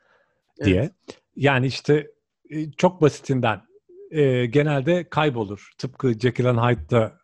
[0.63, 0.81] diye.
[0.81, 0.91] Evet.
[1.35, 2.11] Yani işte
[2.49, 3.61] e, çok basitinden
[4.11, 5.71] e, genelde kaybolur.
[5.77, 7.22] Tıpkı Jekyll and Hyde'da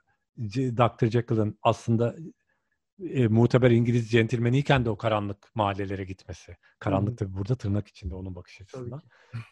[0.78, 1.06] Dr.
[1.06, 2.16] Jekyll'ın aslında
[3.10, 6.57] e, muteber İngiliz centilmeniyken de o karanlık mahallelere gitmesi.
[6.80, 9.02] Karanlık tabii burada tırnak içinde onun bakış açısından.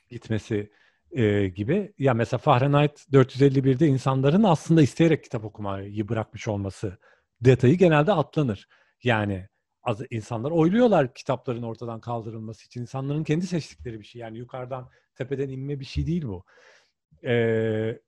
[0.09, 0.71] Gitmesi
[1.11, 1.93] e, gibi.
[1.97, 6.97] Ya mesela Fahrenheit 451'de insanların aslında isteyerek kitap okumayı bırakmış olması
[7.41, 8.67] detayı genelde atlanır.
[9.03, 9.47] Yani
[9.83, 12.81] az insanlar oyluyorlar kitapların ortadan kaldırılması için.
[12.81, 14.21] İnsanların kendi seçtikleri bir şey.
[14.21, 16.43] Yani yukarıdan tepeden inme bir şey değil bu.
[17.23, 17.99] Ee,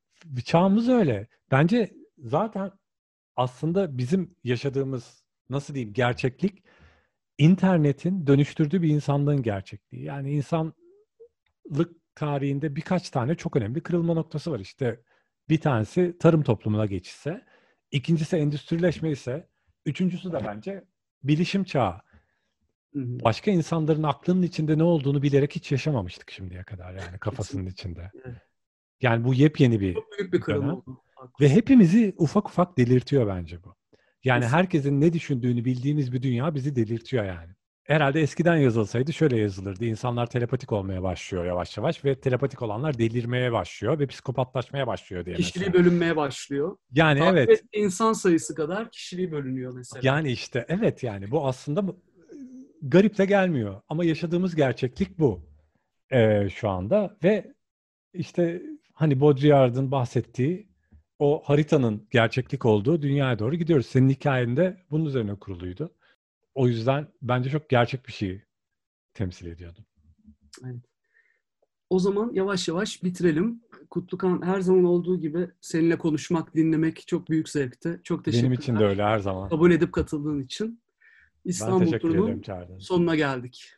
[0.45, 1.27] çağımız öyle.
[1.51, 1.91] Bence
[2.23, 2.71] zaten
[3.35, 6.63] aslında bizim yaşadığımız nasıl diyeyim gerçeklik
[7.37, 10.03] internetin dönüştürdüğü bir insanlığın gerçekliği.
[10.03, 10.75] Yani insanlık
[12.15, 14.59] tarihinde birkaç tane çok önemli kırılma noktası var.
[14.59, 15.01] İşte
[15.49, 17.45] bir tanesi tarım toplumuna geçişse,
[17.91, 19.47] ikincisi endüstrileşme ise,
[19.85, 20.83] üçüncüsü de bence
[21.23, 22.01] bilişim çağı.
[22.95, 28.11] Başka insanların aklının içinde ne olduğunu bilerek hiç yaşamamıştık şimdiye kadar yani kafasının içinde.
[29.01, 31.01] Yani bu yepyeni bir, Çok büyük bir kırılma oldu.
[31.41, 33.75] Ve hepimizi ufak ufak delirtiyor bence bu.
[34.23, 37.51] Yani herkesin ne düşündüğünü bildiğimiz bir dünya bizi delirtiyor yani.
[37.83, 39.85] herhalde eskiden yazılsaydı şöyle yazılırdı.
[39.85, 45.35] İnsanlar telepatik olmaya başlıyor yavaş yavaş ve telepatik olanlar delirmeye başlıyor ve psikopatlaşmaya başlıyor diye
[45.35, 45.85] Kişiliği mesela.
[45.85, 46.77] bölünmeye başlıyor.
[46.91, 47.63] Yani Takip evet.
[47.73, 50.01] insan sayısı kadar kişiliği bölünüyor mesela.
[50.03, 51.83] Yani işte evet yani bu aslında
[52.81, 55.49] garip de gelmiyor ama yaşadığımız gerçeklik bu
[56.11, 57.53] ee, şu anda ve
[58.13, 58.61] işte
[58.93, 60.68] hani Baudrillard'ın bahsettiği
[61.19, 63.85] o haritanın gerçeklik olduğu dünyaya doğru gidiyoruz.
[63.85, 65.95] Senin hikayende bunun üzerine kuruluydu.
[66.55, 68.43] O yüzden bence çok gerçek bir şeyi
[69.13, 69.85] temsil ediyordu.
[70.65, 70.83] Evet.
[71.89, 73.61] O zaman yavaş yavaş bitirelim.
[73.89, 78.01] Kutlukan her zaman olduğu gibi seninle konuşmak, dinlemek çok büyük zevkti.
[78.03, 78.51] Çok teşekkürler.
[78.51, 79.49] Benim için de öyle her zaman.
[79.49, 80.81] Kabul edip katıldığın için.
[81.45, 82.43] İstanbul turunun
[82.79, 83.73] sonuna geldik.